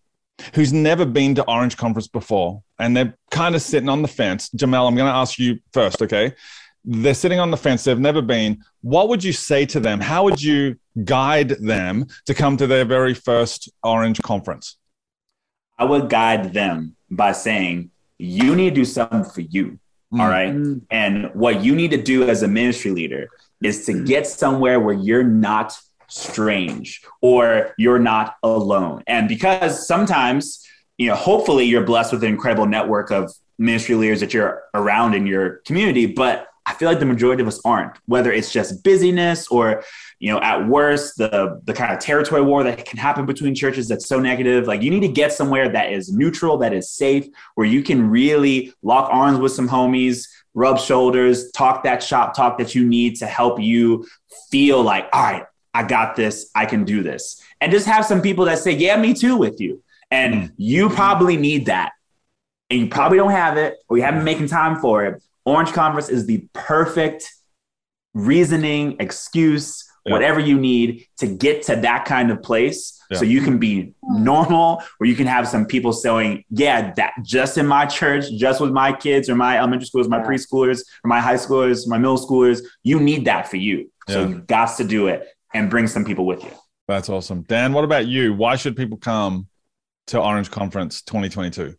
who's 0.53 0.73
never 0.73 1.05
been 1.05 1.33
to 1.35 1.43
Orange 1.49 1.77
Conference 1.77 2.09
before 2.09 2.61
and 2.77 2.95
they're 2.97 3.15
kind 3.31 3.55
of 3.55 3.61
sitting 3.61 3.87
on 3.87 4.01
the 4.01 4.07
fence, 4.09 4.49
Jamel, 4.49 4.85
I'm 4.87 4.95
going 4.95 5.09
to 5.09 5.15
ask 5.17 5.39
you 5.39 5.59
first, 5.71 6.01
okay? 6.01 6.33
They're 6.85 7.13
sitting 7.13 7.39
on 7.39 7.51
the 7.51 7.57
fence, 7.57 7.83
they've 7.83 7.99
never 7.99 8.21
been. 8.21 8.63
What 8.81 9.09
would 9.09 9.23
you 9.23 9.33
say 9.33 9.65
to 9.67 9.79
them? 9.79 9.99
How 9.99 10.23
would 10.23 10.41
you 10.41 10.77
guide 11.03 11.49
them 11.49 12.05
to 12.25 12.33
come 12.33 12.57
to 12.57 12.67
their 12.67 12.85
very 12.85 13.13
first 13.13 13.69
Orange 13.83 14.21
Conference? 14.21 14.77
I 15.77 15.85
would 15.85 16.09
guide 16.09 16.53
them 16.53 16.95
by 17.09 17.31
saying, 17.31 17.91
you 18.17 18.55
need 18.55 18.69
to 18.69 18.75
do 18.75 18.85
something 18.85 19.23
for 19.23 19.41
you. 19.41 19.79
Mm. 20.13 20.21
All 20.21 20.29
right. 20.29 20.53
Mm. 20.53 20.81
And 20.91 21.31
what 21.33 21.63
you 21.63 21.75
need 21.75 21.91
to 21.91 22.01
do 22.01 22.27
as 22.29 22.43
a 22.43 22.47
ministry 22.47 22.91
leader 22.91 23.29
is 23.63 23.85
to 23.87 24.03
get 24.05 24.27
somewhere 24.27 24.79
where 24.79 24.95
you're 24.95 25.23
not 25.23 25.77
strange 26.07 27.01
or 27.21 27.73
you're 27.77 27.99
not 27.99 28.35
alone. 28.43 29.03
And 29.07 29.27
because 29.27 29.87
sometimes, 29.87 30.65
you 30.97 31.07
know, 31.07 31.15
hopefully 31.15 31.65
you're 31.65 31.83
blessed 31.83 32.13
with 32.13 32.23
an 32.23 32.29
incredible 32.29 32.67
network 32.67 33.11
of 33.11 33.33
ministry 33.57 33.95
leaders 33.95 34.19
that 34.19 34.33
you're 34.33 34.63
around 34.73 35.15
in 35.15 35.25
your 35.25 35.61
community, 35.65 36.05
but 36.05 36.47
I 36.65 36.73
feel 36.73 36.89
like 36.89 36.99
the 36.99 37.05
majority 37.05 37.41
of 37.41 37.47
us 37.47 37.61
aren't, 37.63 37.95
whether 38.05 38.31
it's 38.31 38.51
just 38.51 38.83
busyness 38.83 39.47
or, 39.49 39.83
you 40.19 40.31
know, 40.31 40.39
at 40.41 40.67
worst, 40.67 41.17
the 41.17 41.61
the 41.63 41.73
kind 41.73 41.93
of 41.93 41.99
territory 41.99 42.41
war 42.41 42.63
that 42.63 42.85
can 42.85 42.97
happen 42.97 43.25
between 43.25 43.53
churches 43.53 43.87
that's 43.87 44.07
so 44.07 44.19
negative. 44.19 44.65
Like 44.65 44.81
you 44.81 44.89
need 44.89 45.01
to 45.01 45.07
get 45.07 45.31
somewhere 45.31 45.69
that 45.69 45.93
is 45.93 46.11
neutral, 46.11 46.57
that 46.57 46.73
is 46.73 46.89
safe, 46.89 47.27
where 47.53 47.67
you 47.67 47.83
can 47.83 48.09
really 48.09 48.73
lock 48.81 49.09
arms 49.11 49.39
with 49.39 49.51
some 49.51 49.69
homies, 49.69 50.27
rub 50.53 50.79
shoulders, 50.79 51.51
talk 51.51 51.83
that 51.83 52.01
shop 52.01 52.35
talk 52.35 52.57
that 52.57 52.73
you 52.73 52.87
need 52.87 53.17
to 53.17 53.27
help 53.27 53.59
you 53.59 54.07
feel 54.49 54.81
like, 54.81 55.07
all 55.13 55.23
right, 55.23 55.45
I 55.75 55.83
got 55.83 56.15
this, 56.15 56.49
I 56.55 56.65
can 56.65 56.85
do 56.85 57.03
this. 57.03 57.43
And 57.59 57.71
just 57.71 57.85
have 57.85 58.05
some 58.05 58.21
people 58.21 58.45
that 58.45 58.59
say, 58.59 58.71
Yeah, 58.71 58.97
me 58.97 59.13
too 59.13 59.37
with 59.37 59.59
you. 59.59 59.83
And 60.09 60.33
mm-hmm. 60.35 60.53
you 60.57 60.89
probably 60.89 61.37
need 61.37 61.65
that. 61.65 61.91
And 62.69 62.79
you 62.79 62.87
probably 62.87 63.17
don't 63.17 63.31
have 63.31 63.57
it, 63.57 63.75
or 63.87 63.97
you 63.97 64.03
haven't 64.03 64.19
been 64.19 64.25
making 64.25 64.47
time 64.47 64.79
for 64.79 65.05
it. 65.05 65.21
Orange 65.45 65.71
Conference 65.73 66.09
is 66.09 66.25
the 66.25 66.47
perfect 66.53 67.31
reasoning, 68.13 68.95
excuse, 68.99 69.83
Yeah. 70.05 70.13
whatever 70.13 70.39
you 70.39 70.59
need 70.59 71.05
to 71.17 71.27
get 71.27 71.63
to 71.63 71.75
that 71.77 72.05
kind 72.05 72.29
of 72.31 72.41
place 72.43 72.99
Yeah. 73.09 73.17
so 73.17 73.25
you 73.25 73.41
can 73.41 73.57
be 73.57 73.93
normal 74.03 74.81
or 74.99 75.05
you 75.07 75.15
can 75.15 75.25
have 75.27 75.47
some 75.47 75.65
people 75.65 75.93
saying 75.93 76.43
yeah 76.51 76.93
that 76.93 77.13
just 77.23 77.57
in 77.57 77.65
my 77.65 77.85
church 77.87 78.25
just 78.37 78.61
with 78.61 78.71
my 78.71 78.93
kids 78.93 79.29
or 79.29 79.35
my 79.35 79.57
elementary 79.57 79.87
schools 79.87 80.07
my 80.07 80.17
Yeah. 80.19 80.25
preschoolers 80.27 80.81
or 81.03 81.07
my 81.07 81.19
high 81.19 81.35
schoolers 81.35 81.87
my 81.87 81.97
middle 81.97 82.17
schoolers 82.19 82.61
you 82.83 82.99
need 82.99 83.25
that 83.25 83.47
for 83.47 83.57
you 83.57 83.91
so 84.07 84.21
Yeah. 84.21 84.27
you 84.27 84.35
got 84.41 84.77
to 84.77 84.83
do 84.83 85.07
it 85.07 85.27
and 85.55 85.69
bring 85.71 85.87
some 85.87 86.05
people 86.05 86.25
with 86.27 86.43
you 86.43 86.51
That's 86.87 87.09
awesome. 87.09 87.41
Dan, 87.47 87.73
what 87.73 87.83
about 87.83 88.05
you? 88.07 88.35
Why 88.35 88.55
should 88.57 88.75
people 88.77 88.99
come 88.99 89.47
to 90.07 90.21
Orange 90.21 90.51
Conference 90.51 91.01
2022? 91.01 91.73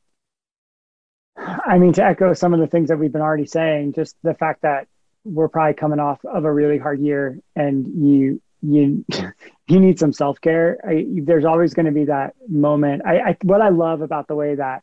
I 1.36 1.78
mean, 1.78 1.92
to 1.94 2.04
echo 2.04 2.32
some 2.32 2.54
of 2.54 2.60
the 2.60 2.66
things 2.66 2.88
that 2.88 2.98
we've 2.98 3.12
been 3.12 3.22
already 3.22 3.46
saying, 3.46 3.92
just 3.92 4.16
the 4.22 4.34
fact 4.34 4.62
that 4.62 4.88
we're 5.24 5.48
probably 5.48 5.74
coming 5.74 6.00
off 6.00 6.24
of 6.24 6.44
a 6.44 6.52
really 6.52 6.78
hard 6.78 7.00
year 7.00 7.40
and 7.54 7.86
you 7.86 8.40
you 8.62 9.04
you 9.68 9.80
need 9.80 9.98
some 9.98 10.12
self 10.12 10.40
care. 10.40 10.78
There's 10.84 11.44
always 11.44 11.74
going 11.74 11.86
to 11.86 11.92
be 11.92 12.04
that 12.04 12.34
moment. 12.48 13.02
I, 13.04 13.18
I 13.18 13.36
what 13.42 13.60
I 13.60 13.68
love 13.68 14.00
about 14.00 14.28
the 14.28 14.34
way 14.34 14.54
that 14.54 14.82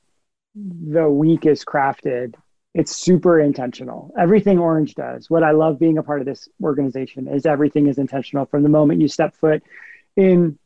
the 0.56 1.10
week 1.10 1.46
is 1.46 1.66
crafted 1.66 2.36
it's 2.74 2.96
super 2.96 3.40
intentional. 3.40 4.12
Everything 4.18 4.58
Orange 4.58 4.96
does. 4.96 5.30
What 5.30 5.44
I 5.44 5.52
love 5.52 5.80
being 5.80 5.98
a 5.98 6.04
part 6.04 6.22
of 6.22 6.26
this 6.26 6.50
organization 6.62 7.28
is 7.28 7.46
everything 7.46 7.88
is 7.88 7.98
intentional 7.98 8.46
from 8.46 8.64
the 8.64 8.70
moment 8.70 9.00
you 9.00 9.08
step 9.08 9.36
foot 9.36 9.62
in 10.16 10.58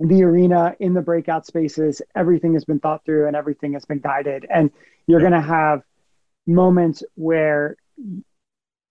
the 0.00 0.22
arena, 0.22 0.74
in 0.80 0.94
the 0.94 1.02
breakout 1.02 1.46
spaces. 1.46 2.02
Everything 2.14 2.54
has 2.54 2.64
been 2.64 2.80
thought 2.80 3.04
through 3.04 3.26
and 3.26 3.36
everything 3.36 3.74
has 3.74 3.84
been 3.84 4.00
guided. 4.00 4.46
And 4.48 4.70
you're 5.06 5.20
going 5.20 5.32
to 5.32 5.40
have 5.40 5.82
moments 6.46 7.02
where 7.14 7.76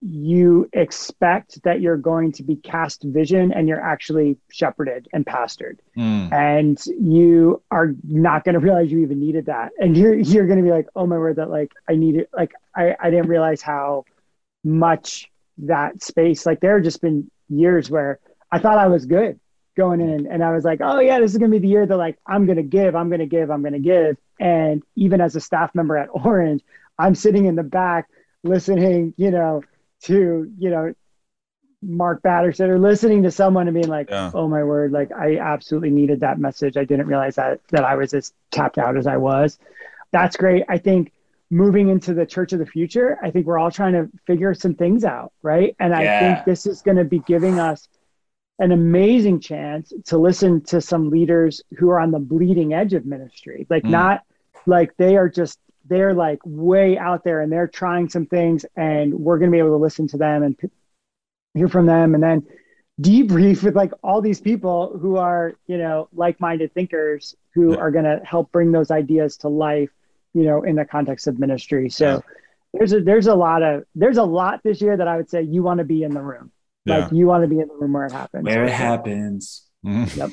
you 0.04 0.68
expect 0.72 1.62
that 1.62 1.80
you're 1.80 1.96
going 1.96 2.32
to 2.32 2.42
be 2.42 2.56
cast 2.56 3.04
vision 3.04 3.52
and 3.52 3.68
you're 3.68 3.80
actually 3.80 4.36
shepherded 4.50 5.06
and 5.12 5.24
pastored 5.24 5.78
mm. 5.96 6.32
and 6.32 6.84
you 7.00 7.62
are 7.70 7.94
not 8.02 8.42
going 8.42 8.54
to 8.54 8.58
realize 8.58 8.90
you 8.90 8.98
even 8.98 9.20
needed 9.20 9.46
that 9.46 9.70
and 9.78 9.96
you're 9.96 10.14
you're 10.14 10.46
going 10.46 10.58
to 10.58 10.64
be 10.64 10.72
like 10.72 10.88
oh 10.96 11.06
my 11.06 11.16
word 11.16 11.36
that 11.36 11.48
like 11.48 11.70
i 11.88 11.94
needed 11.94 12.26
like 12.32 12.52
i 12.74 12.96
i 12.98 13.10
didn't 13.10 13.28
realize 13.28 13.62
how 13.62 14.04
much 14.64 15.30
that 15.58 16.02
space 16.02 16.44
like 16.46 16.58
there 16.58 16.74
have 16.74 16.84
just 16.84 17.00
been 17.00 17.30
years 17.48 17.88
where 17.88 18.18
i 18.50 18.58
thought 18.58 18.78
i 18.78 18.88
was 18.88 19.06
good 19.06 19.38
going 19.76 20.00
in 20.00 20.26
and 20.26 20.42
i 20.42 20.52
was 20.52 20.64
like 20.64 20.80
oh 20.82 21.00
yeah 21.00 21.18
this 21.18 21.32
is 21.32 21.38
going 21.38 21.50
to 21.50 21.58
be 21.58 21.62
the 21.62 21.68
year 21.68 21.86
that 21.86 21.96
like 21.96 22.18
i'm 22.26 22.46
going 22.46 22.56
to 22.56 22.62
give 22.62 22.94
i'm 22.94 23.08
going 23.08 23.20
to 23.20 23.26
give 23.26 23.50
i'm 23.50 23.62
going 23.62 23.72
to 23.72 23.78
give 23.78 24.16
and 24.40 24.82
even 24.96 25.20
as 25.20 25.36
a 25.36 25.40
staff 25.40 25.74
member 25.74 25.96
at 25.96 26.08
orange 26.12 26.62
i'm 26.98 27.14
sitting 27.14 27.46
in 27.46 27.56
the 27.56 27.62
back 27.62 28.08
listening 28.42 29.14
you 29.16 29.30
know 29.30 29.62
to 30.02 30.52
you 30.58 30.70
know 30.70 30.94
Mark 31.82 32.22
Batterson 32.22 32.70
or 32.70 32.78
listening 32.78 33.24
to 33.24 33.30
someone 33.30 33.66
and 33.66 33.74
being 33.74 33.88
like, 33.88 34.08
yeah. 34.08 34.30
"Oh 34.32 34.46
my 34.46 34.62
word!" 34.62 34.92
Like 34.92 35.10
I 35.12 35.38
absolutely 35.38 35.90
needed 35.90 36.20
that 36.20 36.38
message. 36.38 36.76
I 36.76 36.84
didn't 36.84 37.08
realize 37.08 37.34
that 37.34 37.60
that 37.70 37.84
I 37.84 37.96
was 37.96 38.14
as 38.14 38.32
tapped 38.52 38.78
out 38.78 38.96
as 38.96 39.06
I 39.06 39.16
was. 39.16 39.58
That's 40.12 40.36
great. 40.36 40.64
I 40.68 40.78
think 40.78 41.12
moving 41.50 41.88
into 41.88 42.14
the 42.14 42.24
church 42.24 42.52
of 42.52 42.58
the 42.58 42.66
future, 42.66 43.18
I 43.22 43.30
think 43.30 43.46
we're 43.46 43.58
all 43.58 43.70
trying 43.70 43.92
to 43.94 44.08
figure 44.26 44.54
some 44.54 44.74
things 44.74 45.04
out, 45.04 45.32
right? 45.42 45.76
And 45.80 45.94
I 45.94 46.20
think 46.20 46.44
this 46.44 46.66
is 46.66 46.80
going 46.80 46.96
to 46.96 47.04
be 47.04 47.18
giving 47.20 47.58
us 47.58 47.88
an 48.58 48.72
amazing 48.72 49.40
chance 49.40 49.92
to 50.06 50.18
listen 50.18 50.60
to 50.62 50.80
some 50.80 51.10
leaders 51.10 51.62
who 51.78 51.90
are 51.90 51.98
on 51.98 52.10
the 52.10 52.18
bleeding 52.18 52.74
edge 52.74 52.94
of 52.94 53.06
ministry, 53.06 53.66
like 53.70 53.82
mm. 53.82 53.90
not 53.90 54.22
like 54.66 54.96
they 54.96 55.16
are 55.16 55.28
just 55.28 55.58
they're 55.86 56.14
like 56.14 56.38
way 56.44 56.96
out 56.96 57.24
there 57.24 57.40
and 57.40 57.50
they're 57.50 57.66
trying 57.66 58.08
some 58.08 58.26
things 58.26 58.64
and 58.76 59.12
we're 59.12 59.38
going 59.38 59.50
to 59.50 59.54
be 59.54 59.58
able 59.58 59.70
to 59.70 59.76
listen 59.76 60.06
to 60.08 60.16
them 60.16 60.42
and 60.42 60.56
p- 60.56 60.70
hear 61.54 61.68
from 61.68 61.86
them 61.86 62.14
and 62.14 62.22
then 62.22 62.46
debrief 63.00 63.62
with 63.62 63.74
like 63.74 63.92
all 64.02 64.20
these 64.20 64.40
people 64.40 64.96
who 64.98 65.16
are 65.16 65.54
you 65.66 65.78
know 65.78 66.08
like-minded 66.12 66.72
thinkers 66.74 67.34
who 67.54 67.72
yeah. 67.72 67.78
are 67.78 67.90
going 67.90 68.04
to 68.04 68.20
help 68.24 68.52
bring 68.52 68.70
those 68.70 68.90
ideas 68.90 69.36
to 69.36 69.48
life 69.48 69.90
you 70.34 70.44
know 70.44 70.62
in 70.62 70.76
the 70.76 70.84
context 70.84 71.26
of 71.26 71.38
ministry 71.38 71.88
so 71.88 72.06
yeah. 72.06 72.20
there's 72.74 72.92
a 72.92 73.00
there's 73.00 73.26
a 73.26 73.34
lot 73.34 73.62
of 73.62 73.84
there's 73.94 74.18
a 74.18 74.22
lot 74.22 74.60
this 74.62 74.80
year 74.80 74.96
that 74.96 75.08
i 75.08 75.16
would 75.16 75.28
say 75.28 75.42
you 75.42 75.62
want 75.62 75.78
to 75.78 75.84
be 75.84 76.02
in 76.02 76.12
the 76.12 76.20
room 76.20 76.50
yeah. 76.84 76.98
like 76.98 77.12
you 77.12 77.26
want 77.26 77.42
to 77.42 77.48
be 77.48 77.58
in 77.58 77.68
the 77.68 77.74
room 77.74 77.92
where 77.92 78.06
it 78.06 78.12
happens 78.12 78.44
where 78.44 78.64
it 78.64 78.72
happens 78.72 79.66
mm-hmm. 79.84 80.18
yep 80.18 80.30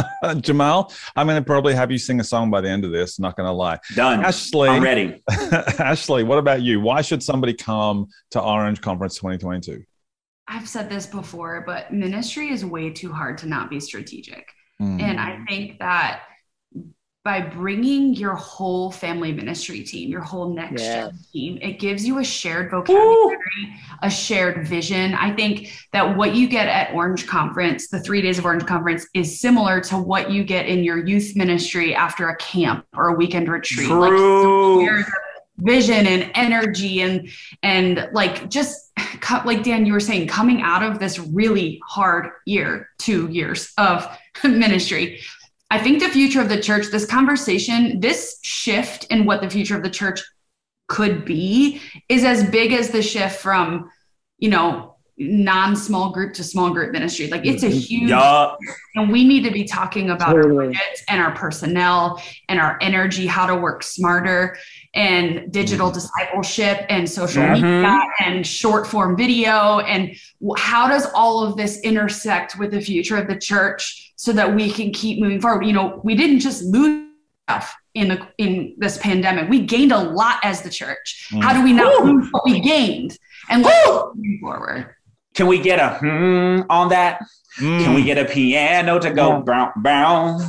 Jamal, 0.40 0.92
I'm 1.16 1.26
going 1.26 1.38
to 1.38 1.44
probably 1.44 1.74
have 1.74 1.90
you 1.90 1.98
sing 1.98 2.18
a 2.20 2.24
song 2.24 2.50
by 2.50 2.60
the 2.60 2.68
end 2.70 2.84
of 2.84 2.92
this. 2.92 3.18
Not 3.18 3.36
going 3.36 3.46
to 3.46 3.52
lie. 3.52 3.78
Done. 3.94 4.24
Ashley, 4.24 4.68
I'm 4.68 4.82
ready. 4.82 5.22
Ashley, 5.30 6.24
what 6.24 6.38
about 6.38 6.62
you? 6.62 6.80
Why 6.80 7.02
should 7.02 7.22
somebody 7.22 7.52
come 7.52 8.06
to 8.30 8.40
Orange 8.40 8.80
Conference 8.80 9.16
2022? 9.16 9.84
I've 10.48 10.68
said 10.68 10.88
this 10.88 11.06
before, 11.06 11.62
but 11.66 11.92
ministry 11.92 12.48
is 12.48 12.64
way 12.64 12.90
too 12.90 13.12
hard 13.12 13.38
to 13.38 13.46
not 13.46 13.70
be 13.70 13.80
strategic. 13.80 14.48
Mm. 14.80 15.00
And 15.00 15.20
I 15.20 15.44
think 15.46 15.78
that 15.78 16.22
by 17.24 17.40
bringing 17.40 18.14
your 18.14 18.34
whole 18.34 18.90
family 18.90 19.32
ministry 19.32 19.82
team, 19.82 20.10
your 20.10 20.22
whole 20.22 20.48
next 20.48 20.82
yes. 20.82 21.10
gen 21.10 21.18
team, 21.32 21.58
it 21.62 21.78
gives 21.78 22.04
you 22.04 22.18
a 22.18 22.24
shared 22.24 22.70
vocabulary, 22.70 23.36
Ooh. 23.36 23.36
a 24.02 24.10
shared 24.10 24.66
vision. 24.66 25.14
I 25.14 25.32
think 25.32 25.72
that 25.92 26.16
what 26.16 26.34
you 26.34 26.48
get 26.48 26.66
at 26.66 26.92
Orange 26.92 27.28
Conference, 27.28 27.88
the 27.88 28.00
three 28.00 28.22
days 28.22 28.38
of 28.38 28.44
Orange 28.44 28.66
Conference, 28.66 29.06
is 29.14 29.38
similar 29.38 29.80
to 29.82 29.98
what 29.98 30.32
you 30.32 30.42
get 30.42 30.66
in 30.66 30.82
your 30.82 31.06
youth 31.06 31.36
ministry 31.36 31.94
after 31.94 32.28
a 32.28 32.36
camp 32.36 32.86
or 32.96 33.08
a 33.08 33.14
weekend 33.14 33.48
retreat. 33.48 33.86
True. 33.86 34.84
Like 34.84 35.06
vision 35.58 36.06
and 36.06 36.28
energy 36.34 37.02
and 37.02 37.28
and 37.62 38.08
like 38.12 38.50
just 38.50 38.90
like 39.44 39.62
Dan, 39.62 39.86
you 39.86 39.92
were 39.92 40.00
saying, 40.00 40.26
coming 40.26 40.60
out 40.62 40.82
of 40.82 40.98
this 40.98 41.20
really 41.20 41.80
hard 41.86 42.30
year, 42.46 42.88
two 42.98 43.28
years 43.28 43.72
of 43.78 44.08
ministry 44.44 45.20
I 45.72 45.78
think 45.78 46.00
the 46.00 46.08
future 46.10 46.42
of 46.42 46.50
the 46.50 46.60
church, 46.60 46.88
this 46.88 47.06
conversation, 47.06 47.98
this 47.98 48.38
shift 48.42 49.04
in 49.04 49.24
what 49.24 49.40
the 49.40 49.48
future 49.48 49.74
of 49.74 49.82
the 49.82 49.88
church 49.88 50.20
could 50.86 51.24
be 51.24 51.80
is 52.10 52.24
as 52.24 52.44
big 52.50 52.74
as 52.74 52.90
the 52.90 53.00
shift 53.00 53.40
from, 53.40 53.90
you 54.36 54.50
know, 54.50 54.96
non-small 55.16 56.12
group 56.12 56.34
to 56.34 56.44
small 56.44 56.70
group 56.74 56.92
ministry. 56.92 57.28
Like 57.28 57.46
it's 57.46 57.62
a 57.62 57.68
mm-hmm. 57.68 57.78
huge 57.78 58.10
yeah. 58.10 58.54
and 58.96 59.10
we 59.10 59.24
need 59.24 59.44
to 59.44 59.50
be 59.50 59.64
talking 59.64 60.10
about 60.10 60.32
totally. 60.32 60.66
our 60.66 60.82
and 61.08 61.22
our 61.22 61.34
personnel 61.34 62.22
and 62.50 62.60
our 62.60 62.76
energy, 62.82 63.26
how 63.26 63.46
to 63.46 63.56
work 63.56 63.82
smarter 63.82 64.58
and 64.94 65.50
digital 65.50 65.86
mm-hmm. 65.86 65.94
discipleship 65.94 66.84
and 66.90 67.08
social 67.08 67.42
mm-hmm. 67.42 67.62
media 67.62 67.98
and 68.20 68.46
short 68.46 68.86
form 68.86 69.16
video 69.16 69.78
and 69.80 70.14
how 70.58 70.86
does 70.86 71.06
all 71.14 71.42
of 71.42 71.56
this 71.56 71.80
intersect 71.80 72.58
with 72.58 72.72
the 72.72 72.80
future 72.80 73.16
of 73.16 73.26
the 73.26 73.38
church 73.38 74.11
so 74.22 74.32
that 74.32 74.54
we 74.54 74.70
can 74.70 74.92
keep 74.92 75.20
moving 75.20 75.40
forward 75.40 75.66
you 75.66 75.72
know 75.72 76.00
we 76.04 76.14
didn't 76.14 76.38
just 76.38 76.62
lose 76.62 77.08
stuff 77.48 77.74
in 77.94 78.06
the 78.06 78.28
in 78.38 78.72
this 78.78 78.96
pandemic 78.98 79.50
we 79.50 79.60
gained 79.66 79.90
a 79.90 79.98
lot 79.98 80.38
as 80.44 80.62
the 80.62 80.70
church 80.70 81.28
mm. 81.32 81.42
how 81.42 81.52
do 81.52 81.60
we 81.64 81.72
not 81.72 82.04
lose 82.04 82.28
what 82.30 82.44
we 82.44 82.60
gained 82.60 83.18
and 83.50 83.64
let's 83.64 84.14
move 84.14 84.40
forward 84.40 84.94
can 85.34 85.48
we 85.48 85.58
get 85.58 85.80
a 85.80 85.98
hmm 85.98 86.60
on 86.70 86.88
that 86.88 87.20
Mm. 87.58 87.84
Can 87.84 87.94
we 87.94 88.02
get 88.02 88.16
a 88.16 88.24
piano 88.24 88.98
to 88.98 89.10
go 89.10 89.28
yeah. 89.28 89.40
brown 89.40 89.72
brown? 89.76 90.40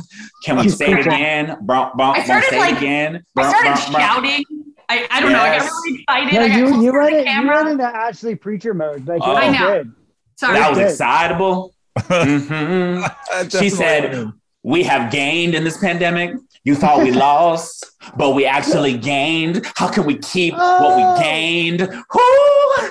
Can 0.42 0.56
we 0.56 0.70
say 0.70 0.90
it 0.90 1.00
again? 1.00 1.58
Brown 1.60 1.94
brown. 1.98 2.16
I 2.16 2.24
started 2.24 2.56
like 2.56 2.78
again. 2.78 3.22
Brown, 3.34 3.54
I 3.54 3.74
started 3.74 3.92
brown, 3.92 4.02
shouting. 4.02 4.44
I, 4.88 5.06
I 5.10 5.20
don't 5.20 5.30
yes. 5.30 5.64
know. 5.66 6.06
I 6.08 6.20
got 6.20 6.32
really 6.32 6.32
excited. 6.32 6.32
Yeah, 6.32 6.56
you, 6.56 6.82
you 6.82 6.92
went 6.94 7.14
in, 7.14 7.26
you 7.26 7.46
went 7.46 7.68
into 7.68 7.84
Ashley 7.84 8.36
preacher 8.36 8.72
mode. 8.72 9.06
Like, 9.06 9.20
oh. 9.22 9.34
I 9.34 9.50
know. 9.50 9.82
Good. 9.82 9.92
Sorry. 10.36 10.54
That 10.54 10.70
was 10.70 10.78
excitable. 10.78 11.73
Mm-hmm. 11.98 13.48
she 13.58 13.70
said, 13.70 14.32
"We 14.62 14.82
have 14.84 15.10
gained 15.10 15.54
in 15.54 15.64
this 15.64 15.78
pandemic. 15.78 16.36
You 16.64 16.74
thought 16.74 17.02
we 17.02 17.12
lost, 17.28 17.92
but 18.16 18.34
we 18.34 18.46
actually 18.46 18.96
gained. 18.96 19.66
How 19.76 19.88
can 19.88 20.04
we 20.04 20.18
keep 20.18 20.54
oh. 20.56 20.82
what 20.82 20.96
we 20.96 21.02
oh. 21.02 21.22
gained? 21.22 21.80
Woo! 21.80 22.90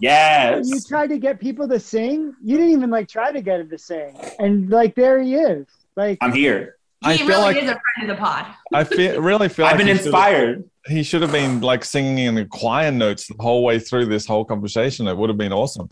Yes. 0.00 0.68
You 0.68 0.80
tried 0.80 1.08
to 1.08 1.18
get 1.18 1.40
people 1.40 1.68
to 1.68 1.78
sing. 1.78 2.34
You 2.42 2.56
didn't 2.56 2.72
even 2.72 2.90
like 2.90 3.08
try 3.08 3.32
to 3.32 3.40
get 3.40 3.60
him 3.60 3.70
to 3.70 3.78
sing, 3.78 4.18
and 4.38 4.70
like 4.70 4.94
there 4.94 5.20
he 5.20 5.34
is. 5.34 5.66
Like 5.96 6.18
I'm 6.20 6.32
here. 6.32 6.76
He 7.04 7.10
I 7.10 7.16
feel 7.16 7.26
really 7.26 7.42
like, 7.42 7.56
is 7.56 7.68
a 7.68 7.80
friend 7.96 8.10
of 8.10 8.16
the 8.16 8.20
pod. 8.20 8.46
I 8.72 8.84
feel 8.84 9.20
really 9.20 9.48
feel. 9.48 9.66
I've 9.66 9.72
like 9.72 9.86
been 9.86 9.96
inspired. 9.96 10.64
He 10.86 11.02
should 11.02 11.22
have 11.22 11.32
been 11.32 11.60
like 11.60 11.84
singing 11.84 12.18
in 12.18 12.34
the 12.34 12.44
choir 12.44 12.90
notes 12.90 13.26
the 13.26 13.40
whole 13.40 13.64
way 13.64 13.78
through 13.78 14.06
this 14.06 14.26
whole 14.26 14.44
conversation. 14.44 15.06
It 15.08 15.16
would 15.16 15.30
have 15.30 15.38
been 15.38 15.52
awesome. 15.52 15.88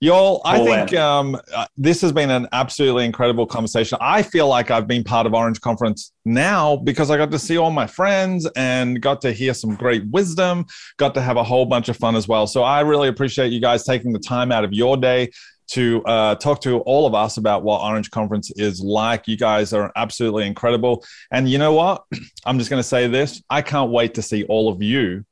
Y'all, 0.00 0.42
I 0.44 0.64
think 0.64 0.94
um, 0.94 1.40
uh, 1.54 1.66
this 1.76 2.00
has 2.02 2.12
been 2.12 2.30
an 2.30 2.48
absolutely 2.52 3.04
incredible 3.04 3.46
conversation. 3.46 3.98
I 4.00 4.22
feel 4.22 4.48
like 4.48 4.70
I've 4.70 4.86
been 4.86 5.04
part 5.04 5.26
of 5.26 5.34
Orange 5.34 5.60
Conference 5.60 6.12
now 6.24 6.76
because 6.76 7.10
I 7.10 7.16
got 7.16 7.30
to 7.30 7.38
see 7.38 7.56
all 7.56 7.70
my 7.70 7.86
friends 7.86 8.48
and 8.56 9.00
got 9.00 9.20
to 9.22 9.32
hear 9.32 9.54
some 9.54 9.74
great 9.74 10.04
wisdom, 10.10 10.66
got 10.96 11.14
to 11.14 11.20
have 11.20 11.36
a 11.36 11.44
whole 11.44 11.66
bunch 11.66 11.88
of 11.88 11.96
fun 11.96 12.16
as 12.16 12.28
well. 12.28 12.46
So 12.46 12.62
I 12.62 12.80
really 12.80 13.08
appreciate 13.08 13.52
you 13.52 13.60
guys 13.60 13.84
taking 13.84 14.12
the 14.12 14.18
time 14.18 14.52
out 14.52 14.64
of 14.64 14.72
your 14.72 14.96
day 14.96 15.30
to 15.66 16.04
uh, 16.04 16.34
talk 16.36 16.60
to 16.62 16.80
all 16.80 17.06
of 17.06 17.14
us 17.14 17.36
about 17.36 17.62
what 17.62 17.80
Orange 17.80 18.10
Conference 18.10 18.50
is 18.56 18.80
like. 18.80 19.26
You 19.26 19.36
guys 19.36 19.72
are 19.72 19.90
absolutely 19.96 20.46
incredible. 20.46 21.04
And 21.30 21.48
you 21.48 21.58
know 21.58 21.72
what? 21.72 22.04
I'm 22.46 22.58
just 22.58 22.70
going 22.70 22.80
to 22.80 22.88
say 22.88 23.06
this 23.06 23.42
I 23.48 23.62
can't 23.62 23.90
wait 23.90 24.14
to 24.14 24.22
see 24.22 24.44
all 24.44 24.68
of 24.68 24.82
you 24.82 25.24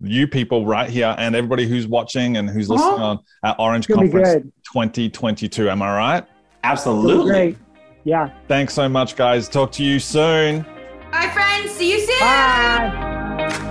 you 0.00 0.28
people 0.28 0.64
right 0.66 0.88
here 0.88 1.14
and 1.18 1.34
everybody 1.34 1.66
who's 1.66 1.86
watching 1.86 2.36
and 2.36 2.48
who's 2.48 2.68
listening 2.68 2.94
uh-huh. 2.94 3.04
on 3.04 3.18
at 3.44 3.56
Orange 3.58 3.88
Conference 3.88 4.44
2022. 4.72 5.68
Am 5.68 5.82
I 5.82 5.96
right? 5.96 6.26
Absolutely. 6.64 7.30
Great. 7.30 7.58
Yeah. 8.04 8.30
Thanks 8.46 8.74
so 8.74 8.88
much, 8.88 9.16
guys. 9.16 9.48
Talk 9.48 9.72
to 9.72 9.84
you 9.84 9.98
soon. 9.98 10.64
Bye, 11.10 11.30
friends. 11.32 11.72
See 11.72 11.92
you 11.92 12.00
soon. 12.00 12.20
Bye. 12.20 13.64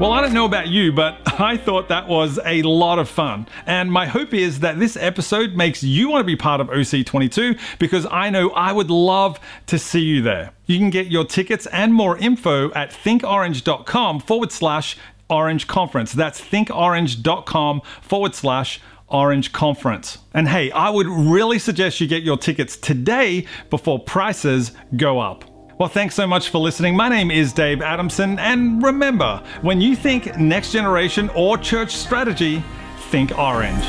Well, 0.00 0.10
I 0.10 0.20
don't 0.20 0.34
know 0.34 0.44
about 0.44 0.66
you, 0.66 0.90
but 0.90 1.20
I 1.40 1.56
thought 1.56 1.88
that 1.88 2.08
was 2.08 2.40
a 2.44 2.62
lot 2.62 2.98
of 2.98 3.08
fun. 3.08 3.46
And 3.64 3.92
my 3.92 4.06
hope 4.06 4.34
is 4.34 4.58
that 4.60 4.80
this 4.80 4.96
episode 4.96 5.54
makes 5.54 5.84
you 5.84 6.08
want 6.08 6.22
to 6.22 6.26
be 6.26 6.34
part 6.34 6.60
of 6.60 6.66
OC22 6.66 7.58
because 7.78 8.04
I 8.10 8.28
know 8.28 8.50
I 8.50 8.72
would 8.72 8.90
love 8.90 9.38
to 9.66 9.78
see 9.78 10.00
you 10.00 10.20
there. 10.20 10.50
You 10.66 10.78
can 10.78 10.90
get 10.90 11.06
your 11.06 11.24
tickets 11.24 11.66
and 11.66 11.94
more 11.94 12.18
info 12.18 12.72
at 12.72 12.90
thinkorange.com 12.90 14.20
forward 14.20 14.50
slash 14.50 14.96
orange 15.30 15.68
conference. 15.68 16.12
That's 16.12 16.40
thinkorange.com 16.40 17.80
forward 18.02 18.34
slash 18.34 18.80
Orange 19.08 19.52
Conference. 19.52 20.18
And 20.32 20.48
hey, 20.48 20.72
I 20.72 20.90
would 20.90 21.06
really 21.06 21.60
suggest 21.60 22.00
you 22.00 22.08
get 22.08 22.24
your 22.24 22.36
tickets 22.36 22.76
today 22.76 23.46
before 23.70 24.00
prices 24.00 24.72
go 24.96 25.20
up. 25.20 25.53
Well, 25.78 25.88
thanks 25.88 26.14
so 26.14 26.26
much 26.26 26.50
for 26.50 26.58
listening. 26.58 26.96
My 26.96 27.08
name 27.08 27.30
is 27.30 27.52
Dave 27.52 27.82
Adamson, 27.82 28.38
and 28.38 28.82
remember, 28.82 29.42
when 29.62 29.80
you 29.80 29.96
think 29.96 30.36
next 30.38 30.70
generation 30.70 31.30
or 31.34 31.58
church 31.58 31.96
strategy, 31.96 32.62
think 33.10 33.36
orange. 33.36 33.84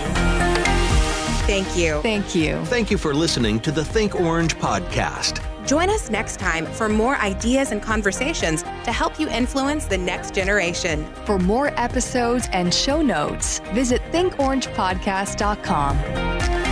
Thank 1.46 1.78
you. 1.78 2.02
Thank 2.02 2.34
you. 2.34 2.58
Thank 2.66 2.90
you 2.90 2.98
for 2.98 3.14
listening 3.14 3.60
to 3.60 3.72
the 3.72 3.86
Think 3.86 4.20
Orange 4.20 4.56
podcast. 4.56 5.44
Join 5.68 5.92
us 5.92 6.10
next 6.10 6.40
time 6.40 6.66
for 6.66 6.90
more 6.90 7.18
ideas 7.18 7.72
and 7.72 7.84
conversations 7.84 8.64
to 8.64 8.92
help 8.92 9.20
you 9.20 9.30
influence 9.30 9.86
the 9.86 9.98
next 9.98 10.34
generation. 10.34 11.06
For 11.26 11.38
more 11.38 11.68
episodes 11.80 12.50
and 12.52 12.74
show 12.74 13.04
notes, 13.04 13.60
visit 13.74 14.02
thinkorangepodcast.com. 14.12 16.65